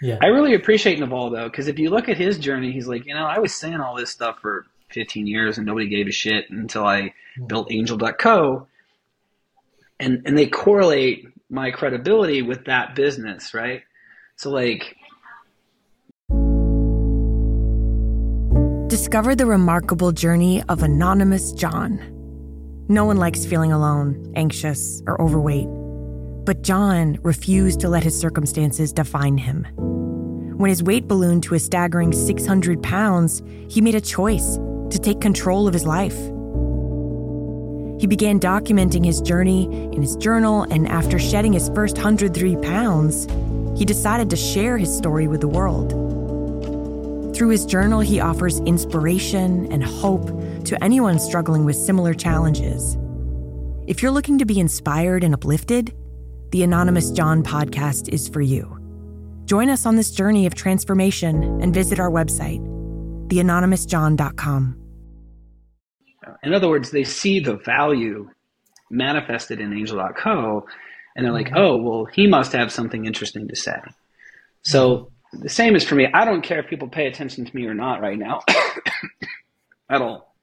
yeah. 0.00 0.18
I 0.22 0.26
really 0.26 0.54
appreciate 0.54 0.98
Naval 1.00 1.30
though, 1.30 1.48
because 1.48 1.66
if 1.68 1.78
you 1.78 1.90
look 1.90 2.08
at 2.08 2.16
his 2.16 2.38
journey, 2.38 2.70
he's 2.72 2.86
like, 2.88 3.04
you 3.06 3.14
know, 3.14 3.26
I 3.26 3.38
was 3.38 3.52
saying 3.54 3.80
all 3.80 3.96
this 3.96 4.10
stuff 4.10 4.38
for 4.40 4.66
15 4.90 5.26
years 5.26 5.56
and 5.58 5.66
nobody 5.66 5.88
gave 5.88 6.06
a 6.06 6.12
shit 6.12 6.50
until 6.50 6.84
I 6.84 7.14
built 7.46 7.72
Angel.co, 7.72 8.66
and 9.98 10.22
and 10.24 10.36
they 10.38 10.46
correlate 10.46 11.26
my 11.50 11.70
credibility 11.70 12.42
with 12.42 12.64
that 12.66 12.94
business, 12.94 13.54
right? 13.54 13.82
So 14.36 14.50
like, 14.50 14.96
Discover 18.92 19.36
the 19.36 19.46
remarkable 19.46 20.12
journey 20.12 20.62
of 20.68 20.82
Anonymous 20.82 21.52
John. 21.52 21.98
No 22.90 23.06
one 23.06 23.16
likes 23.16 23.46
feeling 23.46 23.72
alone, 23.72 24.30
anxious, 24.36 25.02
or 25.06 25.18
overweight. 25.18 25.66
But 26.44 26.60
John 26.60 27.18
refused 27.22 27.80
to 27.80 27.88
let 27.88 28.04
his 28.04 28.20
circumstances 28.20 28.92
define 28.92 29.38
him. 29.38 29.64
When 30.58 30.68
his 30.68 30.82
weight 30.82 31.08
ballooned 31.08 31.42
to 31.44 31.54
a 31.54 31.58
staggering 31.58 32.12
600 32.12 32.82
pounds, 32.82 33.40
he 33.70 33.80
made 33.80 33.94
a 33.94 34.00
choice 34.02 34.56
to 34.90 34.98
take 35.02 35.22
control 35.22 35.66
of 35.66 35.72
his 35.72 35.86
life. 35.86 36.18
He 37.98 38.06
began 38.06 38.38
documenting 38.38 39.06
his 39.06 39.22
journey 39.22 39.64
in 39.94 40.02
his 40.02 40.16
journal, 40.16 40.64
and 40.64 40.86
after 40.86 41.18
shedding 41.18 41.54
his 41.54 41.70
first 41.70 41.96
103 41.96 42.56
pounds, 42.56 43.26
he 43.74 43.86
decided 43.86 44.28
to 44.28 44.36
share 44.36 44.76
his 44.76 44.94
story 44.94 45.28
with 45.28 45.40
the 45.40 45.48
world. 45.48 46.11
Through 47.34 47.48
his 47.48 47.64
journal, 47.64 48.00
he 48.00 48.20
offers 48.20 48.60
inspiration 48.60 49.70
and 49.72 49.82
hope 49.82 50.26
to 50.64 50.84
anyone 50.84 51.18
struggling 51.18 51.64
with 51.64 51.76
similar 51.76 52.12
challenges. 52.12 52.98
If 53.86 54.02
you're 54.02 54.12
looking 54.12 54.38
to 54.38 54.44
be 54.44 54.60
inspired 54.60 55.24
and 55.24 55.34
uplifted, 55.34 55.94
the 56.50 56.62
Anonymous 56.62 57.10
John 57.10 57.42
podcast 57.42 58.10
is 58.10 58.28
for 58.28 58.42
you. 58.42 58.78
Join 59.46 59.70
us 59.70 59.86
on 59.86 59.96
this 59.96 60.10
journey 60.10 60.46
of 60.46 60.54
transformation 60.54 61.42
and 61.62 61.72
visit 61.72 61.98
our 61.98 62.10
website, 62.10 62.60
theanonymousjohn.com. 63.28 64.78
in 66.42 66.54
other 66.54 66.68
words, 66.68 66.90
they 66.90 67.04
see 67.04 67.40
the 67.40 67.56
value 67.56 68.28
manifested 68.90 69.58
in 69.60 69.72
Angel.co, 69.72 70.66
and 71.16 71.24
they're 71.24 71.32
like, 71.32 71.46
mm-hmm. 71.46 71.56
oh, 71.56 71.76
well, 71.76 72.04
he 72.04 72.26
must 72.26 72.52
have 72.52 72.70
something 72.70 73.06
interesting 73.06 73.48
to 73.48 73.56
say. 73.56 73.80
So 74.62 75.11
the 75.32 75.48
same 75.48 75.74
is 75.74 75.84
for 75.84 75.94
me. 75.94 76.08
I 76.12 76.24
don't 76.24 76.42
care 76.42 76.60
if 76.60 76.68
people 76.68 76.88
pay 76.88 77.06
attention 77.06 77.44
to 77.44 77.56
me 77.56 77.66
or 77.66 77.74
not 77.74 78.00
right 78.00 78.18
now 78.18 78.40
at 79.90 80.02
all. 80.02 80.34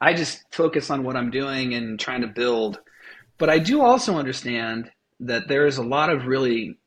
I 0.00 0.14
just 0.14 0.42
focus 0.50 0.90
on 0.90 1.04
what 1.04 1.16
I'm 1.16 1.30
doing 1.30 1.74
and 1.74 1.98
trying 2.00 2.22
to 2.22 2.26
build. 2.26 2.80
But 3.38 3.50
I 3.50 3.58
do 3.58 3.82
also 3.82 4.16
understand 4.16 4.90
that 5.20 5.48
there 5.48 5.66
is 5.66 5.76
a 5.78 5.82
lot 5.82 6.10
of 6.10 6.26
really, 6.26 6.78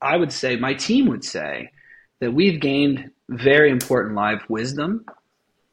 I 0.00 0.16
would 0.16 0.32
say, 0.32 0.56
my 0.56 0.74
team 0.74 1.06
would 1.06 1.24
say, 1.24 1.70
that 2.20 2.32
we've 2.32 2.60
gained 2.60 3.10
very 3.28 3.70
important 3.70 4.14
life 4.14 4.42
wisdom 4.48 5.04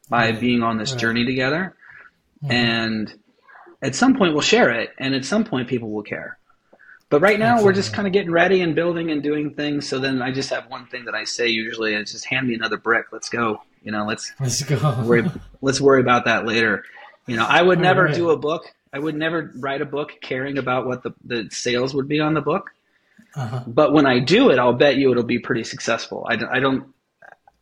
by 0.08 0.30
Right. 0.30 0.40
being 0.40 0.62
on 0.62 0.78
this 0.78 0.92
Right. 0.92 1.00
journey 1.00 1.24
together. 1.26 1.74
Mhm. 2.44 2.52
And 2.52 3.14
at 3.82 3.94
some 3.94 4.16
point, 4.16 4.32
we'll 4.32 4.42
share 4.42 4.70
it, 4.70 4.90
and 4.98 5.14
at 5.14 5.24
some 5.24 5.44
point, 5.44 5.68
people 5.68 5.90
will 5.90 6.02
care. 6.02 6.38
But 7.08 7.20
right 7.20 7.38
now, 7.38 7.62
we're 7.62 7.72
just 7.72 7.92
kind 7.92 8.06
of 8.08 8.12
getting 8.12 8.32
ready 8.32 8.60
and 8.62 8.74
building 8.74 9.10
and 9.12 9.22
doing 9.22 9.54
things. 9.54 9.88
So 9.88 10.00
then 10.00 10.20
I 10.22 10.32
just 10.32 10.50
have 10.50 10.68
one 10.68 10.86
thing 10.86 11.04
that 11.04 11.14
I 11.14 11.22
say 11.24 11.46
usually 11.48 11.94
is 11.94 12.10
just 12.10 12.24
hand 12.24 12.48
me 12.48 12.54
another 12.54 12.76
brick. 12.76 13.06
Let's 13.12 13.28
go. 13.28 13.62
You 13.84 13.92
know, 13.92 14.04
let's 14.04 14.32
Let's 14.40 14.60
go. 14.62 15.02
worry, 15.04 15.30
let's 15.62 15.80
worry 15.80 16.00
about 16.00 16.24
that 16.24 16.44
later. 16.46 16.84
You 17.28 17.36
know, 17.36 17.46
I 17.46 17.62
would 17.62 17.78
never 17.78 18.02
Alright. 18.02 18.16
do 18.16 18.30
a 18.30 18.36
book. 18.36 18.64
I 18.92 18.98
would 18.98 19.14
never 19.14 19.52
write 19.56 19.82
a 19.82 19.84
book 19.84 20.14
caring 20.20 20.58
about 20.58 20.86
what 20.86 21.02
the, 21.04 21.12
the 21.24 21.48
sales 21.52 21.94
would 21.94 22.08
be 22.08 22.18
on 22.18 22.34
the 22.34 22.40
book. 22.40 22.70
Uh-huh. 23.36 23.62
But 23.66 23.92
when 23.92 24.06
I 24.06 24.18
do 24.18 24.50
it, 24.50 24.58
I'll 24.58 24.72
bet 24.72 24.96
you 24.96 25.10
it'll 25.12 25.22
be 25.22 25.38
pretty 25.38 25.62
successful. 25.62 26.26
I 26.28 26.36
don't, 26.36 26.48
I 26.48 26.58
don't 26.58 26.92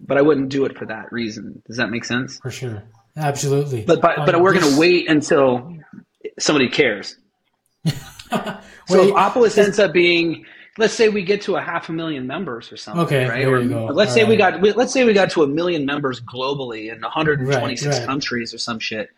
but 0.00 0.16
I 0.18 0.22
wouldn't 0.22 0.48
do 0.50 0.64
it 0.64 0.76
for 0.78 0.86
that 0.86 1.12
reason. 1.12 1.62
Does 1.66 1.76
that 1.76 1.90
make 1.90 2.04
sense? 2.04 2.38
For 2.38 2.50
sure. 2.50 2.82
Absolutely. 3.16 3.84
But 3.84 4.00
but, 4.00 4.16
but 4.24 4.34
Um, 4.34 4.42
we're 4.42 4.54
going 4.58 4.72
to 4.72 4.78
wait 4.78 5.08
until 5.10 5.76
somebody 6.38 6.68
cares. 6.68 7.16
So 8.86 9.02
if 9.02 9.14
Opolis 9.14 9.56
ends 9.56 9.78
up 9.78 9.92
being, 9.94 10.44
let's 10.76 10.92
say 10.92 11.08
we 11.08 11.22
get 11.22 11.40
to 11.42 11.56
a 11.56 11.60
half 11.62 11.88
a 11.88 11.92
million 11.92 12.26
members 12.26 12.70
or 12.70 12.76
something, 12.76 13.04
Okay, 13.06 13.24
right? 13.26 13.44
there 13.46 13.54
Or 13.54 13.92
let's 13.92 14.12
say 14.12 14.24
we 14.24 14.36
got 14.36 14.60
let's 14.76 14.92
say 14.92 15.04
we 15.04 15.12
got 15.14 15.30
to 15.30 15.42
a 15.42 15.46
million 15.46 15.86
members 15.86 16.20
globally 16.20 16.92
in 16.92 17.00
126 17.00 17.86
Right, 17.86 17.98
right. 17.98 18.06
countries 18.06 18.52
or 18.52 18.58
some 18.58 18.78
shit. 18.78 19.10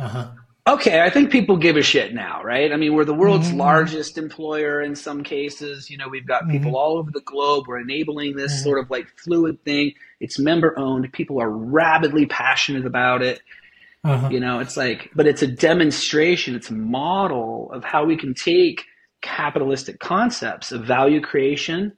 uh-huh. 0.00 0.28
Okay, 0.68 1.00
I 1.00 1.10
think 1.10 1.30
people 1.30 1.56
give 1.56 1.76
a 1.76 1.82
shit 1.82 2.12
now, 2.12 2.42
right? 2.42 2.72
I 2.72 2.76
mean, 2.76 2.94
we're 2.94 3.04
the 3.04 3.14
world's 3.14 3.52
Mhm. 3.52 3.58
largest 3.58 4.18
employer 4.18 4.82
in 4.82 4.96
some 4.96 5.22
cases. 5.22 5.88
You 5.88 5.96
know, 5.96 6.08
we've 6.08 6.26
got 6.26 6.48
people 6.48 6.72
Mhm. 6.72 6.74
all 6.74 6.98
over 6.98 7.12
the 7.12 7.20
globe. 7.20 7.66
We're 7.68 7.78
enabling 7.78 8.34
this 8.34 8.52
Mhm. 8.52 8.64
sort 8.64 8.78
of 8.80 8.90
like 8.90 9.06
fluid 9.16 9.62
thing. 9.64 9.92
It's 10.18 10.40
member 10.40 10.76
owned. 10.76 11.12
People 11.12 11.40
are 11.40 11.48
rabidly 11.50 12.26
passionate 12.26 12.84
about 12.84 13.22
it. 13.22 13.42
Uh-huh. 14.06 14.28
You 14.30 14.40
know, 14.40 14.60
it's 14.60 14.76
like, 14.76 15.10
but 15.14 15.26
it's 15.26 15.42
a 15.42 15.46
demonstration, 15.46 16.54
it's 16.54 16.70
a 16.70 16.74
model 16.74 17.70
of 17.72 17.82
how 17.84 18.04
we 18.04 18.16
can 18.16 18.34
take 18.34 18.84
capitalistic 19.22 19.98
concepts 19.98 20.70
of 20.72 20.84
value 20.84 21.20
creation 21.20 21.92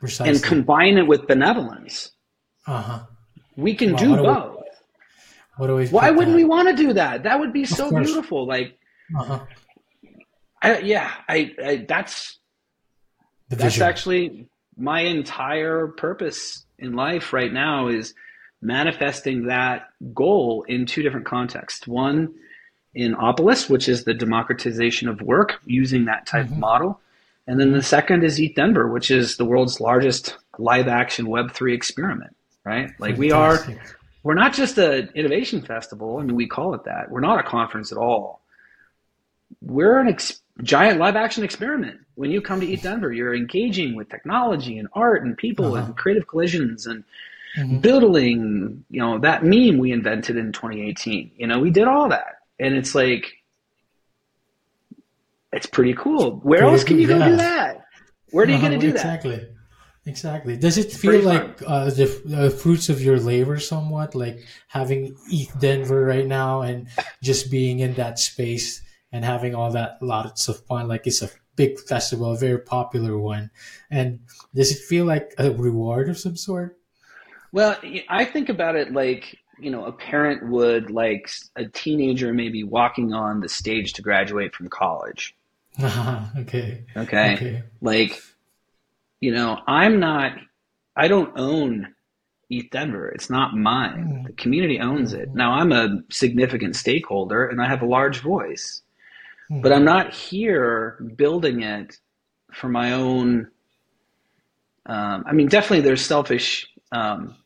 Precisely. 0.00 0.30
and 0.34 0.42
combine 0.42 0.98
it 0.98 1.06
with 1.06 1.26
benevolence. 1.26 2.10
uh-huh. 2.66 3.00
We 3.56 3.74
can 3.74 3.92
Wow, 3.92 3.98
do 3.98 4.10
what 4.10 4.22
both. 4.22 4.64
What 5.56 5.70
always 5.70 5.90
Why 5.92 6.10
wouldn't 6.10 6.36
we 6.36 6.44
want 6.44 6.68
to 6.68 6.76
do 6.76 6.92
that? 6.92 7.24
That 7.24 7.40
would 7.40 7.52
be 7.52 7.64
so 7.64 7.90
course. 7.90 8.06
beautiful. 8.06 8.46
Like, 8.46 8.78
Uh-huh. 9.18 9.40
I, 10.62 10.78
yeah, 10.80 11.10
I, 11.28 11.54
I 11.64 11.84
that's 11.88 12.38
that's 13.48 13.80
actually 13.80 14.48
my 14.76 15.00
entire 15.02 15.88
purpose 15.88 16.64
in 16.78 16.92
life 16.94 17.32
right 17.32 17.52
now 17.52 17.88
is 17.88 18.14
manifesting 18.60 19.46
that 19.46 19.88
goal 20.14 20.64
in 20.68 20.86
two 20.86 21.02
different 21.02 21.26
contexts. 21.26 21.86
One 21.86 22.34
in 22.94 23.14
Opolis, 23.14 23.70
which 23.70 23.88
is 23.88 24.04
the 24.04 24.14
democratization 24.14 25.08
of 25.08 25.20
work 25.20 25.60
using 25.66 26.06
that 26.06 26.26
type 26.26 26.46
Mhm. 26.46 26.52
of 26.52 26.58
model. 26.58 27.00
And 27.46 27.58
then 27.60 27.72
the 27.72 27.82
second 27.82 28.24
is 28.24 28.38
ETH 28.40 28.54
Denver, 28.56 28.88
which 28.88 29.10
is 29.10 29.36
the 29.36 29.44
world's 29.44 29.80
largest 29.80 30.36
live 30.58 30.88
action 30.88 31.26
Web3 31.26 31.72
experiment, 31.72 32.34
right? 32.64 32.90
Like 32.98 33.16
we 33.16 33.30
are, 33.30 33.58
we're 34.22 34.34
not 34.34 34.52
just 34.52 34.76
an 34.78 35.08
innovation 35.14 35.62
festival. 35.62 36.18
I 36.18 36.24
mean, 36.24 36.34
we 36.36 36.46
call 36.46 36.74
it 36.74 36.84
that. 36.84 37.10
We're 37.10 37.20
not 37.20 37.38
a 37.38 37.42
conference 37.44 37.92
at 37.92 37.98
all. 37.98 38.40
We're 39.62 39.98
an 39.98 40.08
ex- 40.08 40.40
giant 40.62 40.98
live 40.98 41.16
action 41.16 41.44
experiment. 41.44 42.00
When 42.16 42.30
you 42.30 42.40
come 42.42 42.60
to 42.60 42.66
ETH 42.70 42.82
Denver, 42.82 43.12
you're 43.12 43.34
engaging 43.34 43.94
with 43.94 44.08
technology 44.08 44.78
and 44.78 44.88
art 44.92 45.22
and 45.24 45.36
people 45.36 45.74
Uh-huh. 45.74 45.86
and 45.86 45.96
creative 45.96 46.26
collisions 46.26 46.86
and 46.86 47.04
Mhm. 47.58 47.82
building, 47.82 48.84
you 48.90 49.00
know, 49.00 49.18
that 49.18 49.42
meme 49.44 49.78
we 49.78 49.92
invented 49.92 50.36
in 50.36 50.52
2018. 50.52 51.32
You 51.36 51.46
know, 51.48 51.58
we 51.58 51.70
did 51.70 51.88
all 51.88 52.08
that. 52.08 52.36
And 52.58 52.74
it's 52.74 52.94
like, 52.94 53.26
it's 55.52 55.66
pretty 55.66 55.94
cool. 55.94 56.40
Where 56.42 56.60
Pretty 56.60 56.72
else 56.72 56.84
can 56.84 56.98
you 56.98 57.06
go 57.06 57.22
do 57.22 57.36
that? 57.36 57.84
Where 58.30 58.44
are 58.44 58.48
you 58.48 58.54
Uh-huh, 58.54 58.68
going 58.68 58.80
to 58.80 58.86
do 58.86 58.92
that? 58.92 59.04
exactly. 59.04 59.48
Exactly. 60.06 60.56
Does 60.56 60.78
it 60.78 60.90
feel 60.90 61.20
like 61.22 61.60
uh, 61.66 61.90
the 61.90 62.08
uh, 62.34 62.50
fruits 62.56 62.88
of 62.88 63.02
your 63.02 63.18
labor 63.20 63.58
somewhat, 63.58 64.14
like 64.14 64.40
having 64.68 65.14
ETH 65.30 65.58
Denver 65.60 66.02
right 66.04 66.26
now 66.26 66.62
and 66.62 66.88
just 67.22 67.50
being 67.50 67.80
in 67.80 67.92
that 67.94 68.18
space 68.18 68.80
and 69.12 69.22
having 69.24 69.54
all 69.54 69.70
that 69.72 69.98
lots 70.00 70.48
of 70.48 70.64
fun? 70.64 70.88
Like 70.88 71.06
it's 71.06 71.20
a 71.20 71.28
big 71.56 71.78
festival, 71.80 72.32
a 72.32 72.38
very 72.38 72.58
popular 72.58 73.18
one. 73.18 73.50
And 73.90 74.20
does 74.54 74.70
it 74.72 74.78
feel 74.78 75.04
like 75.04 75.34
a 75.36 75.50
reward 75.50 76.08
of 76.08 76.16
some 76.18 76.36
sort? 76.36 76.77
Well, 77.52 77.76
I 78.08 78.24
think 78.24 78.48
about 78.48 78.76
it 78.76 78.92
like, 78.92 79.38
you 79.58 79.70
know, 79.70 79.84
a 79.84 79.92
parent 79.92 80.48
would 80.48 80.90
like 80.90 81.30
a 81.56 81.66
teenager 81.66 82.32
maybe 82.32 82.62
walking 82.62 83.12
on 83.12 83.40
the 83.40 83.48
stage 83.48 83.94
to 83.94 84.02
graduate 84.02 84.54
from 84.54 84.68
college. 84.68 85.34
okay. 85.82 86.84
Okay. 86.96 87.34
Okay. 87.34 87.62
Like, 87.80 88.20
you 89.20 89.32
know, 89.32 89.60
I'm 89.66 89.98
not, 89.98 90.32
I 90.94 91.08
don't 91.08 91.32
own 91.38 91.94
ETH 92.50 92.70
Denver. 92.70 93.08
It's 93.08 93.30
not 93.30 93.56
mine. 93.56 94.22
Mm. 94.22 94.26
The 94.26 94.32
community 94.34 94.80
owns 94.80 95.12
it. 95.12 95.34
Now, 95.34 95.52
I'm 95.52 95.72
a 95.72 96.00
significant 96.10 96.76
stakeholder 96.76 97.46
and 97.46 97.60
I 97.60 97.66
have 97.66 97.82
a 97.82 97.86
large 97.86 98.20
voice, 98.20 98.82
but 99.50 99.72
I'm 99.72 99.84
not 99.84 100.12
here 100.12 100.98
building 101.16 101.62
it 101.62 101.98
for 102.52 102.68
my 102.68 102.92
own. 102.92 103.48
Um, 104.86 105.24
I 105.26 105.32
mean, 105.32 105.48
definitely 105.48 105.80
there's 105.82 106.04
selfish 106.04 106.66
um, 106.92 107.36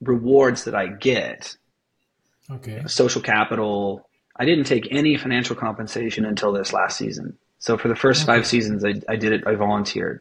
rewards 0.00 0.64
that 0.64 0.74
I 0.74 0.86
get, 0.86 1.56
Okay. 2.50 2.82
social 2.86 3.22
capital. 3.22 4.08
I 4.36 4.44
didn't 4.44 4.64
take 4.64 4.88
any 4.90 5.16
financial 5.16 5.56
compensation 5.56 6.24
until 6.26 6.52
this 6.52 6.72
last 6.72 6.98
season. 6.98 7.38
So 7.58 7.78
for 7.78 7.88
the 7.88 7.96
first 7.96 8.22
Okay. 8.22 8.32
five 8.38 8.46
seasons, 8.46 8.84
I, 8.84 8.94
I 9.08 9.16
did 9.16 9.32
it. 9.32 9.46
I 9.46 9.54
volunteered. 9.54 10.20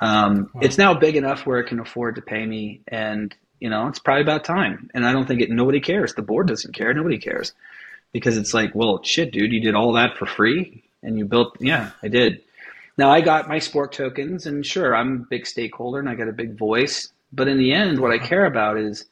Um, 0.00 0.50
Wow. 0.54 0.60
It's 0.62 0.78
now 0.78 0.94
big 0.94 1.16
enough 1.16 1.46
where 1.46 1.58
it 1.58 1.68
can 1.68 1.78
afford 1.80 2.16
to 2.16 2.22
pay 2.22 2.44
me, 2.44 2.80
and 2.88 3.34
you 3.60 3.68
know 3.70 3.86
it's 3.88 3.98
probably 3.98 4.22
about 4.22 4.44
time. 4.44 4.90
And 4.94 5.06
I 5.06 5.12
don't 5.12 5.26
think 5.26 5.40
it. 5.40 5.50
Nobody 5.50 5.80
cares. 5.80 6.14
The 6.14 6.22
board 6.22 6.48
doesn't 6.48 6.74
care. 6.74 6.92
Nobody 6.94 7.18
cares 7.18 7.52
because 8.12 8.36
it's 8.36 8.54
like, 8.54 8.74
well, 8.74 9.02
shit, 9.02 9.32
dude, 9.32 9.52
you 9.52 9.60
did 9.60 9.74
all 9.74 9.92
that 9.94 10.16
for 10.16 10.26
free, 10.26 10.84
and 11.02 11.18
you 11.18 11.24
built. 11.24 11.56
Yeah, 11.60 11.90
I 12.02 12.08
did. 12.08 12.42
Now 12.98 13.10
I 13.10 13.20
got 13.20 13.48
my 13.48 13.58
sport 13.60 13.92
tokens, 13.92 14.44
and 14.46 14.66
sure, 14.66 14.94
I'm 14.94 15.12
a 15.22 15.26
big 15.30 15.46
stakeholder, 15.46 16.00
and 16.00 16.08
I 16.08 16.14
got 16.16 16.28
a 16.28 16.32
big 16.32 16.58
voice. 16.58 17.12
But 17.32 17.46
in 17.48 17.56
the 17.58 17.72
end, 17.72 18.00
what 18.00 18.10
I 18.10 18.18
care 18.18 18.44
about 18.44 18.76
is 18.76 19.06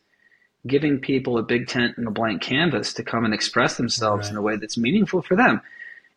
giving 0.67 0.99
people 0.99 1.39
a 1.39 1.43
big 1.43 1.69
tent 1.69 1.97
and 1.97 2.09
a 2.09 2.11
blank 2.11 2.43
canvas 2.43 2.93
to 2.95 3.05
come 3.05 3.25
and 3.25 3.33
express 3.33 3.77
themselves 3.77 4.27
Right. 4.27 4.33
in 4.33 4.37
a 4.37 4.43
way 4.43 4.57
that's 4.57 4.77
meaningful 4.77 5.23
for 5.23 5.37
them. 5.37 5.61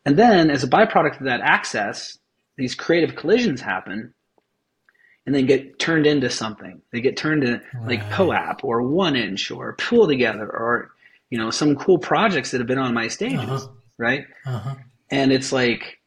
And 0.04 0.18
then, 0.18 0.50
as 0.50 0.64
a 0.64 0.68
byproduct 0.68 1.18
of 1.20 1.26
that 1.26 1.40
access, 1.42 2.18
these 2.56 2.74
creative 2.74 3.14
collisions 3.14 3.60
happen 3.60 4.12
and 5.26 5.34
then 5.34 5.46
get 5.46 5.78
turned 5.78 6.06
into 6.06 6.28
something. 6.30 6.82
They 6.90 7.00
get 7.00 7.16
turned 7.16 7.44
into 7.44 7.62
like 7.86 8.00
Right. 8.02 8.10
POAP 8.12 8.64
or 8.64 8.82
1inch 8.82 9.56
or 9.56 9.76
PoolTogether 9.76 10.40
or, 10.48 10.90
you 11.28 11.38
know, 11.38 11.50
some 11.50 11.76
cool 11.76 11.98
projects 11.98 12.50
that 12.50 12.58
have 12.58 12.66
been 12.66 12.78
on 12.78 12.94
my 12.94 13.06
stages, 13.06 13.48
Uh-huh. 13.48 13.68
right? 13.98 14.26
Uh-huh. 14.46 14.74
And 15.10 15.30
it's 15.30 15.52
like, 15.52 15.99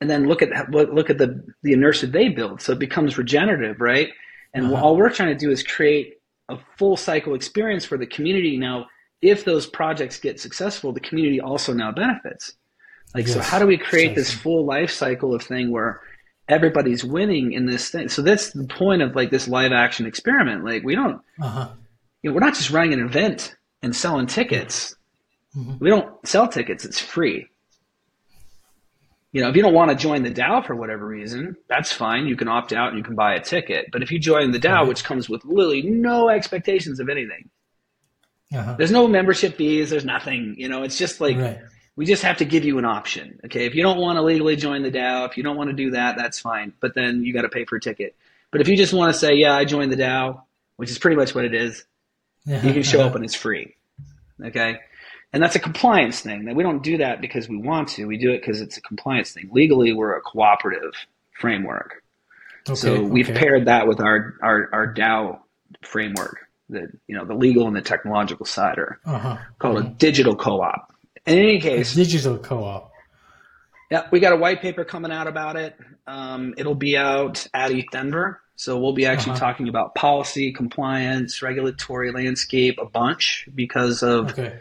and 0.00 0.08
then 0.08 0.26
look 0.28 0.42
at 0.42 0.70
look 0.70 0.92
look 0.92 1.10
at 1.10 1.18
the 1.18 1.42
the 1.62 1.72
inertia 1.72 2.06
they 2.06 2.28
build. 2.28 2.60
So 2.62 2.72
it 2.72 2.78
becomes 2.78 3.18
regenerative, 3.18 3.80
right? 3.80 4.10
And 4.54 4.66
Uh-huh. 4.66 4.82
all 4.82 4.96
we're 4.96 5.10
trying 5.10 5.36
to 5.36 5.44
do 5.46 5.50
is 5.50 5.62
create 5.62 6.14
a 6.48 6.58
full 6.78 6.96
cycle 6.96 7.34
experience 7.34 7.84
for 7.84 7.98
the 7.98 8.06
community. 8.06 8.56
Now, 8.56 8.86
if 9.20 9.44
those 9.44 9.66
projects 9.66 10.18
get 10.18 10.40
successful, 10.40 10.92
the 10.92 11.00
community 11.00 11.40
also 11.40 11.72
now 11.74 11.92
benefits. 11.92 12.54
Like, 13.14 13.26
so 13.28 13.40
how 13.40 13.58
do 13.58 13.66
we 13.66 13.76
create 13.76 14.14
this 14.14 14.32
full 14.32 14.64
life 14.64 14.90
cycle 14.90 15.34
of 15.34 15.42
thing 15.42 15.70
where 15.70 16.00
everybody's 16.48 17.04
winning 17.04 17.52
in 17.52 17.66
this 17.66 17.90
thing? 17.90 18.08
So 18.08 18.22
that's 18.22 18.52
the 18.52 18.64
point 18.64 19.02
of 19.02 19.14
like 19.16 19.30
this 19.30 19.48
live 19.48 19.72
action 19.72 20.06
experiment. 20.06 20.64
Like, 20.64 20.84
we 20.84 20.94
don't, 20.94 21.20
Uh-huh. 21.40 21.68
you 22.22 22.30
know, 22.30 22.34
we're 22.34 22.40
not 22.40 22.54
just 22.54 22.70
running 22.70 22.92
an 22.94 23.00
event 23.04 23.54
and 23.82 23.94
selling 23.94 24.26
tickets. 24.26 24.94
Mhm. 25.56 25.80
We 25.80 25.88
don't 25.90 26.10
sell 26.26 26.46
tickets; 26.48 26.84
it's 26.84 27.00
free. 27.00 27.48
You 29.38 29.44
know, 29.44 29.50
if 29.50 29.54
you 29.54 29.62
don't 29.62 29.72
want 29.72 29.88
to 29.92 29.96
join 29.96 30.24
the 30.24 30.32
DAO 30.32 30.66
for 30.66 30.74
whatever 30.74 31.06
reason, 31.06 31.56
that's 31.68 31.92
fine. 31.92 32.26
You 32.26 32.34
can 32.34 32.48
opt 32.48 32.72
out 32.72 32.88
and 32.88 32.98
you 32.98 33.04
can 33.04 33.14
buy 33.14 33.34
a 33.34 33.40
ticket. 33.40 33.86
But 33.92 34.02
if 34.02 34.10
you 34.10 34.18
join 34.18 34.50
the 34.50 34.58
DAO, 34.58 34.88
which 34.88 35.04
comes 35.04 35.28
with 35.28 35.44
literally 35.44 35.82
no 35.82 36.28
expectations 36.28 36.98
of 36.98 37.08
anything, 37.08 37.48
Uh-huh. 38.52 38.74
there's 38.76 38.90
no 38.90 39.06
membership 39.06 39.54
fees, 39.54 39.90
there's 39.90 40.04
nothing. 40.04 40.56
You 40.58 40.68
know, 40.68 40.82
it's 40.82 40.98
just 40.98 41.20
like 41.20 41.36
right. 41.36 41.60
we 41.94 42.04
just 42.04 42.24
have 42.24 42.38
to 42.38 42.44
give 42.44 42.64
you 42.64 42.78
an 42.78 42.84
option. 42.84 43.38
Okay, 43.44 43.64
if 43.64 43.76
you 43.76 43.84
don't 43.84 43.98
want 44.00 44.16
to 44.16 44.22
legally 44.22 44.56
join 44.56 44.82
the 44.82 44.90
DAO, 44.90 45.28
if 45.28 45.36
you 45.36 45.44
don't 45.44 45.56
want 45.56 45.70
to 45.70 45.76
do 45.76 45.92
that, 45.92 46.16
that's 46.16 46.40
fine. 46.40 46.72
But 46.80 46.96
then 46.96 47.22
you 47.22 47.32
got 47.32 47.42
to 47.42 47.48
pay 47.48 47.64
for 47.64 47.76
a 47.76 47.80
ticket. 47.80 48.16
But 48.50 48.60
if 48.60 48.66
you 48.66 48.76
just 48.76 48.92
want 48.92 49.12
to 49.12 49.18
say, 49.20 49.34
yeah, 49.34 49.54
I 49.54 49.64
joined 49.66 49.92
the 49.92 49.96
DAO, 49.96 50.42
which 50.78 50.90
is 50.90 50.98
pretty 50.98 51.16
much 51.16 51.32
what 51.32 51.44
it 51.44 51.54
is, 51.54 51.84
you 52.44 52.72
can 52.72 52.82
show 52.82 53.02
up 53.02 53.14
and 53.14 53.24
it's 53.24 53.36
free. 53.36 53.76
Okay. 54.44 54.80
And 55.32 55.42
that's 55.42 55.56
a 55.56 55.58
compliance 55.60 56.20
thing. 56.20 56.46
That 56.46 56.54
we 56.56 56.62
don't 56.62 56.82
do 56.82 56.98
that 56.98 57.20
because 57.20 57.48
we 57.48 57.56
want 57.58 57.88
to. 57.90 58.06
We 58.06 58.16
do 58.16 58.32
it 58.32 58.40
because 58.40 58.60
it's 58.60 58.76
a 58.78 58.80
compliance 58.80 59.32
thing. 59.32 59.50
Legally, 59.52 59.92
we're 59.92 60.16
a 60.16 60.20
cooperative 60.22 60.92
framework. 61.38 62.02
Okay, 62.68 62.74
so 62.76 63.02
we've 63.02 63.28
okay. 63.28 63.38
paired 63.38 63.66
that 63.66 63.86
with 63.86 64.00
our, 64.00 64.34
our, 64.42 64.68
our 64.72 64.94
DAO 64.94 65.38
framework. 65.82 66.38
That 66.70 66.90
you 67.06 67.16
know 67.16 67.24
the 67.24 67.34
legal 67.34 67.66
and 67.66 67.74
the 67.76 67.80
technological 67.82 68.44
side 68.46 68.78
are 68.78 69.00
Uh-huh. 69.06 69.38
called 69.58 69.78
a 69.78 69.82
digital 69.84 70.36
co-op. 70.36 70.92
In 71.26 71.38
any 71.38 71.60
case, 71.60 71.94
Digital 71.94 72.36
co-op. 72.38 72.92
yeah, 73.90 74.06
we 74.10 74.20
got 74.20 74.32
a 74.34 74.36
white 74.36 74.60
paper 74.60 74.84
coming 74.84 75.10
out 75.10 75.26
about 75.26 75.56
it. 75.56 75.74
Um, 76.06 76.54
it'll 76.58 76.74
be 76.74 76.96
out 76.96 77.46
at 77.54 77.70
ETH 77.70 77.86
Denver. 77.90 78.40
So 78.56 78.78
we'll 78.78 78.92
be 78.92 79.06
actually 79.06 79.32
Uh-huh. 79.32 79.40
talking 79.40 79.68
about 79.68 79.94
policy, 79.94 80.52
compliance, 80.52 81.40
regulatory 81.42 82.12
landscape, 82.12 82.78
a 82.78 82.86
bunch 82.86 83.48
because 83.54 84.02
of 84.02 84.30
Okay. 84.32 84.58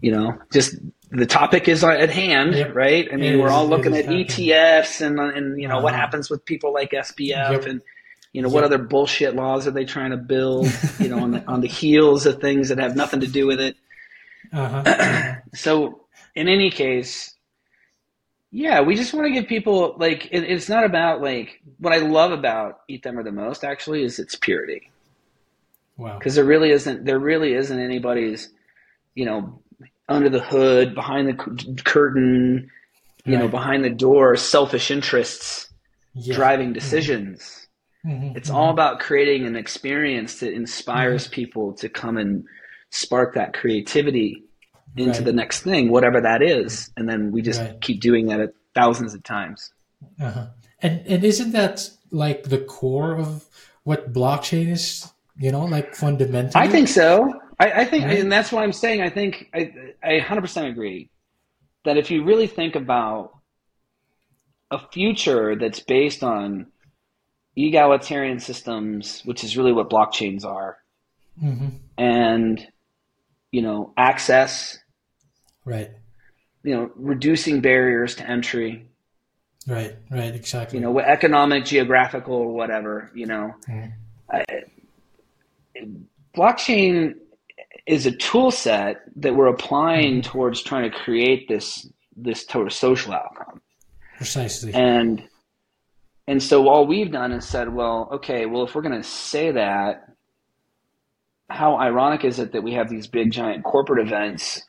You 0.00 0.12
know, 0.12 0.38
just 0.52 0.74
the 1.10 1.26
topic 1.26 1.68
is 1.68 1.82
at 1.84 2.10
hand, 2.10 2.54
Yep. 2.54 2.74
right? 2.74 3.08
I 3.12 3.16
mean, 3.16 3.34
It 3.34 3.38
we're 3.38 3.46
is- 3.46 3.52
all 3.52 3.66
looking 3.66 3.94
at 3.96 4.04
happening. 4.04 4.26
ETFs 4.26 5.00
and 5.00 5.18
and 5.18 5.60
you 5.60 5.68
know 5.68 5.80
what 5.80 5.94
Uh-huh. 5.94 6.00
happens 6.02 6.28
with 6.28 6.44
people 6.44 6.72
like 6.74 6.92
SBF 6.92 7.52
Yep. 7.52 7.64
and 7.66 7.80
you 8.32 8.42
know 8.42 8.48
what 8.48 8.64
other 8.64 8.78
bullshit 8.78 9.34
laws 9.34 9.66
are 9.66 9.70
they 9.70 9.84
trying 9.86 10.10
to 10.10 10.16
build? 10.18 10.66
you 11.00 11.08
know, 11.08 11.18
on 11.20 11.30
the 11.30 11.44
on 11.46 11.60
the 11.60 11.68
heels 11.68 12.26
of 12.26 12.40
things 12.40 12.68
that 12.68 12.78
have 12.78 12.94
nothing 12.96 13.20
to 13.20 13.26
do 13.26 13.46
with 13.46 13.60
it. 13.60 13.76
Uh-huh. 14.52 15.34
So 15.54 16.02
in 16.34 16.48
any 16.48 16.70
case, 16.70 17.34
yeah, 18.50 18.80
we 18.82 18.94
just 18.94 19.14
want 19.14 19.26
to 19.26 19.32
give 19.32 19.48
people 19.48 19.96
like 19.98 20.26
it, 20.30 20.44
it's 20.44 20.68
not 20.68 20.84
about 20.84 21.22
like 21.22 21.60
what 21.78 21.92
I 21.94 21.98
love 21.98 22.32
about 22.32 22.80
ETH 22.88 23.02
Denver 23.02 23.22
the 23.22 23.32
most 23.32 23.64
actually 23.64 24.02
is 24.02 24.18
its 24.18 24.34
purity 24.34 24.90
wow. 25.96 26.18
because 26.18 26.34
there 26.34 26.44
really 26.44 26.70
isn't 26.70 27.04
there 27.06 27.18
really 27.18 27.54
isn't 27.54 27.78
anybody's 27.78 28.50
you 29.14 29.24
know, 29.24 29.60
under 30.08 30.28
the 30.28 30.40
hood, 30.40 30.94
behind 30.94 31.28
the 31.28 31.82
curtain, 31.84 32.70
you 33.24 33.34
right. 33.34 33.42
know, 33.42 33.48
behind 33.48 33.84
the 33.84 33.90
door, 33.90 34.36
selfish 34.36 34.90
interests 34.90 35.68
yeah. 36.14 36.34
driving 36.34 36.68
mm-hmm. 36.68 36.74
decisions. 36.74 37.66
Mm-hmm. 38.04 38.36
It's 38.36 38.48
mm-hmm. 38.48 38.56
all 38.56 38.70
about 38.70 39.00
creating 39.00 39.46
an 39.46 39.56
experience 39.56 40.40
that 40.40 40.52
inspires 40.52 41.24
mm-hmm. 41.24 41.32
people 41.32 41.72
to 41.74 41.88
come 41.88 42.16
and 42.16 42.44
spark 42.90 43.34
that 43.34 43.52
creativity 43.52 44.44
into 44.96 45.12
right. 45.12 45.24
the 45.24 45.32
next 45.32 45.62
thing, 45.62 45.90
whatever 45.90 46.20
that 46.20 46.42
is, 46.42 46.90
and 46.96 47.08
then 47.08 47.32
we 47.32 47.42
just 47.42 47.60
right. 47.60 47.80
keep 47.80 48.00
doing 48.00 48.26
that 48.26 48.54
thousands 48.74 49.12
of 49.14 49.22
times. 49.22 49.72
Uh-huh. 50.20 50.46
And 50.80 51.06
and 51.06 51.24
isn't 51.24 51.52
that 51.52 51.90
like 52.10 52.44
the 52.44 52.58
core 52.58 53.16
of 53.16 53.44
what 53.84 54.12
blockchain 54.12 54.68
is? 54.68 55.10
You 55.38 55.52
know, 55.52 55.64
like 55.64 55.94
fundamentally. 55.94 56.52
I 56.54 56.68
think 56.68 56.88
so. 56.88 57.40
I, 57.58 57.70
I 57.70 57.84
think, 57.84 58.04
right. 58.04 58.18
and 58.18 58.30
that's 58.30 58.52
why 58.52 58.62
I'm 58.62 58.72
saying 58.72 59.00
I 59.00 59.10
think 59.10 59.48
I 59.54 59.72
I 60.02 60.20
100% 60.20 60.70
agree 60.70 61.10
that 61.84 61.96
if 61.96 62.10
you 62.10 62.24
really 62.24 62.46
think 62.46 62.74
about 62.74 63.32
a 64.70 64.78
future 64.90 65.56
that's 65.56 65.80
based 65.80 66.22
on 66.22 66.66
egalitarian 67.56 68.40
systems, 68.40 69.22
which 69.24 69.42
is 69.44 69.56
really 69.56 69.72
what 69.72 69.88
blockchains 69.88 70.44
are, 70.44 70.76
mm-hmm. 71.42 71.68
and 71.96 72.66
you 73.52 73.62
know 73.62 73.92
access, 73.96 74.78
right? 75.64 75.90
You 76.62 76.74
know, 76.74 76.90
reducing 76.96 77.60
barriers 77.60 78.16
to 78.16 78.28
entry, 78.28 78.90
right? 79.66 79.96
Right, 80.10 80.34
exactly. 80.34 80.78
You 80.78 80.84
know, 80.84 80.98
economic, 80.98 81.64
geographical, 81.64 82.52
whatever. 82.52 83.10
You 83.14 83.26
know, 83.26 83.54
mm-hmm. 83.66 83.90
I, 84.30 84.44
blockchain 86.36 87.14
is 87.86 88.06
a 88.06 88.12
tool 88.12 88.50
set 88.50 89.02
that 89.16 89.34
we're 89.34 89.46
applying 89.46 90.20
mm-hmm. 90.20 90.30
towards 90.30 90.62
trying 90.62 90.90
to 90.90 90.96
create 90.96 91.48
this 91.48 91.88
this 92.16 92.44
total 92.44 92.70
social 92.70 93.12
outcome. 93.12 93.60
Precisely. 94.16 94.72
And 94.74 95.22
and 96.26 96.42
so 96.42 96.68
all 96.68 96.86
we've 96.86 97.12
done 97.12 97.32
is 97.32 97.46
said, 97.46 97.72
well, 97.72 98.08
okay, 98.12 98.46
well 98.46 98.64
if 98.64 98.74
we're 98.74 98.82
going 98.82 99.00
to 99.00 99.08
say 99.08 99.52
that, 99.52 100.08
how 101.48 101.76
ironic 101.76 102.24
is 102.24 102.38
it 102.38 102.52
that 102.52 102.62
we 102.62 102.72
have 102.72 102.88
these 102.88 103.06
big 103.06 103.30
giant 103.30 103.62
corporate 103.62 104.04
events 104.04 104.62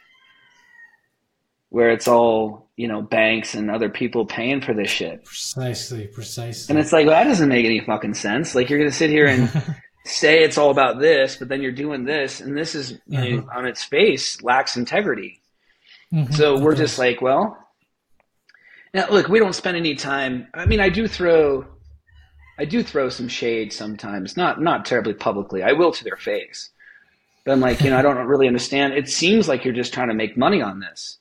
where 1.69 1.89
it's 1.89 2.08
all 2.08 2.69
you 2.75 2.88
know 2.88 3.01
banks 3.01 3.56
and 3.56 3.71
other 3.71 3.89
people 3.89 4.25
paying 4.25 4.62
for 4.62 4.73
this 4.73 4.89
shit 4.89 5.25
precisely 5.25 6.08
precisely 6.08 6.71
and 6.71 6.80
it's 6.80 6.93
like 6.93 7.06
well, 7.06 7.15
that 7.15 7.27
doesn't 7.27 7.49
make 7.49 7.65
any 7.65 7.82
fucking 7.82 8.13
sense 8.13 8.56
like 8.56 8.69
you're 8.69 8.80
gonna 8.80 8.91
sit 8.91 9.10
here 9.10 9.25
and 9.25 9.49
say 10.08 10.43
it's 10.43 10.58
all 10.58 10.70
about 10.70 11.00
this, 11.00 11.36
but 11.36 11.48
then 11.48 11.62
you're 11.62 11.72
doing 11.72 12.06
this, 12.06 12.41
and 12.41 12.58
this 12.58 12.76
is 12.76 12.91
you 12.91 13.00
know, 13.08 13.24
mm-hmm. 13.24 13.50
on 13.50 13.65
its 13.65 13.84
face 13.84 14.41
lacks 14.41 14.78
integrity. 14.78 15.41
Mm-hmm. 16.13 16.34
So 16.34 16.60
we're 16.60 16.76
just 16.76 16.98
like, 16.98 17.22
well, 17.22 17.58
now 18.93 19.10
look, 19.10 19.28
we 19.28 19.39
don't 19.39 19.54
spend 19.54 19.78
any 19.78 19.96
time. 19.96 20.48
I 20.54 20.65
mean, 20.65 20.80
I 20.80 20.89
do 20.89 21.08
throw, 21.08 21.65
I 22.58 22.65
do 22.65 22.82
throw 22.84 23.10
some 23.10 23.28
shade 23.28 23.74
sometimes, 23.74 24.38
not 24.38 24.62
not 24.62 24.86
terribly 24.86 25.13
publicly. 25.13 25.63
I 25.63 25.74
will 25.74 25.91
to 25.91 26.04
their 26.04 26.17
face, 26.17 26.70
but 27.46 27.52
I'm 27.52 27.60
like, 27.60 27.82
you 27.82 27.89
know, 27.89 27.98
I 27.98 28.02
don't 28.02 28.17
really 28.28 28.48
understand. 28.48 28.93
It 28.93 29.10
seems 29.10 29.48
like 29.48 29.65
you're 29.65 29.74
just 29.74 29.93
trying 29.93 30.10
to 30.10 30.13
make 30.13 30.38
money 30.38 30.62
on 30.62 30.80
this. 30.80 31.17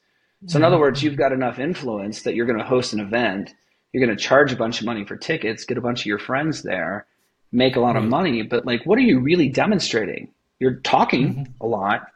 So 0.46 0.58
in 0.58 0.64
other 0.64 0.78
words, 0.78 1.02
you've 1.02 1.16
got 1.16 1.32
enough 1.32 1.58
influence 1.58 2.22
that 2.22 2.34
you're 2.34 2.46
going 2.46 2.58
to 2.58 2.64
host 2.64 2.92
an 2.92 3.00
event. 3.00 3.52
You're 3.92 4.04
going 4.04 4.16
to 4.16 4.22
charge 4.22 4.52
a 4.52 4.56
bunch 4.56 4.80
of 4.80 4.86
money 4.86 5.04
for 5.04 5.16
tickets, 5.16 5.64
get 5.64 5.78
a 5.78 5.80
bunch 5.80 6.00
of 6.00 6.06
your 6.06 6.18
friends 6.18 6.62
there, 6.62 7.06
make 7.52 7.76
a 7.76 7.80
lot 7.80 7.96
of 7.96 8.04
money, 8.04 8.42
but 8.42 8.66
like, 8.66 8.84
what 8.84 8.98
are 8.98 9.02
you 9.02 9.20
really 9.20 9.48
demonstrating? 9.48 10.28
You're 10.58 10.76
talking 10.76 11.34
mm-hmm. 11.34 11.52
a 11.60 11.66
lot. 11.66 12.08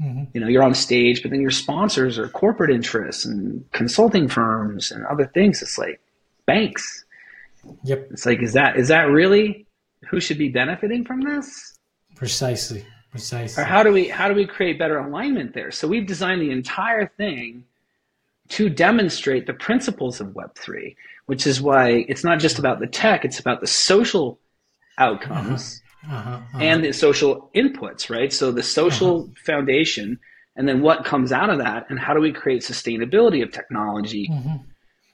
Mm-hmm. 0.00 0.24
You 0.32 0.40
know, 0.40 0.48
you're 0.48 0.62
on 0.62 0.74
stage, 0.74 1.22
but 1.22 1.30
then 1.30 1.40
your 1.40 1.50
sponsors 1.50 2.18
are 2.18 2.28
corporate 2.28 2.70
interests 2.70 3.24
and 3.24 3.70
consulting 3.72 4.28
firms 4.28 4.90
and 4.90 5.04
other 5.06 5.26
things. 5.26 5.60
It's 5.62 5.76
like 5.78 6.00
banks. 6.46 7.04
Yep. 7.84 8.08
It's 8.10 8.24
like, 8.24 8.42
is 8.42 8.54
that 8.54 8.76
is 8.76 8.88
that 8.88 9.02
really 9.02 9.66
who 10.08 10.20
should 10.20 10.38
be 10.38 10.48
benefiting 10.48 11.04
from 11.04 11.20
this? 11.20 11.78
Precisely. 12.16 12.84
Precisely. 13.10 13.62
Or 13.62 13.66
how 13.66 13.82
do 13.82 13.92
we 13.92 14.08
how 14.08 14.28
do 14.28 14.34
we 14.34 14.46
create 14.46 14.78
better 14.78 14.98
alignment 14.98 15.52
there? 15.52 15.70
So 15.70 15.88
we've 15.88 16.06
designed 16.06 16.40
the 16.40 16.50
entire 16.50 17.06
thing 17.06 17.64
to 18.50 18.68
demonstrate 18.68 19.46
the 19.46 19.52
principles 19.54 20.20
of 20.20 20.34
Web 20.34 20.54
three, 20.54 20.96
which 21.30 21.46
is 21.46 21.62
why 21.62 22.04
it's 22.08 22.24
not 22.24 22.40
just 22.40 22.58
about 22.58 22.80
the 22.80 22.88
tech; 22.88 23.24
it's 23.24 23.38
about 23.38 23.60
the 23.60 23.66
social 23.68 24.40
outcomes 24.98 25.80
uh-huh. 26.04 26.16
Uh-huh. 26.16 26.30
Uh-huh. 26.30 26.58
and 26.58 26.84
the 26.84 26.92
social 26.92 27.52
inputs, 27.54 28.10
right? 28.10 28.32
So 28.32 28.50
the 28.50 28.64
social 28.64 29.20
uh-huh. 29.20 29.32
foundation, 29.46 30.18
and 30.56 30.68
then 30.68 30.82
what 30.82 31.04
comes 31.04 31.30
out 31.30 31.48
of 31.48 31.58
that, 31.58 31.86
and 31.88 32.00
how 32.00 32.14
do 32.14 32.20
we 32.20 32.32
create 32.32 32.62
sustainability 32.62 33.44
of 33.44 33.52
technology, 33.52 34.28
mm-hmm. 34.28 34.56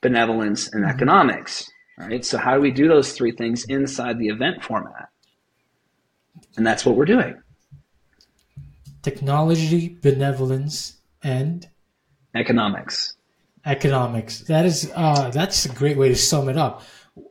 benevolence, 0.01 0.73
and 0.73 0.85
mm-hmm. 0.85 0.97
economics, 0.97 1.71
right? 1.99 2.25
So 2.25 2.39
how 2.39 2.55
do 2.55 2.63
we 2.63 2.71
do 2.71 2.89
those 2.89 3.13
three 3.13 3.33
things 3.33 3.67
inside 3.69 4.19
the 4.19 4.29
event 4.29 4.65
format? 4.65 5.11
And 6.57 6.67
that's 6.67 6.87
what 6.87 6.97
we're 6.97 7.05
doing. 7.05 7.35
Technology, 9.03 9.99
benevolence, 10.01 10.97
and 11.23 11.69
economics. 12.35 13.19
Economics. 13.67 14.41
That 14.41 14.65
is 14.65 14.91
uh, 14.95 15.31
that's 15.31 15.67
a 15.67 15.69
great 15.69 15.97
way 15.97 16.09
to 16.09 16.17
sum 16.17 16.49
it 16.49 16.57
up 16.57 16.83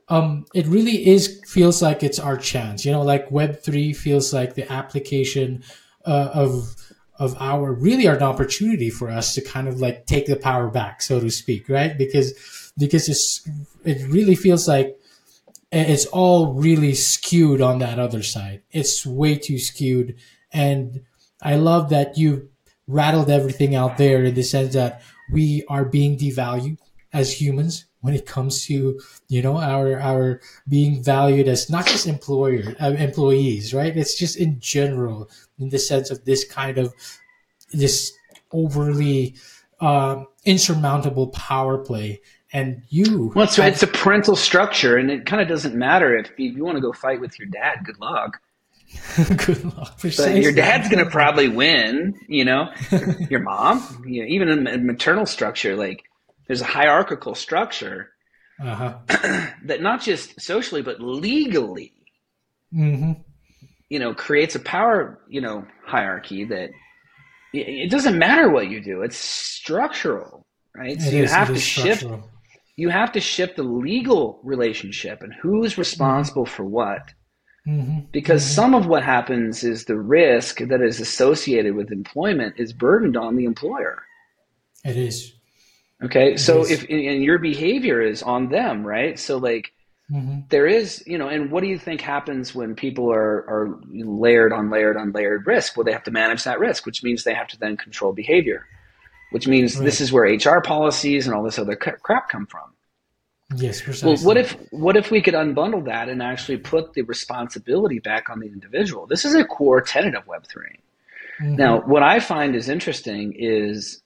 um, 0.08 0.46
it 0.54 0.68
really 0.68 1.08
is 1.08 1.42
feels 1.48 1.82
like 1.82 2.04
it's 2.04 2.20
our 2.20 2.38
chance. 2.38 2.86
You 2.86 2.92
know, 2.92 3.02
like 3.02 3.32
Web 3.32 3.62
three 3.62 3.94
feels 3.94 4.34
like 4.34 4.56
the 4.56 4.72
application 4.72 5.64
uh, 6.06 6.30
of 6.34 6.76
of 7.18 7.36
our 7.40 7.72
really 7.72 8.06
an 8.08 8.22
opportunity 8.22 8.90
for 8.90 9.10
us 9.10 9.34
to 9.36 9.42
kind 9.42 9.68
of 9.68 9.80
like 9.80 10.06
take 10.06 10.26
the 10.26 10.36
power 10.36 10.70
back, 10.70 11.02
so 11.02 11.20
to 11.20 11.30
speak, 11.30 11.70
right? 11.70 11.98
Because 11.98 12.34
because 12.78 13.10
it's 13.10 13.48
it 13.84 14.08
really 14.10 14.36
feels 14.36 14.68
like 14.68 15.00
it's 15.72 16.06
all 16.08 16.54
really 16.54 16.94
skewed 16.94 17.62
on 17.62 17.80
that 17.80 18.00
other 18.00 18.24
side. 18.24 18.62
It's 18.72 19.06
way 19.06 19.36
too 19.38 19.58
skewed, 19.58 20.16
and 20.52 21.02
I 21.42 21.56
love 21.56 21.90
that 21.90 22.18
you 22.18 22.50
rattled 22.88 23.32
everything 23.32 23.74
out 23.74 23.98
there 23.98 24.24
in 24.24 24.36
the 24.36 24.44
sense 24.44 24.76
that 24.76 25.02
we 25.32 25.64
are 25.70 25.86
being 25.86 26.18
devalued 26.18 26.78
as 27.14 27.42
humans 27.42 27.86
when 28.02 28.14
it 28.14 28.26
comes 28.26 28.66
to 28.66 29.00
you 29.30 29.42
know 29.42 29.58
our 29.58 30.00
our 30.00 30.42
being 30.68 31.04
valued 31.04 31.48
as 31.48 31.70
not 31.70 31.88
just 31.88 32.06
employer 32.06 32.76
uh, 32.82 32.92
employees 32.92 33.74
right? 33.74 33.96
It's 33.98 34.16
just 34.16 34.38
in 34.38 34.60
general 34.60 35.30
in 35.58 35.70
the 35.70 35.80
sense 35.80 36.12
of 36.12 36.26
this 36.26 36.44
kind 36.46 36.78
of 36.78 36.94
this 37.72 38.14
overly 38.52 39.36
um, 39.82 40.28
insurmountable 40.46 41.28
power 41.30 41.78
play. 41.78 42.22
And 42.54 42.84
you 42.90 43.32
well 43.36 43.46
it's, 43.46 43.58
have, 43.58 43.74
it's 43.74 43.84
a 43.84 43.88
parental 43.88 44.36
structure 44.36 44.98
and 44.98 45.12
it 45.12 45.26
kind 45.26 45.42
of 45.42 45.48
doesn't 45.48 45.76
matter 45.76 46.16
if 46.16 46.32
you, 46.38 46.52
if 46.52 46.56
you 46.56 46.64
want 46.64 46.78
to 46.78 46.82
go 46.82 46.94
fight 46.94 47.20
with 47.20 47.38
your 47.38 47.50
dad 47.50 47.80
good 47.84 48.00
luck 48.00 48.40
good 49.46 49.64
luck 49.64 50.00
but 50.02 50.36
your 50.36 50.52
dad's 50.52 50.90
going 50.90 51.04
to 51.04 51.10
probably 51.10 51.48
win 51.48 52.14
you 52.28 52.46
know 52.46 52.70
your 53.30 53.40
mom 53.40 54.04
you 54.08 54.22
know, 54.22 54.28
even 54.28 54.48
in 54.50 54.68
a 54.68 54.78
maternal 54.78 55.26
structure 55.26 55.76
like 55.76 56.04
there's 56.48 56.62
a 56.62 56.66
hierarchical 56.66 57.36
structure 57.36 58.12
uh-huh. 58.62 58.98
that 59.66 59.82
not 59.82 60.02
just 60.02 60.40
socially 60.40 60.82
but 60.82 61.02
legally 61.02 61.94
mm-hmm. 62.74 63.14
you 63.90 64.00
know 64.00 64.14
creates 64.14 64.56
a 64.56 64.60
power 64.60 65.20
you 65.28 65.42
know 65.42 65.66
hierarchy 65.86 66.46
that 66.46 66.70
it 67.54 67.90
doesn't 67.90 68.18
matter 68.18 68.50
what 68.50 68.70
you 68.70 68.82
do 68.82 69.02
it's 69.02 69.18
structural 69.18 70.46
right 70.76 71.02
so 71.02 71.10
you 71.10 71.24
is, 71.24 71.32
have 71.32 71.48
to 71.48 71.60
shift 71.60 72.06
you 72.76 72.90
have 72.90 73.14
to 73.14 73.20
shift 73.20 73.56
the 73.56 73.64
legal 73.64 74.40
relationship 74.44 75.22
and 75.22 75.34
who's 75.42 75.78
responsible 75.78 76.46
mm-hmm. 76.46 76.56
for 76.56 76.66
what 76.66 77.14
mm-hmm. 77.68 78.00
because 78.12 78.44
mm-hmm. 78.44 78.56
some 78.56 78.74
of 78.74 78.88
what 78.88 79.04
happens 79.04 79.64
is 79.64 79.86
the 79.86 79.98
risk 79.98 80.60
that 80.60 80.82
is 80.82 81.00
associated 81.00 81.76
with 81.76 81.92
employment 81.92 82.56
is 82.58 82.74
burdened 82.74 83.18
on 83.18 83.36
the 83.36 83.46
employer 83.46 84.04
it 84.84 84.98
is 84.98 85.36
Okay. 86.04 86.38
So 86.38 86.66
if 86.66 86.84
and 86.90 87.24
your 87.24 87.40
behavior 87.40 88.02
is 88.02 88.22
on 88.22 88.50
them, 88.50 88.86
right? 88.86 89.18
So 89.18 89.38
like 89.38 89.72
mm-hmm. 90.12 90.42
there 90.50 90.68
is, 90.68 91.04
you 91.08 91.18
know, 91.18 91.30
and 91.30 91.52
what 91.52 91.62
do 91.62 91.68
you 91.68 91.80
think 91.80 92.02
happens 92.02 92.54
when 92.54 92.76
people 92.76 93.12
are 93.12 93.46
are 93.50 93.80
layered 93.92 94.52
on 94.52 94.70
layered 94.70 94.98
on 94.98 95.12
layered 95.14 95.48
risk? 95.48 95.78
Well, 95.78 95.86
they 95.86 95.94
have 95.94 96.04
to 96.04 96.12
manage 96.12 96.44
that 96.44 96.60
risk, 96.60 96.86
which 96.86 97.04
means 97.04 97.24
they 97.24 97.34
have 97.34 97.48
to 97.50 97.60
then 97.60 97.78
control 97.78 98.12
behavior, 98.12 98.68
which 99.32 99.48
means 99.48 99.78
right. 99.78 99.86
this 99.86 100.02
is 100.02 100.12
where 100.12 100.26
HR 100.26 100.62
policies 100.62 101.28
and 101.28 101.36
all 101.36 101.44
this 101.44 101.60
other 101.60 101.76
crap 101.76 102.30
come 102.30 102.46
from. 102.46 102.75
Yes, 103.56 103.82
precisely. 103.82 104.16
Well, 104.16 104.24
what 104.24 104.38
if 104.38 104.58
what 104.72 104.98
if 104.98 105.12
we 105.12 105.22
could 105.22 105.36
unbundle 105.36 105.86
that 105.86 106.10
and 106.10 106.22
actually 106.22 106.58
put 106.58 106.94
the 106.94 107.04
responsibility 107.04 108.00
back 108.00 108.30
on 108.30 108.40
the 108.40 108.48
individual? 108.48 109.06
This 109.06 109.24
is 109.24 109.36
a 109.36 109.44
core 109.44 109.82
tenet 109.82 110.16
of 110.16 110.26
Web 110.26 110.48
3 110.48 110.64
mm-hmm. 111.42 111.56
Now, 111.56 111.82
what 111.82 112.02
I 112.02 112.20
find 112.20 112.56
is 112.56 112.70
interesting 112.70 113.34
is 113.38 114.02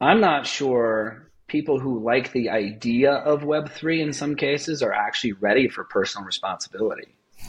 I'm 0.00 0.20
not 0.20 0.46
sure 0.46 1.30
people 1.46 1.78
who 1.78 2.00
like 2.00 2.32
the 2.32 2.50
idea 2.50 3.12
of 3.12 3.42
Web3 3.42 4.00
in 4.02 4.12
some 4.12 4.34
cases 4.34 4.82
are 4.82 4.92
actually 4.92 5.32
ready 5.34 5.68
for 5.68 5.84
personal 5.84 6.26
responsibility. 6.26 7.14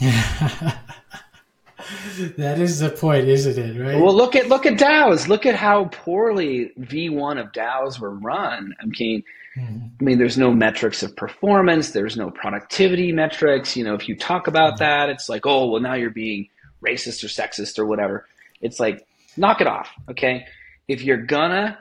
that 2.36 2.58
is 2.58 2.80
the 2.80 2.90
point, 2.90 3.28
isn't 3.28 3.58
it? 3.58 3.80
Right. 3.80 4.00
Well, 4.00 4.14
look 4.14 4.36
at 4.36 4.48
look 4.48 4.66
at 4.66 4.74
DAOs. 4.74 5.28
Look 5.28 5.46
at 5.46 5.54
how 5.54 5.86
poorly 5.86 6.72
V1 6.78 7.40
of 7.40 7.52
DAOs 7.52 7.98
were 7.98 8.10
run. 8.10 8.74
I 8.80 8.86
mean, 8.86 9.22
mm-hmm. 9.56 9.86
I 10.00 10.04
mean, 10.04 10.18
there's 10.18 10.38
no 10.38 10.52
metrics 10.52 11.02
of 11.02 11.16
performance. 11.16 11.90
There's 11.90 12.16
no 12.16 12.30
productivity 12.30 13.12
metrics. 13.12 13.76
You 13.76 13.84
know, 13.84 13.94
if 13.94 14.08
you 14.08 14.16
talk 14.16 14.46
about 14.46 14.74
mm-hmm. 14.74 14.84
that, 14.84 15.08
it's 15.08 15.28
like, 15.28 15.46
oh, 15.46 15.66
well, 15.66 15.80
now 15.80 15.94
you're 15.94 16.10
being 16.10 16.48
racist 16.84 17.24
or 17.24 17.28
sexist 17.28 17.78
or 17.78 17.86
whatever. 17.86 18.26
It's 18.60 18.80
like, 18.80 19.06
knock 19.36 19.60
it 19.60 19.66
off. 19.66 19.88
Okay, 20.10 20.46
if 20.88 21.02
you're 21.02 21.22
gonna 21.22 21.78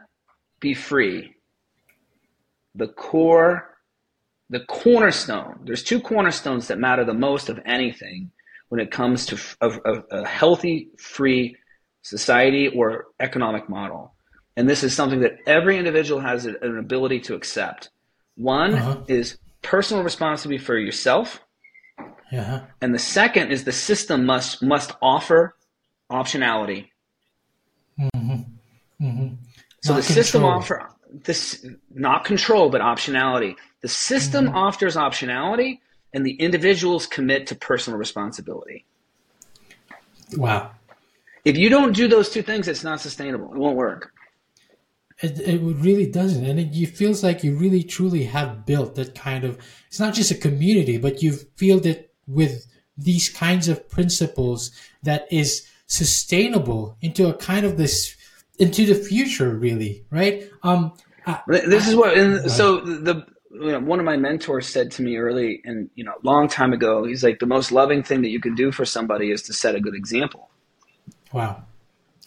be 0.59 0.73
free, 0.73 1.35
the 2.75 2.87
core, 2.87 3.77
the 4.49 4.61
cornerstone. 4.61 5.59
There's 5.63 5.83
two 5.83 5.99
cornerstones 5.99 6.67
that 6.67 6.79
matter 6.79 7.03
the 7.03 7.13
most 7.13 7.49
of 7.49 7.59
anything 7.65 8.31
when 8.69 8.81
it 8.81 8.91
comes 8.91 9.25
to 9.27 9.39
a, 9.61 9.69
a, 9.69 10.21
a 10.21 10.27
healthy, 10.27 10.89
free 10.97 11.55
society 12.01 12.67
or 12.67 13.07
economic 13.19 13.69
model. 13.69 14.13
And 14.55 14.67
this 14.69 14.83
is 14.83 14.95
something 14.95 15.19
that 15.21 15.37
every 15.45 15.77
individual 15.77 16.19
has 16.19 16.45
an 16.45 16.77
ability 16.77 17.19
to 17.21 17.35
accept. 17.35 17.89
One 18.35 18.73
uh-huh. 18.73 19.01
is 19.07 19.37
personal 19.61 20.03
responsibility 20.03 20.63
for 20.63 20.77
yourself. 20.77 21.41
Yeah. 22.31 22.65
And 22.81 22.93
the 22.93 22.99
second 22.99 23.51
is 23.51 23.63
the 23.63 23.71
system 23.71 24.25
must 24.25 24.61
must 24.61 24.93
offer 25.01 25.55
optionality. 26.11 26.89
Mm-hmm. 27.99 29.05
Mm-hmm. 29.05 29.27
So 29.83 29.93
not 29.93 30.01
the 30.01 30.07
control. 30.07 30.23
system 30.23 30.45
offer 30.45 30.89
this 31.11 31.65
not 31.93 32.25
control 32.25 32.69
but 32.69 32.81
optionality. 32.81 33.55
The 33.81 33.87
system 33.87 34.47
mm-hmm. 34.47 34.57
offers 34.57 34.95
optionality, 34.95 35.79
and 36.17 36.25
the 36.25 36.33
individuals 36.33 37.05
commit 37.05 37.45
to 37.45 37.53
personal 37.53 37.99
responsibility. 37.99 38.85
Wow. 40.35 40.71
If 41.45 41.55
you 41.57 41.69
don't 41.69 41.95
do 41.95 42.07
those 42.07 42.31
two 42.31 42.41
things, 42.41 42.67
it's 42.67 42.83
not 42.83 42.99
sustainable. 43.01 43.53
It 43.53 43.59
won't 43.59 43.77
work. 43.77 44.11
It, 45.21 45.39
it 45.39 45.61
really 45.61 46.07
doesn't. 46.07 46.43
And 46.43 46.59
it, 46.59 46.75
it 46.75 46.87
feels 46.87 47.23
like 47.23 47.43
you 47.43 47.55
really 47.55 47.83
truly 47.83 48.23
have 48.23 48.65
built 48.65 48.95
that 48.95 49.13
kind 49.13 49.43
of, 49.43 49.59
it's 49.89 49.99
not 49.99 50.15
just 50.15 50.31
a 50.31 50.35
community, 50.35 50.97
but 50.97 51.21
you've 51.21 51.45
feel 51.55 51.79
that 51.81 52.11
with 52.25 52.65
these 52.97 53.29
kinds 53.29 53.67
of 53.67 53.87
principles 53.87 54.71
that 55.03 55.27
is 55.31 55.67
sustainable 55.85 56.97
into 57.01 57.27
a 57.27 57.33
kind 57.35 57.63
of 57.63 57.77
this, 57.77 58.15
into 58.57 58.87
the 58.87 58.95
future, 58.95 59.53
really, 59.53 60.03
right? 60.09 60.49
Um, 60.63 60.93
I, 61.27 61.41
this 61.45 61.87
is 61.87 61.95
what, 61.95 62.17
and 62.17 62.49
so 62.49 62.79
the, 62.79 63.23
you 63.61 63.71
know, 63.71 63.79
one 63.79 63.99
of 63.99 64.05
my 64.05 64.17
mentors 64.17 64.67
said 64.67 64.91
to 64.91 65.01
me 65.01 65.17
early 65.17 65.61
and 65.65 65.89
you 65.95 66.03
know 66.03 66.13
a 66.13 66.25
long 66.25 66.47
time 66.47 66.73
ago 66.73 67.05
he's 67.05 67.23
like 67.23 67.39
the 67.39 67.45
most 67.45 67.71
loving 67.71 68.03
thing 68.03 68.21
that 68.21 68.29
you 68.29 68.39
can 68.39 68.55
do 68.55 68.71
for 68.71 68.85
somebody 68.85 69.31
is 69.31 69.41
to 69.43 69.53
set 69.53 69.75
a 69.75 69.79
good 69.79 69.95
example. 69.95 70.49
Wow. 71.33 71.63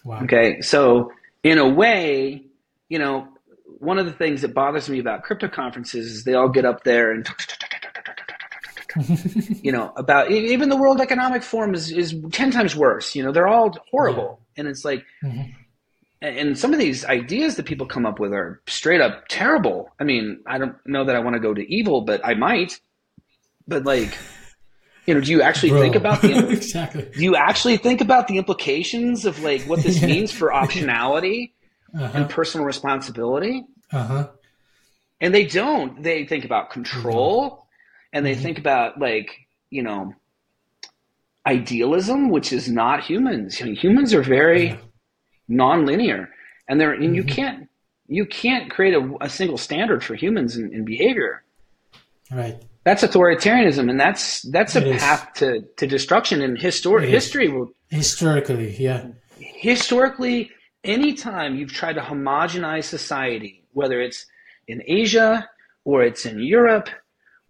Wow. 0.04 0.22
Okay 0.24 0.60
so 0.60 1.12
in 1.42 1.58
a 1.58 1.68
way 1.68 2.42
you 2.88 2.98
know 2.98 3.28
one 3.78 3.98
of 3.98 4.06
the 4.06 4.12
things 4.12 4.42
that 4.42 4.54
bothers 4.54 4.88
me 4.88 4.98
about 4.98 5.22
crypto 5.22 5.48
conferences 5.48 6.06
is 6.06 6.24
they 6.24 6.34
all 6.34 6.48
get 6.48 6.64
up 6.64 6.84
there 6.84 7.12
and 7.12 7.28
you 9.62 9.72
know 9.72 9.92
about 9.96 10.30
even 10.30 10.68
the 10.68 10.76
world 10.76 11.00
economic 11.00 11.42
forum 11.42 11.74
is, 11.74 11.92
is 11.92 12.14
10 12.32 12.50
times 12.50 12.74
worse 12.74 13.14
you 13.14 13.22
know 13.22 13.32
they're 13.32 13.48
all 13.48 13.74
horrible. 13.90 14.40
Yeah. 14.56 14.60
and 14.60 14.68
it's 14.68 14.84
like 14.84 15.04
mm-hmm 15.22 15.50
and 16.22 16.58
some 16.58 16.72
of 16.72 16.78
these 16.78 17.04
ideas 17.06 17.56
that 17.56 17.64
people 17.64 17.86
come 17.86 18.04
up 18.04 18.18
with 18.18 18.32
are 18.32 18.60
straight 18.66 19.00
up 19.00 19.24
terrible. 19.28 19.90
I 19.98 20.04
mean, 20.04 20.40
I 20.46 20.58
don't 20.58 20.76
know 20.86 21.04
that 21.04 21.16
I 21.16 21.20
want 21.20 21.34
to 21.34 21.40
go 21.40 21.54
to 21.54 21.74
evil, 21.74 22.02
but 22.02 22.24
I 22.24 22.34
might. 22.34 22.78
But 23.66 23.84
like, 23.84 24.16
you 25.06 25.14
know, 25.14 25.20
do 25.20 25.30
you 25.30 25.40
actually 25.40 25.70
Bro. 25.70 25.80
think 25.80 25.94
about 25.94 26.20
the 26.20 26.48
exactly? 26.50 27.08
Do 27.14 27.24
you 27.24 27.36
actually 27.36 27.78
think 27.78 28.02
about 28.02 28.28
the 28.28 28.36
implications 28.36 29.24
of 29.24 29.40
like 29.40 29.62
what 29.62 29.82
this 29.82 30.00
yeah. 30.02 30.08
means 30.08 30.30
for 30.30 30.50
optionality 30.50 31.52
uh-huh. 31.94 32.10
and 32.14 32.28
personal 32.28 32.66
responsibility? 32.66 33.64
Uh 33.90 34.06
huh. 34.06 34.28
And 35.22 35.34
they 35.34 35.46
don't. 35.46 36.02
They 36.02 36.26
think 36.26 36.44
about 36.44 36.70
control, 36.70 37.50
mm-hmm. 37.50 37.60
and 38.12 38.26
they 38.26 38.32
mm-hmm. 38.32 38.42
think 38.42 38.58
about 38.58 38.98
like 39.00 39.38
you 39.70 39.82
know 39.82 40.14
idealism, 41.46 42.28
which 42.28 42.52
is 42.52 42.68
not 42.68 43.04
humans. 43.04 43.58
I 43.62 43.64
mean, 43.64 43.76
humans 43.76 44.12
are 44.12 44.22
very. 44.22 44.68
Yeah 44.68 44.76
nonlinear, 45.50 46.28
and 46.68 46.80
there 46.80 46.92
and 46.92 47.02
mm-hmm. 47.02 47.14
you 47.14 47.24
can't 47.24 47.68
you 48.06 48.26
can't 48.26 48.70
create 48.70 48.94
a, 48.94 49.16
a 49.20 49.28
single 49.28 49.56
standard 49.56 50.02
for 50.02 50.14
humans 50.14 50.56
in, 50.56 50.72
in, 50.74 50.84
behavior. 50.84 51.44
Right. 52.30 52.60
That's 52.84 53.02
authoritarianism, 53.04 53.88
and 53.88 54.00
that's 54.00 54.42
that's 54.42 54.74
a 54.74 54.86
it 54.86 54.98
path 54.98 55.32
to, 55.34 55.62
to 55.76 55.86
destruction. 55.86 56.42
And 56.42 56.58
histor- 56.58 57.06
history 57.06 57.48
will 57.48 57.72
historically, 57.88 58.74
yeah. 58.76 59.08
Historically, 59.38 60.50
anytime 60.82 61.56
you've 61.56 61.72
tried 61.72 61.94
to 61.94 62.00
homogenize 62.00 62.84
society, 62.84 63.64
whether 63.72 64.00
it's 64.00 64.26
in 64.66 64.82
Asia 64.86 65.48
or 65.84 66.02
it's 66.02 66.26
in 66.26 66.40
Europe 66.40 66.88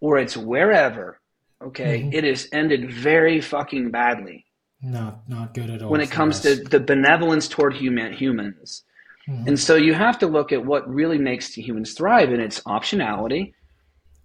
or 0.01 0.19
it's 0.19 0.37
wherever, 0.37 1.21
okay, 1.63 2.01
mm-hmm. 2.01 2.13
it 2.13 2.25
has 2.25 2.49
ended 2.53 2.93
very 2.93 3.41
fucking 3.41 3.91
badly. 3.91 4.47
Not 4.83 5.29
not 5.29 5.55
good 5.55 5.71
at 5.71 5.83
all. 5.83 5.91
When 5.91 6.01
it 6.01 6.11
comes 6.11 6.37
us. 6.37 6.43
to 6.43 6.65
the 6.65 6.81
benevolence 6.81 7.49
toward 7.49 7.75
human 7.75 8.13
humans. 8.13 8.83
Mm-hmm. 9.29 9.49
And 9.49 9.61
so 9.61 9.77
you 9.77 9.95
have 9.95 10.19
to 10.21 10.27
look 10.27 10.53
at 10.53 10.65
what 10.65 10.89
really 10.89 11.19
makes 11.19 11.55
humans 11.55 11.93
thrive 11.95 12.33
and 12.33 12.41
it's 12.41 12.61
optionality 12.61 13.53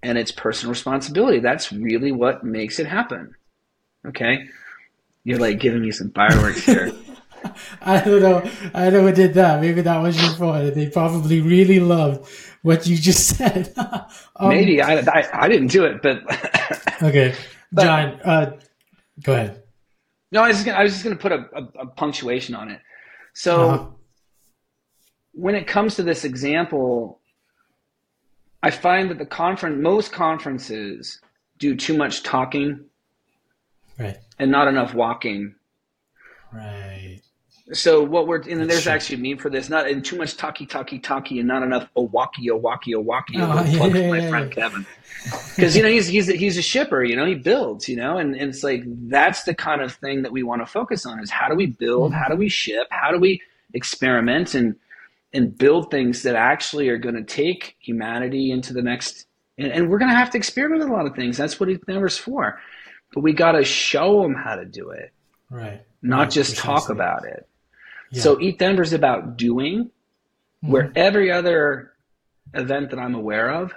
and 0.02 0.18
it's 0.18 0.32
personal 0.32 0.72
responsibility. 0.72 1.40
That's 1.40 1.72
really 1.72 2.12
what 2.12 2.44
makes 2.44 2.80
it 2.80 2.88
happen. 2.88 3.36
Okay? 4.08 4.48
You're 5.24 5.40
like 5.40 5.60
giving 5.60 5.82
me 5.82 5.92
some 5.92 6.12
fireworks 6.12 6.64
here. 6.64 6.92
I 7.82 8.00
don't 8.00 8.22
know. 8.22 8.50
I 8.74 8.90
know 8.90 9.02
who 9.02 9.12
did 9.12 9.34
that. 9.36 9.62
Maybe 9.62 9.82
that 9.82 10.02
was 10.02 10.20
your 10.20 10.34
fault. 10.36 10.74
They 10.74 10.90
probably 10.90 11.42
really 11.42 11.80
loved 11.80 12.28
what 12.62 12.88
you 12.88 12.96
just 12.98 13.28
said. 13.38 13.74
um, 14.36 14.50
Maybe 14.50 14.82
I, 14.82 15.00
I, 15.00 15.30
I 15.34 15.48
didn't 15.48 15.68
do 15.68 15.84
it, 15.86 16.02
but 16.02 16.24
okay, 17.04 17.36
John. 17.78 18.20
uh, 18.22 18.58
go 19.22 19.34
ahead. 19.34 19.64
No, 20.36 20.44
I 20.44 20.50
was 20.50 20.58
just 20.58 20.66
gonna, 20.66 20.78
I 20.78 20.84
was 20.84 20.92
just 20.92 21.06
going 21.06 21.16
to 21.16 21.22
put 21.22 21.32
a, 21.32 21.46
a, 21.56 21.84
a, 21.84 21.86
punctuation 21.86 22.56
on 22.56 22.70
it. 22.70 22.82
So 23.32 23.70
uh-huh. 23.70 23.86
when 25.32 25.56
it 25.56 25.66
comes 25.66 25.96
to 25.96 26.04
this 26.04 26.26
example, 26.26 27.22
I 28.62 28.70
find 28.70 29.10
that 29.12 29.18
the 29.18 29.26
conference, 29.26 29.82
most 29.82 30.12
conferences 30.12 31.22
do 31.58 31.74
too 31.74 31.96
much 31.96 32.24
talking, 32.24 32.84
right, 33.98 34.18
and 34.38 34.52
not 34.52 34.68
enough 34.68 34.94
walking. 34.94 35.56
Right. 36.52 37.22
So 37.74 38.04
what 38.04 38.28
we're 38.28 38.42
and 38.42 38.70
there's 38.70 38.86
actually 38.86 39.16
a 39.16 39.30
meme 39.30 39.40
for 39.40 39.50
this. 39.50 39.70
Not 39.70 39.90
in 39.90 40.04
too 40.04 40.18
much 40.18 40.38
talky 40.38 40.68
talky 40.68 41.00
talky 41.00 41.40
and 41.40 41.48
not 41.48 41.64
enough 41.64 41.90
oh 41.96 42.04
walkie 42.04 42.52
oh 42.52 42.58
walkie 42.58 42.94
oh 42.94 43.00
walkie. 43.00 43.38
Oh, 43.38 43.40
yeah, 43.40 43.88
yeah, 43.88 44.10
my 44.10 44.20
yeah, 44.20 44.30
friend 44.30 44.52
Kevin, 44.52 44.86
because 45.56 45.76
you 45.76 45.82
know 45.82 45.90
he's 45.90 46.06
he's 46.06 46.28
he's 46.28 46.58
a 46.58 46.62
shipper. 46.62 47.04
You 47.04 47.16
know 47.16 47.26
he 47.26 47.34
builds. 47.34 47.90
You 47.90 47.96
know, 47.96 48.20
and, 48.20 48.36
and 48.36 48.50
it's 48.50 48.64
like 48.64 48.84
that's 49.10 49.44
the 49.44 49.56
kind 49.56 49.82
of 49.82 49.94
thing 49.96 50.22
that 50.22 50.32
we 50.32 50.44
want 50.44 50.62
to 50.62 50.68
focus 50.68 51.08
on 51.08 51.20
is 51.22 51.32
how 51.32 51.50
do 51.50 51.56
we 51.56 51.66
build, 51.66 52.12
mm-hmm. 52.12 52.22
how 52.22 52.30
do 52.30 52.36
we 52.36 52.50
ship, 52.50 52.86
how 52.92 53.10
do 53.12 53.18
we 53.18 53.42
experiment 53.74 54.54
and 54.54 54.76
and 55.34 55.58
build 55.58 55.92
things 55.92 56.24
that 56.24 56.36
actually 56.36 56.88
are 56.90 56.98
going 56.98 57.16
to 57.16 57.24
take 57.24 57.76
humanity 57.80 58.52
into 58.52 58.74
the 58.74 58.82
next. 58.82 59.26
And, 59.58 59.72
and 59.72 59.90
we're 59.90 60.00
going 60.00 60.12
to 60.12 60.18
have 60.18 60.30
to 60.32 60.38
experiment 60.38 60.82
with 60.82 60.90
a 60.90 60.94
lot 60.94 61.06
of 61.06 61.16
things. 61.16 61.36
That's 61.36 61.60
what 61.60 61.68
ETHDenver's 61.68 62.18
for. 62.18 62.60
But 63.14 63.22
we 63.22 63.34
got 63.34 63.54
to 63.54 63.64
show 63.64 64.22
them 64.22 64.34
how 64.34 64.56
to 64.56 64.66
do 64.66 64.90
it, 64.92 65.12
right? 65.50 65.82
Not 66.02 66.20
right, 66.20 66.32
just 66.32 66.58
talk 66.58 66.90
about 66.90 67.26
it. 67.26 67.48
So 68.14 68.38
ETHDenver 68.38 68.82
is 68.82 68.94
about 68.94 69.38
doing, 69.38 69.86
mm-hmm. 69.86 70.72
where 70.72 70.92
every 70.96 71.32
other 71.32 71.94
event 72.54 72.92
that 72.92 73.00
I'm 73.00 73.16
aware 73.16 73.50
of, 73.52 73.74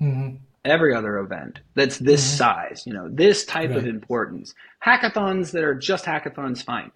mm-hmm. 0.00 0.36
every 0.64 0.94
other 0.94 1.18
event 1.18 1.60
that's 1.74 1.98
this 1.98 2.26
mm-hmm. 2.26 2.36
size, 2.36 2.84
you 2.86 2.92
know, 2.92 3.08
this 3.10 3.44
type 3.44 3.70
right. 3.70 3.78
of 3.78 3.86
importance, 3.86 4.54
hackathons 4.84 5.50
that 5.52 5.64
are 5.64 5.74
just 5.74 6.04
hackathons, 6.04 6.62
fine. 6.62 6.90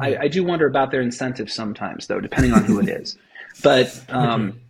I, 0.00 0.16
I, 0.16 0.28
do 0.28 0.42
wonder 0.42 0.66
about 0.66 0.90
their 0.90 1.02
incentives 1.02 1.52
sometimes, 1.52 2.06
though, 2.06 2.20
depending 2.20 2.54
on 2.54 2.64
who 2.64 2.80
it 2.80 2.88
is. 2.88 3.18
But 3.62 4.02
um, 4.08 4.62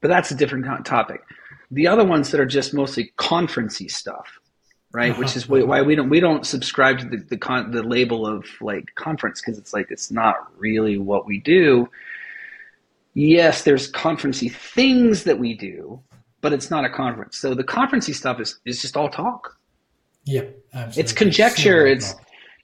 but 0.00 0.08
that's 0.08 0.32
a 0.32 0.34
different 0.34 0.84
topic. 0.84 1.22
The 1.70 1.86
other 1.86 2.04
ones 2.04 2.32
that 2.32 2.40
are 2.40 2.46
just 2.46 2.74
mostly 2.74 3.12
conferencey 3.16 3.88
stuff, 3.88 4.39
right? 4.92 5.12
Uh-huh. 5.12 5.20
Which 5.20 5.36
is 5.36 5.48
why 5.48 5.82
we 5.82 5.94
don't 5.94 6.08
we 6.08 6.20
don't 6.20 6.46
subscribe 6.46 6.98
to 6.98 7.04
the 7.06 7.16
the, 7.18 7.36
con, 7.36 7.70
the 7.70 7.82
label 7.82 8.26
of 8.26 8.46
like 8.60 8.94
conference 8.94 9.40
because 9.40 9.58
it's 9.58 9.72
like 9.72 9.90
it's 9.90 10.10
not 10.10 10.36
really 10.58 10.98
what 10.98 11.26
we 11.26 11.38
do. 11.38 11.88
Yes, 13.14 13.64
there's 13.64 13.90
conferency 13.90 14.52
things 14.52 15.24
that 15.24 15.38
we 15.38 15.54
do, 15.54 16.00
but 16.40 16.52
it's 16.52 16.70
not 16.70 16.84
a 16.84 16.90
conference. 16.90 17.36
So 17.36 17.54
the 17.54 17.64
conferency 17.64 18.14
stuff 18.14 18.40
is 18.40 18.58
is 18.64 18.80
just 18.80 18.96
all 18.96 19.08
talk. 19.08 19.56
Yep, 20.24 20.58
absolutely. 20.74 21.00
It's 21.02 21.12
conjecture. 21.12 21.86
It's 21.86 22.14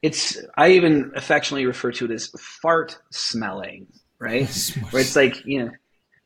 it's 0.03 0.39
I 0.57 0.71
even 0.71 1.13
affectionately 1.15 1.67
refer 1.67 1.93
to 1.93 2.05
it 2.05 2.11
as 2.11 2.29
fart 2.39 2.99
smelling, 3.11 3.87
right? 4.19 4.49
Where 4.91 5.03
it's 5.03 5.17
like 5.17 5.45
you 5.45 5.65
know 5.65 5.71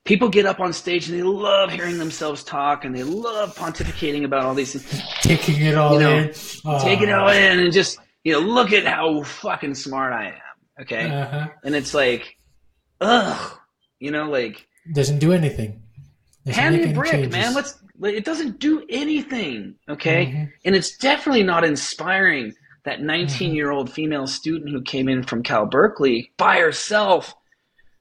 people 0.04 0.28
get 0.28 0.46
up 0.46 0.60
on 0.60 0.72
stage 0.72 1.08
and 1.08 1.18
they 1.18 1.22
love 1.22 1.70
hearing 1.70 1.98
themselves 1.98 2.42
talk 2.42 2.84
and 2.84 2.94
they 2.94 3.02
love 3.02 3.54
pontificating 3.56 4.24
about 4.24 4.44
all 4.44 4.54
these 4.54 4.72
things. 4.72 5.02
Taking 5.22 5.60
it 5.66 5.76
all 5.76 5.94
you 5.94 6.00
know, 6.00 6.16
in. 6.18 6.32
Oh. 6.64 6.82
Taking 6.82 7.08
it 7.08 7.14
all 7.14 7.28
in 7.28 7.60
and 7.60 7.72
just 7.72 7.98
you 8.24 8.32
know, 8.32 8.40
look 8.40 8.72
at 8.72 8.84
how 8.86 9.22
fucking 9.22 9.74
smart 9.74 10.12
I 10.12 10.26
am. 10.28 10.82
Okay. 10.82 11.10
Uh-huh. 11.10 11.48
And 11.64 11.74
it's 11.74 11.94
like, 11.94 12.36
ugh, 13.00 13.58
you 13.98 14.10
know, 14.10 14.24
like, 14.30 14.66
Doesn't 14.92 15.18
do 15.18 15.32
anything. 15.32 15.82
Doesn't 16.46 16.60
hand 16.62 16.76
me 16.76 16.90
a 16.90 16.94
brick, 16.94 17.10
changes. 17.10 17.32
man. 17.32 17.54
Let's, 17.54 17.78
it 18.02 18.24
doesn't 18.24 18.58
do 18.58 18.84
anything. 18.88 19.74
Okay. 19.88 20.26
Mhm. 20.26 20.52
And 20.64 20.74
it's 20.74 20.96
definitely 20.96 21.42
not 21.42 21.64
inspiring 21.64 22.54
that 22.84 23.02
19 23.02 23.48
Mm-hmm. 23.48 23.54
year 23.54 23.70
old 23.70 23.92
female 23.92 24.26
student 24.26 24.70
who 24.70 24.80
came 24.82 25.08
in 25.08 25.22
from 25.22 25.42
Cal 25.42 25.66
Berkeley 25.66 26.32
by 26.38 26.58
herself 26.58 27.34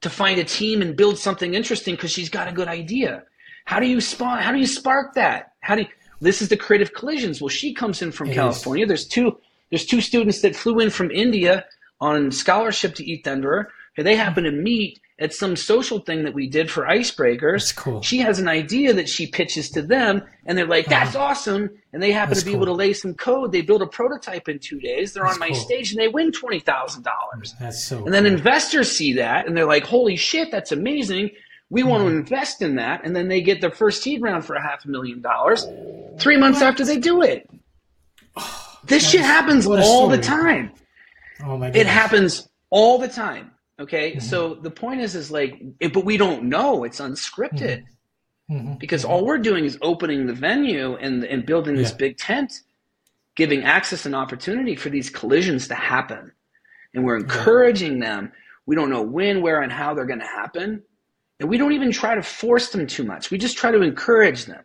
to 0.02 0.10
find 0.10 0.40
a 0.40 0.44
team 0.44 0.82
and 0.82 0.96
build 0.96 1.18
something 1.18 1.54
interesting 1.54 1.96
because 1.96 2.12
she's 2.12 2.30
got 2.30 2.48
a 2.48 2.52
good 2.52 2.68
idea. 2.68 3.24
How 3.66 3.80
do 3.80 3.88
you 3.88 4.02
spawn? 4.02 4.40
How 4.40 4.52
do 4.52 4.58
you 4.58 4.68
spark 4.68 5.14
that? 5.16 5.54
How 5.62 5.76
do 5.76 5.82
you, 5.82 5.88
this 6.22 6.42
is 6.42 6.50
the 6.50 6.58
creative 6.58 6.94
collisions. 6.94 7.42
Well, 7.42 7.50
she 7.50 7.74
comes 7.74 8.02
in 8.02 8.12
from 8.12 8.28
It 8.28 8.32
is. 8.32 8.36
California. 8.38 8.86
There's 8.86 9.08
two, 9.08 9.38
there's 9.70 9.86
two 9.86 10.02
students 10.02 10.42
that 10.42 10.56
flew 10.56 10.80
in 10.80 10.90
from 10.90 11.12
India 11.12 11.66
on 12.02 12.32
scholarship 12.32 12.96
to 12.96 13.10
ETH 13.10 13.24
Denver. 13.24 13.72
And 13.98 14.08
they 14.08 14.16
happen 14.16 14.46
to 14.46 14.52
meet 14.52 15.00
at 15.20 15.34
some 15.34 15.56
social 15.56 16.00
thing 16.00 16.24
that 16.24 16.34
we 16.34 16.48
did 16.48 16.72
for 16.72 16.84
icebreakers. 16.86 17.52
That's 17.60 17.72
cool. 17.74 18.02
She 18.02 18.20
has 18.20 18.40
an 18.40 18.48
idea 18.48 18.94
that 18.94 19.10
she 19.10 19.28
pitches 19.28 19.70
to 19.72 19.82
them, 19.82 20.22
and 20.46 20.58
they're 20.58 20.66
like, 20.68 20.86
"That's 20.86 21.16
awesome!" 21.16 21.70
And 21.92 22.02
they 22.02 22.12
happen 22.12 22.24
Uh-huh. 22.24 22.30
That's 22.30 22.40
to 22.42 22.46
be 22.46 22.52
cool. 22.52 22.58
able 22.60 22.66
to 22.68 22.74
lay 22.74 22.94
some 22.94 23.14
code. 23.16 23.52
They 23.52 23.62
build 23.62 23.82
a 23.82 23.88
prototype 23.88 24.48
in 24.48 24.60
two 24.60 24.80
days. 24.80 25.14
They're 25.14 25.24
That's 25.24 25.36
on 25.36 25.40
my 25.40 25.48
cool. 25.50 25.56
stage, 25.58 25.92
and 25.92 26.00
they 26.00 26.08
win 26.08 26.32
twenty 26.32 26.60
thousand 26.60 27.04
dollars. 27.04 27.54
That's 27.60 27.84
so. 27.84 28.06
And 28.06 28.14
then 28.14 28.26
investors 28.26 28.92
see 28.92 29.14
that, 29.14 29.48
and 29.48 29.56
they're 29.58 29.66
like, 29.68 29.86
"Holy 29.86 30.16
shit, 30.16 30.52
that's 30.52 30.72
amazing! 30.72 31.32
We 31.70 31.84
want 31.84 32.04
Mm-hmm. 32.04 32.12
to 32.14 32.18
invest 32.20 32.62
in 32.62 32.76
that." 32.76 33.02
And 33.06 33.16
then 33.16 33.28
they 33.28 33.42
get 33.42 33.60
their 33.62 33.72
first 33.72 34.02
seed 34.02 34.22
round 34.22 34.46
for 34.46 34.56
a 34.56 34.62
half 34.62 34.86
a 34.86 34.88
million 34.88 35.22
dollars. 35.22 35.68
Three 36.20 36.38
months 36.38 36.62
after 36.62 36.84
they 36.86 36.98
do 36.98 37.22
it, 37.22 37.50
this 38.86 39.10
shit 39.10 39.22
happens 39.22 39.68
what 39.68 39.80
a 39.80 39.84
all 39.84 40.08
the 40.08 40.18
time 40.18 40.72
oh 41.46 41.58
my 41.58 41.68
it 41.70 41.86
happens 41.88 42.48
all 42.70 42.98
the 42.98 43.08
time 43.08 43.52
okay 43.80 44.12
Mm-hmm. 44.12 44.20
so 44.20 44.56
the 44.56 44.72
point 44.72 45.02
is 45.02 45.16
is 45.16 45.32
like 45.32 45.62
it, 45.80 45.94
but 45.94 46.06
we 46.06 46.18
don't 46.18 46.44
know 46.44 46.84
it's 46.84 47.00
unscripted 47.00 47.84
Mhm. 48.50 48.80
because 48.80 49.06
all 49.06 49.26
we're 49.26 49.38
doing 49.38 49.64
is 49.66 49.78
opening 49.82 50.26
the 50.26 50.34
venue 50.34 50.96
and 50.96 51.24
and 51.24 51.46
building 51.46 51.76
this 51.76 51.92
Yeah. 51.92 51.98
big 51.98 52.18
tent 52.18 52.62
giving 53.36 53.64
access 53.64 54.06
and 54.08 54.16
opportunity 54.16 54.76
for 54.76 54.90
these 54.90 55.10
collisions 55.10 55.68
to 55.68 55.76
happen 55.76 56.32
and 56.94 57.06
we're 57.06 57.18
encouraging 57.18 58.00
them 58.00 58.32
we 58.66 58.76
don't 58.76 58.90
know 58.90 59.02
when 59.04 59.42
where 59.42 59.62
and 59.62 59.72
how 59.72 59.94
they're 59.94 60.06
going 60.14 60.20
to 60.20 60.26
happen 60.26 60.82
and 61.40 61.48
we 61.48 61.58
don't 61.58 61.74
even 61.74 61.92
try 61.92 62.16
to 62.16 62.24
force 62.24 62.70
them 62.70 62.86
too 62.88 63.04
much 63.04 63.30
we 63.32 63.38
just 63.38 63.56
try 63.58 63.72
to 63.72 63.82
encourage 63.82 64.46
them 64.46 64.64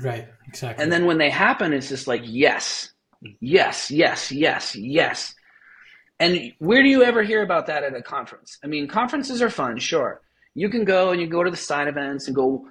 Right. 0.00 0.28
Exactly. 0.46 0.82
and 0.82 0.92
then 0.92 1.04
when 1.04 1.18
they 1.18 1.30
happen, 1.30 1.72
it's 1.72 1.88
just 1.88 2.06
like, 2.06 2.22
yes, 2.24 2.92
yes, 3.40 3.90
yes, 3.90 4.30
yes, 4.30 4.76
yes. 4.76 5.34
And 6.20 6.52
where 6.58 6.82
do 6.82 6.88
you 6.88 7.02
ever 7.02 7.22
hear 7.22 7.42
about 7.42 7.66
that 7.66 7.82
at 7.82 7.96
a 7.96 8.02
conference? 8.02 8.58
I 8.62 8.66
mean, 8.66 8.86
conferences 8.86 9.40
are 9.40 9.48
fun, 9.48 9.78
sure. 9.78 10.20
You 10.54 10.68
can 10.68 10.84
go 10.84 11.10
and 11.12 11.20
you 11.20 11.26
go 11.26 11.42
to 11.42 11.50
the 11.50 11.56
side 11.56 11.88
events 11.88 12.26
and 12.26 12.36
go, 12.36 12.68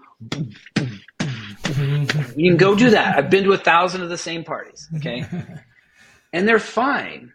you 2.35 2.49
can 2.51 2.57
go 2.57 2.75
do 2.75 2.91
that. 2.91 3.17
I've 3.17 3.31
been 3.31 3.43
to 3.45 3.53
a 3.53 3.57
thousand 3.57 4.03
of 4.03 4.09
the 4.09 4.17
same 4.17 4.43
parties, 4.43 4.87
okay? 4.97 5.25
and 6.33 6.47
they're 6.47 6.59
fine. 6.59 7.33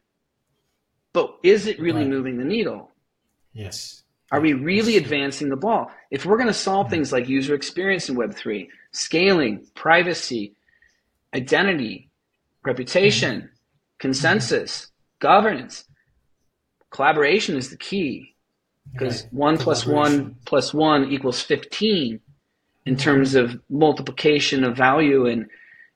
But 1.13 1.37
is 1.43 1.67
it 1.67 1.81
really 1.81 2.03
Right. 2.03 2.11
moving 2.11 2.39
the 2.39 2.45
needle? 2.45 2.93
yes. 3.53 4.01
Are 4.33 4.41
we 4.41 4.53
really 4.53 4.97
advancing 4.97 5.49
the 5.49 5.57
ball? 5.57 5.93
If 6.11 6.27
we're 6.27 6.39
going 6.39 6.49
to 6.49 6.55
solve 6.55 6.91
things 6.91 7.13
like 7.13 7.29
user 7.29 7.55
experience 7.55 8.09
in 8.09 8.17
Web3, 8.17 8.67
scaling, 8.91 9.65
privacy, 9.77 10.57
identity, 11.35 12.11
reputation, 12.65 13.43
mm-hmm. 13.43 13.47
consensus, 14.01 14.89
governance, 15.21 15.85
collaboration 16.95 17.57
is 17.57 17.71
the 17.71 17.77
key 17.77 18.35
because 18.93 19.23
Right. 19.23 19.33
one 19.33 19.59
plus 19.59 19.85
one 19.85 20.37
plus 20.47 20.73
one 20.73 21.11
equals 21.13 21.43
15 21.43 22.21
in 22.87 22.97
terms 22.97 23.35
of 23.35 23.61
multiplication 23.69 24.63
of 24.63 24.77
value 24.77 25.27
and, 25.27 25.47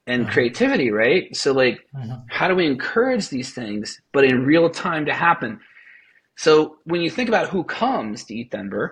and 0.07 0.29
creativity, 0.29 0.91
right? 0.91 1.25
So, 1.37 1.53
like, 1.53 1.79
Uh-huh. 1.95 2.17
how 2.29 2.49
do 2.49 2.55
we 2.57 2.67
encourage 2.67 3.29
these 3.29 3.55
things, 3.55 4.01
but 4.13 4.25
in 4.25 4.45
real 4.45 4.69
time 4.71 5.07
to 5.07 5.15
happen? 5.15 5.61
So 6.37 6.77
when 6.85 7.01
you 7.03 7.11
think 7.11 7.29
about 7.29 7.49
who 7.49 7.63
comes 7.65 8.25
to 8.25 8.35
ETHDenver, 8.35 8.87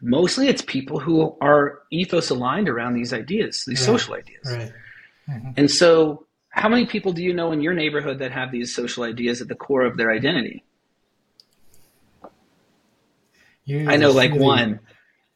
mostly 0.00 0.48
it's 0.48 0.62
people 0.62 0.98
who 1.00 1.36
are 1.40 1.80
ethos 1.92 2.30
aligned 2.30 2.68
around 2.68 2.94
these 2.94 3.12
ideas, 3.12 3.64
these 3.66 3.80
Right. 3.80 3.92
social 3.92 4.14
ideas. 4.14 4.48
Right. 4.56 4.72
And 5.56 5.70
so, 5.70 6.26
how 6.50 6.68
many 6.68 6.86
people 6.86 7.12
do 7.12 7.22
you 7.22 7.32
know 7.32 7.52
in 7.52 7.60
your 7.60 7.74
neighborhood 7.74 8.18
that 8.18 8.32
have 8.32 8.50
these 8.50 8.74
social 8.74 9.04
ideas 9.04 9.40
at 9.40 9.48
the 9.48 9.54
core 9.54 9.84
of 9.86 9.96
their 9.96 10.10
identity? 10.10 10.64
I 13.88 13.96
know 13.96 14.10
like 14.10 14.34
one. 14.34 14.80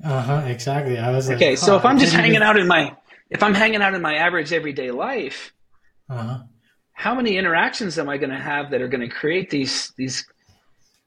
Uh 0.02 0.20
huh. 0.22 0.42
Exactly. 0.46 0.98
I 0.98 1.10
was 1.12 1.28
like, 1.28 1.36
Okay, 1.36 1.56
so 1.56 1.72
huh, 1.72 1.78
if 1.78 1.84
I'm 1.84 1.98
just 1.98 2.12
hanging 2.12 2.32
even- 2.32 2.42
out 2.42 2.58
in 2.58 2.66
my 2.66 2.94
if 3.30 3.42
I'm 3.42 3.54
hanging 3.54 3.82
out 3.82 3.94
in 3.94 4.02
my 4.02 4.14
average 4.16 4.52
everyday 4.52 4.90
life, 4.90 5.52
Uh-huh. 6.10 6.38
how 6.92 7.14
many 7.14 7.36
interactions 7.38 7.98
am 7.98 8.08
I 8.08 8.18
going 8.18 8.30
to 8.30 8.38
have 8.38 8.70
that 8.70 8.80
are 8.82 8.88
going 8.88 9.00
to 9.08 9.14
create 9.14 9.50
these 9.50 9.92
these? 9.96 10.24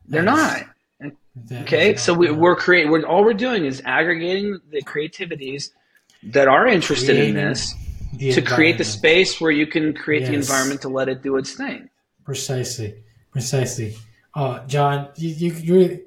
They're 0.07 0.23
not. 0.23 0.63
Okay, 1.61 1.95
so 1.97 2.13
we, 2.15 2.31
we're 2.31 2.55
creating. 2.55 2.91
We're 2.91 3.05
all 3.05 3.23
we're 3.23 3.33
doing 3.33 3.65
is 3.65 3.81
aggregating 3.85 4.59
the 4.71 4.81
creativities 4.81 5.71
that 6.23 6.47
are 6.47 6.65
interested 6.65 7.15
in 7.17 7.35
this 7.35 7.75
to 8.19 8.41
create 8.41 8.77
the 8.79 8.83
space 8.83 9.39
where 9.39 9.51
you 9.51 9.67
can 9.67 9.93
create 9.93 10.25
the 10.25 10.33
environment 10.33 10.81
to 10.81 10.89
let 10.89 11.07
it 11.09 11.21
do 11.21 11.37
its 11.37 11.53
thing. 11.53 11.89
Precisely, 12.25 12.95
precisely. 13.31 13.95
Uh, 14.33 14.65
John, 14.65 15.09
you, 15.15 15.29
you, 15.29 15.51
you, 15.53 16.05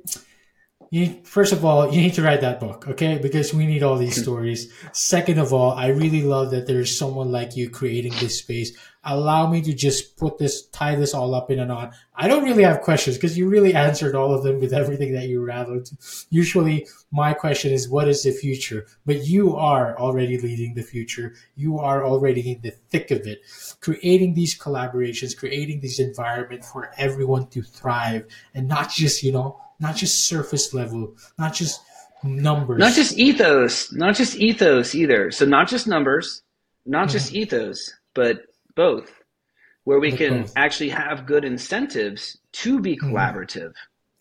you, 0.92 1.20
first 1.22 1.52
of 1.52 1.64
all, 1.64 1.92
you 1.92 2.00
need 2.00 2.14
to 2.14 2.22
write 2.22 2.40
that 2.40 2.58
book, 2.58 2.88
okay? 2.88 3.16
Because 3.16 3.54
we 3.54 3.64
need 3.64 3.84
all 3.84 3.96
these 3.96 4.14
mm-hmm. 4.14 4.22
stories. 4.22 4.72
Second 4.92 5.38
of 5.38 5.52
all, 5.52 5.70
I 5.70 5.88
really 5.88 6.22
love 6.22 6.50
that 6.50 6.66
there's 6.66 6.98
someone 6.98 7.30
like 7.30 7.56
you 7.56 7.70
creating 7.70 8.12
this 8.18 8.40
space. 8.40 8.76
Allow 9.04 9.48
me 9.48 9.62
to 9.62 9.72
just 9.72 10.16
put 10.16 10.38
this, 10.38 10.66
tie 10.66 10.96
this 10.96 11.14
all 11.14 11.32
up 11.32 11.48
in 11.48 11.60
a 11.60 11.64
knot. 11.64 11.94
I 12.16 12.26
don't 12.26 12.42
really 12.42 12.64
have 12.64 12.80
questions 12.80 13.16
because 13.16 13.38
you 13.38 13.48
really 13.48 13.72
answered 13.72 14.16
all 14.16 14.34
of 14.34 14.42
them 14.42 14.58
with 14.58 14.74
everything 14.74 15.14
that 15.14 15.28
you 15.28 15.44
rattled. 15.44 15.88
Usually, 16.28 16.88
my 17.12 17.34
question 17.34 17.72
is, 17.72 17.88
what 17.88 18.08
is 18.08 18.24
the 18.24 18.32
future? 18.32 18.84
But 19.06 19.28
you 19.28 19.54
are 19.54 19.96
already 19.96 20.38
leading 20.38 20.74
the 20.74 20.82
future. 20.82 21.34
You 21.54 21.78
are 21.78 22.04
already 22.04 22.50
in 22.50 22.62
the 22.62 22.72
thick 22.72 23.12
of 23.12 23.28
it, 23.28 23.42
creating 23.80 24.34
these 24.34 24.58
collaborations, 24.58 25.38
creating 25.38 25.80
this 25.80 26.00
environment 26.00 26.64
for 26.64 26.90
everyone 26.98 27.46
to 27.50 27.62
thrive 27.62 28.26
and 28.54 28.66
not 28.66 28.90
just, 28.90 29.22
you 29.22 29.30
know, 29.30 29.60
not 29.80 29.96
just 29.96 30.28
surface 30.28 30.72
level, 30.74 31.16
not 31.38 31.54
just 31.54 31.80
numbers. 32.22 32.78
Not 32.78 32.92
just 32.92 33.18
ethos, 33.18 33.92
not 33.92 34.14
just 34.14 34.36
ethos 34.36 34.94
either. 34.94 35.30
So 35.30 35.46
not 35.46 35.68
just 35.68 35.86
numbers, 35.86 36.42
not 36.84 37.08
just 37.08 37.28
mm-hmm. 37.28 37.42
ethos, 37.42 37.92
but 38.14 38.42
both, 38.76 39.10
where 39.84 39.98
we 39.98 40.10
But 40.10 40.18
can 40.18 40.42
both. 40.42 40.52
actually 40.56 40.90
have 40.90 41.26
good 41.26 41.44
incentives 41.44 42.38
to 42.52 42.78
be 42.80 42.96
mm-hmm. 42.96 43.14
collaborative. 43.14 43.72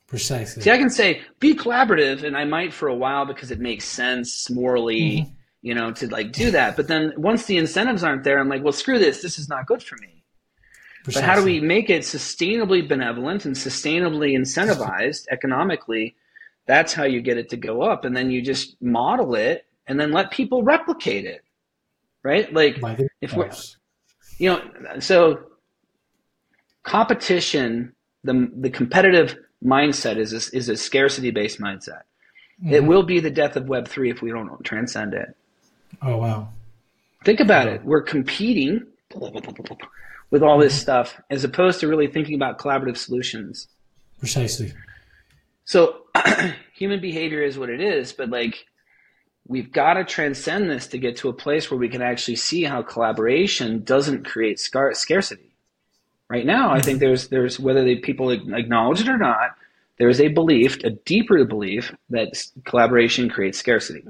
precisely. 0.08 0.64
See, 0.64 0.72
I 0.72 0.78
can 0.78 0.90
say 0.90 1.22
be 1.40 1.56
collaborative, 1.56 2.24
and 2.24 2.36
I 2.36 2.46
might 2.46 2.74
for 2.74 2.88
a 2.88 2.96
while 2.96 3.26
because 3.26 3.52
it 3.52 3.60
makes 3.60 3.86
sense 3.86 4.50
morally, 4.50 5.02
mm-hmm. 5.02 5.32
you 5.62 5.76
know, 5.76 5.92
to 5.92 6.08
like 6.08 6.32
do 6.32 6.52
that. 6.52 6.76
But 6.76 6.88
then 6.88 7.14
once 7.18 7.46
the 7.46 7.58
incentives 7.58 8.04
aren't 8.04 8.24
there, 8.24 8.40
I'm 8.40 8.50
like, 8.50 8.64
well, 8.64 8.74
screw 8.74 8.98
this. 9.00 9.22
This 9.22 9.38
is 9.38 9.48
not 9.50 9.68
good 9.68 9.84
for 9.84 9.98
me. 9.98 10.19
But 11.06 11.24
how 11.24 11.36
do 11.36 11.44
we 11.44 11.60
make 11.60 11.90
it 11.90 12.02
sustainably 12.02 12.88
benevolent 12.88 13.46
and 13.46 13.56
sustainably 13.56 14.38
incentivized 14.38 15.26
economically? 15.32 16.16
That's 16.66 16.94
how 16.94 17.04
you 17.04 17.22
get 17.22 17.38
it 17.38 17.50
to 17.50 17.58
go 17.58 17.82
up. 17.82 18.06
And 18.06 18.16
then 18.16 18.32
you 18.32 18.42
just 18.42 18.80
model 18.82 19.36
it 19.36 19.66
and 19.88 20.00
then 20.00 20.12
let 20.12 20.32
people 20.32 20.62
replicate 20.62 21.26
it. 21.26 21.44
Right? 22.22 22.52
Like, 22.54 22.80
if 23.22 23.34
we're, 23.34 23.50
you 24.38 24.50
know, 24.50 25.00
so 25.00 25.40
competition, 26.84 27.94
the, 28.24 28.52
the 28.56 28.70
competitive 28.70 29.38
mindset 29.64 30.18
is 30.18 30.34
a, 30.34 30.56
is 30.56 30.68
a 30.70 30.76
scarcity 30.76 31.32
based 31.32 31.60
mindset. 31.60 32.02
It 32.70 32.84
will 32.84 33.04
be 33.04 33.22
the 33.22 33.32
death 33.32 33.56
of 33.56 33.66
Web3 33.66 34.12
if 34.12 34.22
we 34.22 34.32
don't 34.32 34.64
transcend 34.66 35.14
it. 35.14 35.34
oh 36.02 36.18
wow, 36.18 36.50
Think 37.24 37.40
about 37.40 37.68
it. 37.68 37.84
We're 37.86 38.02
competing 38.02 38.86
with 40.32 40.44
all 40.44 40.60
this 40.60 40.74
mm-hmm. 40.74 40.82
stuff 40.82 41.22
as 41.30 41.44
opposed 41.44 41.80
to 41.80 41.88
really 41.88 42.08
thinking 42.08 42.36
about 42.36 42.60
collaborative 42.60 42.98
solutions. 42.98 43.68
precisely. 44.20 44.74
So 45.66 46.02
human 46.74 47.00
behavior 47.00 47.44
is 47.44 47.58
what 47.58 47.70
it 47.70 47.82
is, 47.82 48.14
but 48.14 48.30
like 48.30 48.66
we've 49.48 49.72
got 49.72 49.96
to 49.96 50.04
transcend 50.06 50.70
this 50.70 50.88
to 50.88 50.98
get 50.98 51.18
to 51.18 51.30
a 51.30 51.34
place 51.34 51.70
where 51.70 51.80
we 51.80 51.90
can 51.90 52.02
actually 52.02 52.38
see 52.38 52.64
how 52.64 52.82
collaboration 52.82 53.84
doesn't 53.84 54.26
create 54.26 54.60
scar- 54.60 54.94
scarcity. 54.94 55.52
Right 56.30 56.46
now, 56.46 56.72
I 56.72 56.80
think 56.80 56.98
mm-hmm. 56.98 57.08
there's 57.08 57.28
there's 57.30 57.60
whether 57.60 57.84
they, 57.84 57.96
people 57.96 58.30
acknowledge 58.30 59.02
it 59.02 59.10
or 59.10 59.18
not, 59.18 59.56
there 59.98 60.10
is 60.10 60.22
a 60.22 60.28
belief, 60.30 60.78
a 60.84 60.92
deeper 60.92 61.44
belief 61.44 61.94
that 62.12 62.42
collaboration 62.66 63.30
creates 63.30 63.58
scarcity. 63.58 64.04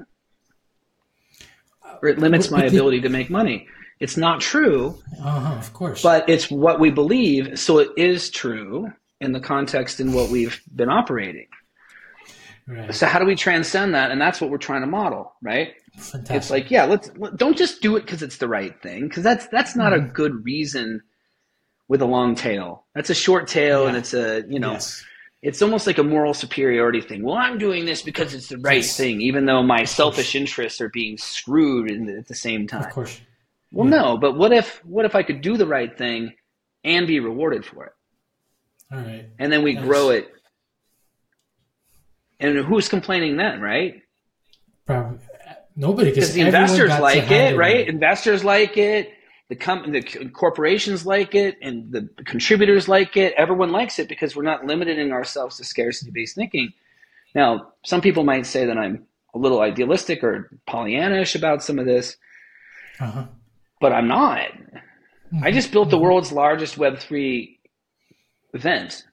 Or 2.02 2.08
it 2.08 2.18
limits 2.18 2.50
my 2.50 2.64
ability 2.64 3.00
to 3.02 3.08
make 3.08 3.28
money. 3.30 3.66
It's 4.00 4.16
not 4.16 4.40
true. 4.40 4.98
Uh-huh, 5.22 5.54
of 5.54 5.72
course. 5.72 6.02
But 6.02 6.28
it's 6.28 6.50
what 6.50 6.80
we 6.80 6.90
believe, 6.90 7.58
so 7.58 7.78
it 7.78 7.90
is 7.96 8.30
true 8.30 8.90
in 9.20 9.32
the 9.32 9.40
context 9.40 10.00
in 10.00 10.14
what 10.14 10.30
we've 10.30 10.60
been 10.74 10.88
operating. 10.88 11.46
Right. 12.66 12.94
So 12.94 13.06
how 13.06 13.18
do 13.18 13.26
we 13.26 13.34
transcend 13.34 13.94
that? 13.94 14.10
And 14.10 14.20
that's 14.20 14.40
what 14.40 14.50
we're 14.50 14.58
trying 14.58 14.80
to 14.82 14.86
model, 14.86 15.32
right? 15.42 15.74
Fantastic. 15.94 16.36
It's 16.36 16.50
like, 16.50 16.70
yeah, 16.70 16.84
let's 16.84 17.10
don't 17.36 17.58
just 17.58 17.82
do 17.82 17.96
it 17.96 18.02
because 18.02 18.22
it's 18.22 18.36
the 18.38 18.48
right 18.48 18.80
thing, 18.80 19.08
because 19.08 19.24
that's 19.24 19.46
that's 19.48 19.74
not 19.74 19.92
mm-hmm. 19.92 20.06
a 20.06 20.12
good 20.12 20.44
reason 20.44 21.02
with 21.88 22.00
a 22.00 22.06
long 22.06 22.36
tail. 22.36 22.84
That's 22.94 23.10
a 23.10 23.14
short 23.14 23.48
tail, 23.48 23.82
yeah. 23.82 23.88
and 23.88 23.96
it's 23.96 24.14
a 24.14 24.44
you 24.48 24.60
know, 24.60 24.72
yes. 24.72 25.04
it's 25.42 25.60
almost 25.60 25.88
like 25.88 25.98
a 25.98 26.04
moral 26.04 26.32
superiority 26.32 27.00
thing. 27.00 27.24
Well, 27.24 27.34
I'm 27.34 27.58
doing 27.58 27.86
this 27.86 28.02
because 28.02 28.34
it's 28.34 28.48
the 28.48 28.58
right 28.58 28.76
yes. 28.76 28.96
thing, 28.96 29.20
even 29.20 29.46
though 29.46 29.64
my 29.64 29.82
selfish 29.82 30.36
interests 30.36 30.80
are 30.80 30.90
being 30.90 31.18
screwed 31.18 31.88
the, 32.06 32.18
at 32.18 32.28
the 32.28 32.36
same 32.36 32.68
time. 32.68 32.84
Of 32.84 32.90
course. 32.90 33.20
Well, 33.72 33.88
yeah. 33.88 33.96
no, 33.96 34.18
but 34.18 34.36
what 34.36 34.52
if 34.52 34.84
what 34.84 35.04
if 35.04 35.14
I 35.14 35.22
could 35.22 35.40
do 35.40 35.56
the 35.56 35.66
right 35.66 35.96
thing 35.96 36.34
and 36.84 37.06
be 37.06 37.20
rewarded 37.20 37.64
for 37.64 37.86
it? 37.86 37.92
All 38.92 38.98
right. 38.98 39.28
And 39.38 39.52
then 39.52 39.62
we 39.62 39.74
nice. 39.74 39.84
grow 39.84 40.10
it. 40.10 40.28
And 42.40 42.58
who's 42.58 42.88
complaining 42.88 43.36
then, 43.36 43.60
right? 43.60 44.02
Probably 44.86 45.18
nobody. 45.76 46.10
Because 46.10 46.32
the 46.32 46.40
investors 46.40 46.90
like 46.98 47.30
it, 47.30 47.56
right? 47.56 47.86
Investors 47.86 48.42
like 48.42 48.76
it. 48.76 49.12
The 49.48 49.56
com- 49.56 49.90
the 49.90 50.02
corporations 50.32 51.04
like 51.04 51.34
it, 51.34 51.58
and 51.60 51.90
the 51.90 52.08
contributors 52.24 52.88
like 52.88 53.16
it. 53.16 53.34
Everyone 53.36 53.72
likes 53.72 53.98
it 53.98 54.08
because 54.08 54.36
we're 54.36 54.44
not 54.44 54.64
limiting 54.64 55.10
ourselves 55.10 55.56
to 55.56 55.64
scarcity-based 55.64 56.36
thinking. 56.36 56.72
Now, 57.34 57.72
some 57.84 58.00
people 58.00 58.22
might 58.22 58.46
say 58.46 58.66
that 58.66 58.78
I'm 58.78 59.06
a 59.34 59.38
little 59.38 59.60
idealistic 59.60 60.22
or 60.22 60.56
Pollyannish 60.68 61.34
about 61.34 61.64
some 61.64 61.80
of 61.80 61.86
this. 61.86 62.16
Uh-huh 63.00 63.26
but 63.80 63.92
I'm 63.92 64.08
not. 64.08 64.50
Mm-hmm. 65.32 65.44
I 65.44 65.50
just 65.50 65.72
built 65.72 65.90
the 65.90 65.98
world's 65.98 66.32
largest 66.32 66.76
Web3 66.76 67.56
event, 68.54 69.04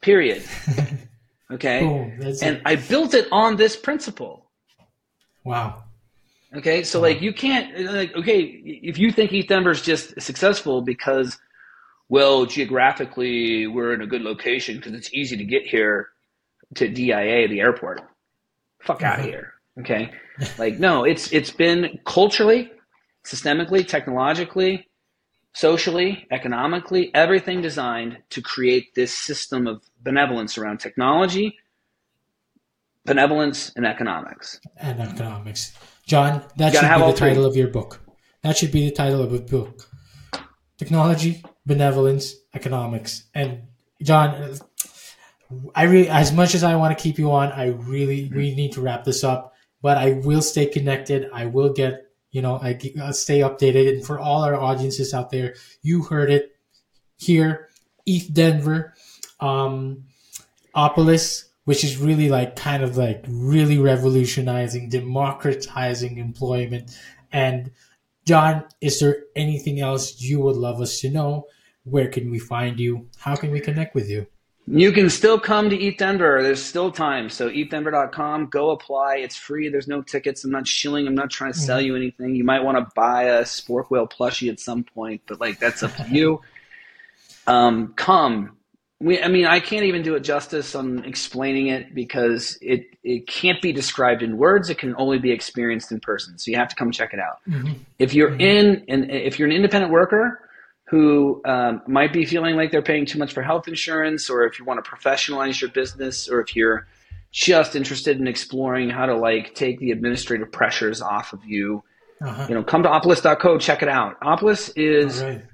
period. 0.00 0.44
Okay. 1.50 1.84
and 1.84 2.56
it. 2.56 2.62
I 2.64 2.76
built 2.76 3.14
it 3.14 3.26
on 3.32 3.56
this 3.56 3.76
principle. 3.76 4.50
Wow. 5.44 5.84
Okay. 6.54 6.84
So, 6.84 7.00
wow. 7.00 7.08
like, 7.08 7.20
you 7.20 7.32
can't, 7.32 7.78
like, 7.86 8.14
okay, 8.14 8.40
if 8.40 8.98
you 8.98 9.10
think 9.10 9.32
ETHDenver 9.32 9.72
is 9.72 9.82
just 9.82 10.20
successful 10.20 10.82
because, 10.82 11.38
well, 12.08 12.46
geographically, 12.46 13.66
we're 13.66 13.94
in 13.94 14.02
a 14.02 14.06
good 14.06 14.22
location 14.22 14.76
because 14.76 14.92
it's 14.92 15.12
easy 15.12 15.36
to 15.36 15.44
get 15.44 15.66
here 15.66 16.08
to 16.76 16.88
DIA, 16.88 17.48
the 17.48 17.60
airport. 17.60 18.02
Fuck 18.82 18.98
mm-hmm. 18.98 19.06
out 19.06 19.20
of 19.20 19.24
here. 19.24 19.54
Okay. 19.80 20.12
like, 20.58 20.78
no, 20.78 21.04
it's, 21.04 21.32
it's 21.32 21.50
been 21.50 21.98
culturally, 22.04 22.70
systemically, 23.30 23.86
technologically, 23.86 24.88
socially, 25.52 26.26
economically, 26.30 27.14
everything 27.14 27.60
designed 27.60 28.18
to 28.30 28.42
create 28.42 28.94
this 28.94 29.16
system 29.16 29.66
of 29.66 29.82
benevolence 30.02 30.58
around 30.58 30.78
technology, 30.78 31.56
benevolence, 33.04 33.72
and 33.76 33.86
economics. 33.86 34.60
And 34.76 35.00
economics. 35.00 35.72
John, 36.06 36.42
that 36.56 36.72
should 36.72 36.82
be 36.82 37.12
the 37.12 37.18
title 37.18 37.44
of 37.44 37.56
your 37.56 37.68
book. 37.68 38.00
That 38.42 38.56
should 38.56 38.72
be 38.72 38.88
the 38.88 38.94
title 38.94 39.22
of 39.22 39.32
a 39.32 39.38
book. 39.38 39.88
Technology, 40.78 41.44
benevolence, 41.66 42.34
economics. 42.54 43.24
And 43.34 43.62
John, 44.02 44.54
I 45.74 45.84
really, 45.84 46.08
as 46.08 46.32
much 46.32 46.54
as 46.54 46.64
I 46.64 46.74
want 46.76 46.96
to 46.96 47.02
keep 47.02 47.18
you 47.18 47.30
on, 47.30 47.52
I 47.52 47.66
really, 47.66 48.30
we 48.34 48.48
mm-hmm. 48.48 48.56
need 48.56 48.72
to 48.72 48.80
wrap 48.80 49.04
this 49.04 49.22
up. 49.22 49.54
But 49.82 49.98
I 49.98 50.12
will 50.24 50.42
stay 50.42 50.66
connected. 50.66 51.28
I 51.32 51.46
will 51.46 51.72
get 51.72 52.09
you 52.30 52.42
know, 52.42 52.56
I 52.56 52.78
uh, 53.00 53.12
stay 53.12 53.40
updated. 53.40 53.88
And 53.88 54.06
for 54.06 54.18
all 54.18 54.44
our 54.44 54.54
audiences 54.54 55.12
out 55.12 55.30
there, 55.30 55.54
you 55.82 56.02
heard 56.02 56.30
it 56.30 56.56
here, 57.16 57.68
ETHDenver, 58.08 58.92
um, 59.40 60.04
Opolis, 60.74 61.48
which 61.64 61.84
is 61.84 61.98
really 61.98 62.28
like 62.28 62.56
kind 62.56 62.82
of 62.82 62.96
like 62.96 63.24
really 63.28 63.78
revolutionizing, 63.78 64.88
democratizing 64.88 66.18
employment. 66.18 66.96
And 67.32 67.72
John, 68.26 68.64
is 68.80 69.00
there 69.00 69.24
anything 69.34 69.80
else 69.80 70.20
you 70.20 70.40
would 70.40 70.56
love 70.56 70.80
us 70.80 71.00
to 71.00 71.10
know? 71.10 71.46
Where 71.84 72.08
can 72.08 72.30
we 72.30 72.38
find 72.38 72.78
you? 72.78 73.08
How 73.18 73.36
can 73.36 73.50
we 73.50 73.60
connect 73.60 73.94
with 73.94 74.08
you? 74.08 74.26
You 74.72 74.92
can 74.92 75.10
still 75.10 75.38
come 75.40 75.68
to 75.68 75.76
ETHDenver. 75.76 76.42
There's 76.42 76.62
still 76.62 76.92
time. 76.92 77.28
So 77.28 77.50
ethdenver.com, 77.50 78.46
go 78.46 78.70
apply. 78.70 79.16
It's 79.16 79.34
free. 79.34 79.68
There's 79.68 79.88
no 79.88 80.00
tickets. 80.00 80.44
I'm 80.44 80.52
not 80.52 80.68
shilling. 80.68 81.08
I'm 81.08 81.14
not 81.16 81.28
trying 81.28 81.52
to 81.52 81.58
sell 81.58 81.78
mm-hmm. 81.78 81.86
you 81.86 81.96
anything. 81.96 82.36
You 82.36 82.44
might 82.44 82.62
want 82.62 82.78
to 82.78 82.86
buy 82.94 83.24
a 83.24 83.42
Spork 83.42 83.90
Whale 83.90 84.06
plushie 84.06 84.48
at 84.48 84.60
some 84.60 84.84
point, 84.84 85.22
but 85.26 85.40
like 85.40 85.58
that's 85.58 85.82
up 85.82 85.94
to 85.96 86.08
you. 86.08 86.40
Um, 87.46 87.94
come. 87.94 88.58
We, 89.00 89.20
I 89.20 89.26
mean, 89.26 89.46
I 89.46 89.58
can't 89.58 89.84
even 89.84 90.02
do 90.02 90.14
it 90.14 90.20
justice 90.20 90.74
on 90.76 91.04
explaining 91.04 91.68
it 91.68 91.94
because 91.94 92.58
it, 92.60 92.84
it 93.02 93.26
can't 93.26 93.60
be 93.60 93.72
described 93.72 94.22
in 94.22 94.36
words. 94.36 94.70
It 94.70 94.78
can 94.78 94.94
only 94.96 95.18
be 95.18 95.32
experienced 95.32 95.90
in 95.90 95.98
person. 96.00 96.38
So 96.38 96.50
you 96.50 96.58
have 96.58 96.68
to 96.68 96.76
come 96.76 96.92
check 96.92 97.12
it 97.12 97.18
out. 97.18 97.40
Mm-hmm. 97.48 97.72
If 97.98 98.14
you're 98.14 98.30
mm-hmm. 98.30 98.40
in, 98.40 98.84
and 98.88 99.10
if 99.10 99.38
you're 99.38 99.48
an 99.48 99.54
independent 99.54 99.90
worker, 99.90 100.49
who 100.90 101.40
um, 101.44 101.82
might 101.86 102.12
be 102.12 102.24
feeling 102.24 102.56
like 102.56 102.72
they're 102.72 102.82
paying 102.82 103.06
too 103.06 103.18
much 103.18 103.32
for 103.32 103.42
health 103.42 103.68
insurance, 103.68 104.28
or 104.28 104.44
if 104.44 104.58
you 104.58 104.64
want 104.64 104.84
to 104.84 104.90
professionalize 104.90 105.60
your 105.60 105.70
business, 105.70 106.28
or 106.28 106.40
if 106.40 106.56
you're 106.56 106.88
just 107.30 107.76
interested 107.76 108.18
in 108.18 108.26
exploring 108.26 108.90
how 108.90 109.06
to 109.06 109.14
like 109.14 109.54
take 109.54 109.78
the 109.78 109.92
administrative 109.92 110.50
pressures 110.50 111.00
off 111.00 111.32
of 111.32 111.44
you, 111.44 111.84
uh-huh. 112.20 112.46
you 112.48 112.56
know, 112.56 112.64
come 112.64 112.82
to 112.82 112.88
opolis.co, 112.88 113.56
check 113.58 113.84
it 113.84 113.88
out. 113.88 114.20
Opolis 114.20 114.72
is 114.74 115.22
right. 115.22 115.44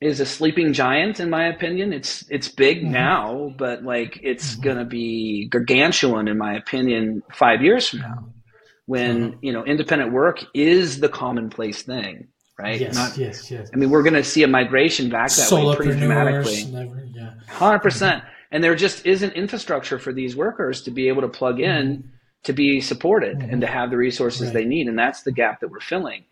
is 0.00 0.20
a 0.20 0.26
sleeping 0.26 0.72
giant 0.72 1.18
in 1.18 1.30
my 1.30 1.48
opinion. 1.48 1.92
It's 1.92 2.24
it's 2.30 2.46
big 2.46 2.82
mm-hmm. 2.82 2.92
now, 2.92 3.54
but 3.58 3.82
like 3.82 4.20
it's 4.22 4.52
mm-hmm. 4.52 4.62
gonna 4.62 4.84
be 4.84 5.48
gargantuan 5.48 6.28
in 6.28 6.38
my 6.38 6.54
opinion 6.54 7.24
five 7.32 7.60
years 7.60 7.88
from 7.88 8.02
now, 8.02 8.28
when 8.84 9.24
uh-huh. 9.24 9.36
you 9.42 9.52
know 9.52 9.64
independent 9.64 10.12
work 10.12 10.44
is 10.54 11.00
the 11.00 11.08
commonplace 11.08 11.82
thing 11.82 12.28
right? 12.58 12.80
Yes, 12.80 12.94
Not, 12.94 13.16
yes, 13.16 13.50
yes. 13.50 13.70
I 13.72 13.76
mean, 13.76 13.90
we're 13.90 14.02
going 14.02 14.14
to 14.14 14.24
see 14.24 14.42
a 14.42 14.48
migration 14.48 15.08
back 15.08 15.30
that 15.30 15.50
way 15.50 15.76
pretty 15.76 15.98
dramatically. 15.98 16.64
Hundred 17.48 17.80
percent. 17.80 18.24
And 18.50 18.62
there 18.62 18.74
just 18.74 19.04
isn't 19.04 19.32
infrastructure 19.32 19.98
for 19.98 20.12
these 20.12 20.36
workers 20.36 20.82
to 20.82 20.90
be 20.90 21.08
able 21.08 21.22
to 21.22 21.28
plug 21.28 21.60
in 21.60 21.98
mm-hmm. 21.98 22.08
to 22.44 22.52
be 22.52 22.80
supported 22.80 23.38
mm-hmm. 23.38 23.50
and 23.50 23.60
to 23.60 23.66
have 23.66 23.90
the 23.90 23.96
resources 23.96 24.46
right. 24.46 24.54
they 24.54 24.64
need, 24.64 24.88
and 24.88 24.98
that's 24.98 25.22
the 25.22 25.32
gap 25.32 25.60
that 25.60 25.68
we're 25.68 25.80
filling. 25.80 26.24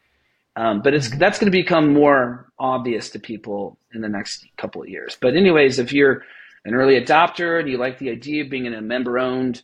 Um, 0.56 0.82
but 0.82 0.94
it's 0.94 1.08
mm-hmm. 1.08 1.18
that's 1.18 1.38
going 1.38 1.50
to 1.50 1.56
become 1.56 1.92
more 1.92 2.50
obvious 2.58 3.10
to 3.10 3.18
people 3.18 3.78
in 3.92 4.00
the 4.00 4.08
next 4.08 4.46
couple 4.56 4.82
of 4.82 4.88
years. 4.88 5.16
But 5.20 5.34
anyways, 5.36 5.78
if 5.78 5.92
you're 5.92 6.22
an 6.64 6.74
early 6.74 6.98
adopter 6.98 7.58
and 7.60 7.68
you 7.68 7.76
like 7.76 7.98
the 7.98 8.10
idea 8.10 8.44
of 8.44 8.50
being 8.50 8.64
in 8.64 8.74
a 8.74 8.80
member-owned, 8.80 9.62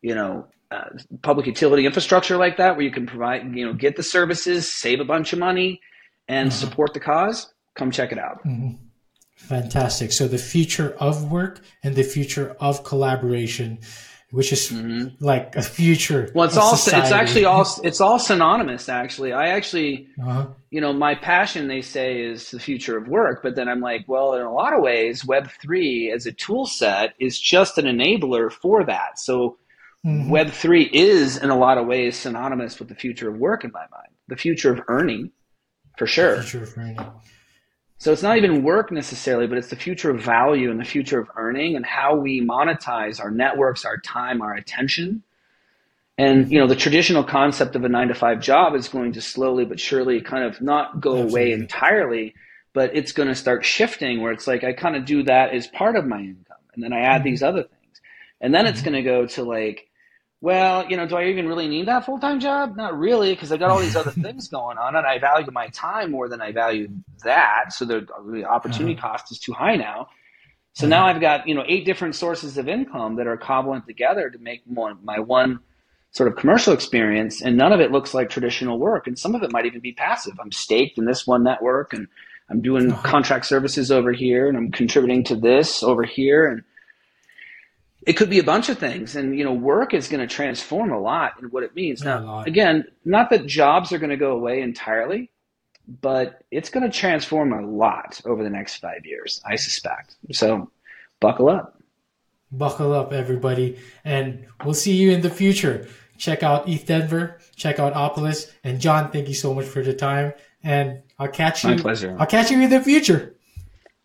you 0.00 0.14
know, 0.14 0.46
uh, 0.70 0.84
public 1.22 1.46
utility 1.46 1.84
infrastructure 1.84 2.36
like 2.36 2.56
that, 2.58 2.76
where 2.76 2.84
you 2.84 2.92
can 2.92 3.06
provide, 3.06 3.54
you 3.54 3.66
know, 3.66 3.72
get 3.72 3.96
the 3.96 4.02
services, 4.02 4.72
save 4.72 5.00
a 5.00 5.04
bunch 5.04 5.32
of 5.32 5.38
money, 5.38 5.80
and 6.28 6.50
mm-hmm. 6.50 6.58
support 6.58 6.94
the 6.94 7.00
cause, 7.00 7.52
come 7.74 7.90
check 7.90 8.12
it 8.12 8.18
out. 8.18 8.44
Mm-hmm. 8.44 8.84
Fantastic. 9.36 10.12
So 10.12 10.28
the 10.28 10.38
future 10.38 10.96
of 10.98 11.30
work 11.30 11.60
and 11.82 11.94
the 11.94 12.02
future 12.02 12.56
of 12.60 12.84
collaboration, 12.84 13.78
which 14.30 14.52
is 14.52 14.70
mm-hmm. 14.70 15.24
like 15.24 15.54
a 15.54 15.62
future. 15.62 16.30
Well, 16.34 16.46
it's 16.46 16.56
all 16.56 16.76
society. 16.76 17.04
it's 17.04 17.12
actually 17.12 17.44
all 17.44 17.66
it's 17.84 18.00
all 18.00 18.18
synonymous. 18.18 18.88
Actually, 18.88 19.32
I 19.32 19.48
actually, 19.50 20.08
uh-huh. 20.20 20.48
you 20.70 20.80
know, 20.80 20.92
my 20.92 21.14
passion 21.14 21.68
they 21.68 21.82
say 21.82 22.20
is 22.20 22.50
the 22.50 22.58
future 22.58 22.96
of 22.96 23.06
work, 23.06 23.42
but 23.42 23.54
then 23.54 23.68
I'm 23.68 23.80
like, 23.80 24.04
well, 24.08 24.34
in 24.34 24.42
a 24.42 24.52
lot 24.52 24.74
of 24.74 24.82
ways, 24.82 25.24
Web 25.24 25.48
three 25.62 26.10
as 26.10 26.26
a 26.26 26.32
tool 26.32 26.66
set 26.66 27.14
is 27.20 27.40
just 27.40 27.78
an 27.78 27.86
enabler 27.86 28.52
for 28.52 28.84
that. 28.84 29.18
So. 29.18 29.58
Mm-hmm. 30.06 30.30
Web 30.30 30.50
three 30.50 30.84
is 30.92 31.38
in 31.38 31.50
a 31.50 31.58
lot 31.58 31.76
of 31.76 31.88
ways 31.88 32.16
synonymous 32.16 32.78
with 32.78 32.88
the 32.88 32.94
future 32.94 33.30
of 33.30 33.36
work 33.36 33.64
in 33.64 33.72
my 33.72 33.84
mind, 33.90 34.12
the 34.28 34.36
future 34.36 34.72
of 34.72 34.80
earning, 34.86 35.32
for 35.98 36.06
sure. 36.06 36.42
So 37.98 38.12
it's 38.12 38.22
not 38.22 38.38
even 38.38 38.62
work 38.62 38.92
necessarily, 38.92 39.48
but 39.48 39.58
it's 39.58 39.70
the 39.70 39.76
future 39.76 40.10
of 40.10 40.22
value 40.22 40.70
and 40.70 40.78
the 40.78 40.84
future 40.84 41.18
of 41.18 41.28
earning 41.36 41.74
and 41.74 41.84
how 41.84 42.14
we 42.14 42.40
monetize 42.40 43.20
our 43.20 43.30
networks, 43.30 43.84
our 43.84 43.98
time, 43.98 44.40
our 44.40 44.54
attention. 44.54 45.24
And 46.16 46.50
you 46.50 46.60
know, 46.60 46.68
the 46.68 46.76
traditional 46.76 47.24
concept 47.24 47.74
of 47.74 47.84
a 47.84 47.88
nine 47.88 48.08
to 48.08 48.14
five 48.14 48.40
job 48.40 48.76
is 48.76 48.88
going 48.88 49.12
to 49.14 49.20
slowly 49.20 49.64
but 49.64 49.80
surely 49.80 50.20
kind 50.20 50.44
of 50.44 50.60
not 50.60 51.00
go 51.00 51.22
Absolutely. 51.22 51.32
away 51.32 51.52
entirely, 51.52 52.34
but 52.72 52.94
it's 52.94 53.12
going 53.12 53.28
to 53.28 53.34
start 53.34 53.64
shifting 53.64 54.20
where 54.20 54.32
it's 54.32 54.46
like 54.46 54.62
I 54.62 54.72
kind 54.72 54.94
of 54.94 55.04
do 55.04 55.24
that 55.24 55.52
as 55.52 55.66
part 55.66 55.96
of 55.96 56.06
my 56.06 56.18
income, 56.18 56.56
and 56.74 56.82
then 56.82 56.92
I 56.92 57.00
add 57.00 57.22
mm-hmm. 57.22 57.30
these 57.30 57.42
other 57.42 57.62
things, 57.62 58.00
and 58.40 58.54
then 58.54 58.64
mm-hmm. 58.64 58.74
it's 58.74 58.82
going 58.82 58.94
to 58.94 59.02
go 59.02 59.26
to 59.26 59.42
like 59.42 59.87
well, 60.40 60.88
you 60.88 60.96
know, 60.96 61.06
do 61.06 61.16
I 61.16 61.26
even 61.26 61.48
really 61.48 61.66
need 61.66 61.88
that 61.88 62.04
full 62.04 62.18
time 62.18 62.38
job? 62.38 62.76
Not 62.76 62.96
really, 62.96 63.34
because 63.34 63.50
I 63.50 63.56
got 63.56 63.70
all 63.70 63.80
these 63.80 63.96
other 63.96 64.10
things 64.22 64.48
going 64.48 64.78
on, 64.78 64.94
and 64.94 65.06
I 65.06 65.18
value 65.18 65.50
my 65.50 65.68
time 65.68 66.12
more 66.12 66.28
than 66.28 66.40
I 66.40 66.52
value 66.52 66.88
that. 67.24 67.72
So 67.72 67.84
the, 67.84 68.06
the 68.30 68.44
opportunity 68.44 68.96
uh-huh. 68.96 69.08
cost 69.08 69.32
is 69.32 69.38
too 69.38 69.52
high 69.52 69.76
now. 69.76 70.08
So 70.74 70.86
uh-huh. 70.86 70.90
now 70.90 71.06
I've 71.06 71.20
got 71.20 71.48
you 71.48 71.54
know 71.54 71.64
eight 71.66 71.84
different 71.84 72.14
sources 72.14 72.56
of 72.56 72.68
income 72.68 73.16
that 73.16 73.26
are 73.26 73.36
cobbling 73.36 73.82
together 73.82 74.30
to 74.30 74.38
make 74.38 74.66
more, 74.66 74.96
my 75.02 75.18
one 75.18 75.58
sort 76.12 76.30
of 76.30 76.36
commercial 76.36 76.72
experience, 76.72 77.42
and 77.42 77.56
none 77.56 77.72
of 77.72 77.80
it 77.80 77.90
looks 77.90 78.14
like 78.14 78.30
traditional 78.30 78.78
work, 78.78 79.08
and 79.08 79.18
some 79.18 79.34
of 79.34 79.42
it 79.42 79.52
might 79.52 79.66
even 79.66 79.80
be 79.80 79.92
passive. 79.92 80.34
I'm 80.40 80.52
staked 80.52 80.98
in 80.98 81.04
this 81.04 81.26
one 81.26 81.42
network, 81.42 81.92
and 81.92 82.06
I'm 82.48 82.62
doing 82.62 82.92
uh-huh. 82.92 83.02
contract 83.02 83.46
services 83.46 83.90
over 83.90 84.12
here, 84.12 84.48
and 84.48 84.56
I'm 84.56 84.70
contributing 84.70 85.24
to 85.24 85.36
this 85.36 85.82
over 85.82 86.04
here, 86.04 86.46
and 86.46 86.62
it 88.08 88.16
could 88.16 88.30
be 88.30 88.38
a 88.38 88.42
bunch 88.42 88.70
of 88.70 88.78
things. 88.78 89.16
And 89.16 89.36
you 89.36 89.44
know, 89.44 89.52
work 89.52 89.92
is 89.92 90.08
going 90.08 90.26
to 90.26 90.34
transform 90.34 90.92
a 90.92 90.98
lot 90.98 91.34
in 91.42 91.50
what 91.50 91.62
it 91.62 91.74
means. 91.76 92.02
Now, 92.02 92.40
again, 92.40 92.86
not 93.04 93.28
that 93.28 93.44
jobs 93.44 93.92
are 93.92 93.98
going 93.98 94.08
to 94.08 94.16
go 94.16 94.32
away 94.32 94.62
entirely, 94.62 95.30
but 95.86 96.42
it's 96.50 96.70
going 96.70 96.90
to 96.90 96.98
transform 96.98 97.52
a 97.52 97.60
lot 97.60 98.18
over 98.24 98.42
the 98.42 98.48
next 98.48 98.76
five 98.76 99.04
years, 99.04 99.42
I 99.44 99.56
suspect. 99.56 100.16
So, 100.32 100.70
buckle 101.20 101.50
up. 101.50 101.82
Buckle 102.50 102.94
up, 102.94 103.12
everybody, 103.12 103.78
and 104.04 104.46
we'll 104.64 104.72
see 104.72 104.96
you 104.96 105.10
in 105.10 105.20
the 105.20 105.28
future. 105.28 105.86
Check 106.16 106.42
out 106.42 106.66
ETHDenver, 106.66 107.34
check 107.56 107.78
out 107.78 107.92
Opolis, 107.92 108.50
and 108.64 108.80
John, 108.80 109.10
thank 109.10 109.28
you 109.28 109.34
so 109.34 109.52
much 109.52 109.66
for 109.66 109.82
the 109.82 109.92
time. 109.92 110.32
And 110.62 111.02
I'll 111.18 111.28
catch 111.28 111.62
you. 111.62 111.70
My 111.70 111.76
pleasure. 111.76 112.16
I'll 112.18 112.26
catch 112.26 112.50
you 112.50 112.58
in 112.62 112.70
the 112.70 112.80
future. 112.80 113.36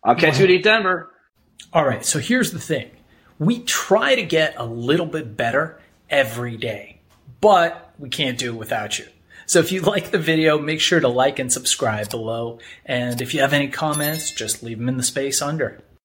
I'll 0.04 0.14
catch 0.14 0.38
you 0.38 0.44
at 0.44 0.50
ETHDenver. 0.50 1.06
All 1.72 1.86
right, 1.86 2.04
so 2.04 2.18
here's 2.18 2.52
the 2.52 2.60
thing. 2.60 2.90
We 3.38 3.60
try 3.60 4.14
to 4.14 4.22
get 4.22 4.54
a 4.56 4.64
little 4.64 5.06
bit 5.06 5.36
better 5.36 5.80
every 6.08 6.56
day, 6.56 7.00
but 7.40 7.92
we 7.98 8.08
can't 8.08 8.38
do 8.38 8.54
it 8.54 8.58
without 8.58 8.98
you. 8.98 9.06
So 9.46 9.58
if 9.58 9.72
you 9.72 9.80
like 9.82 10.10
the 10.10 10.18
video, 10.18 10.58
make 10.58 10.80
sure 10.80 11.00
to 11.00 11.08
like 11.08 11.38
and 11.38 11.52
subscribe 11.52 12.10
below. 12.10 12.58
And 12.86 13.20
if 13.20 13.34
you 13.34 13.40
have 13.40 13.52
any 13.52 13.68
comments, 13.68 14.30
just 14.30 14.62
leave 14.62 14.78
them 14.78 14.88
in 14.88 14.96
the 14.96 15.02
space 15.02 15.42
under. 15.42 15.82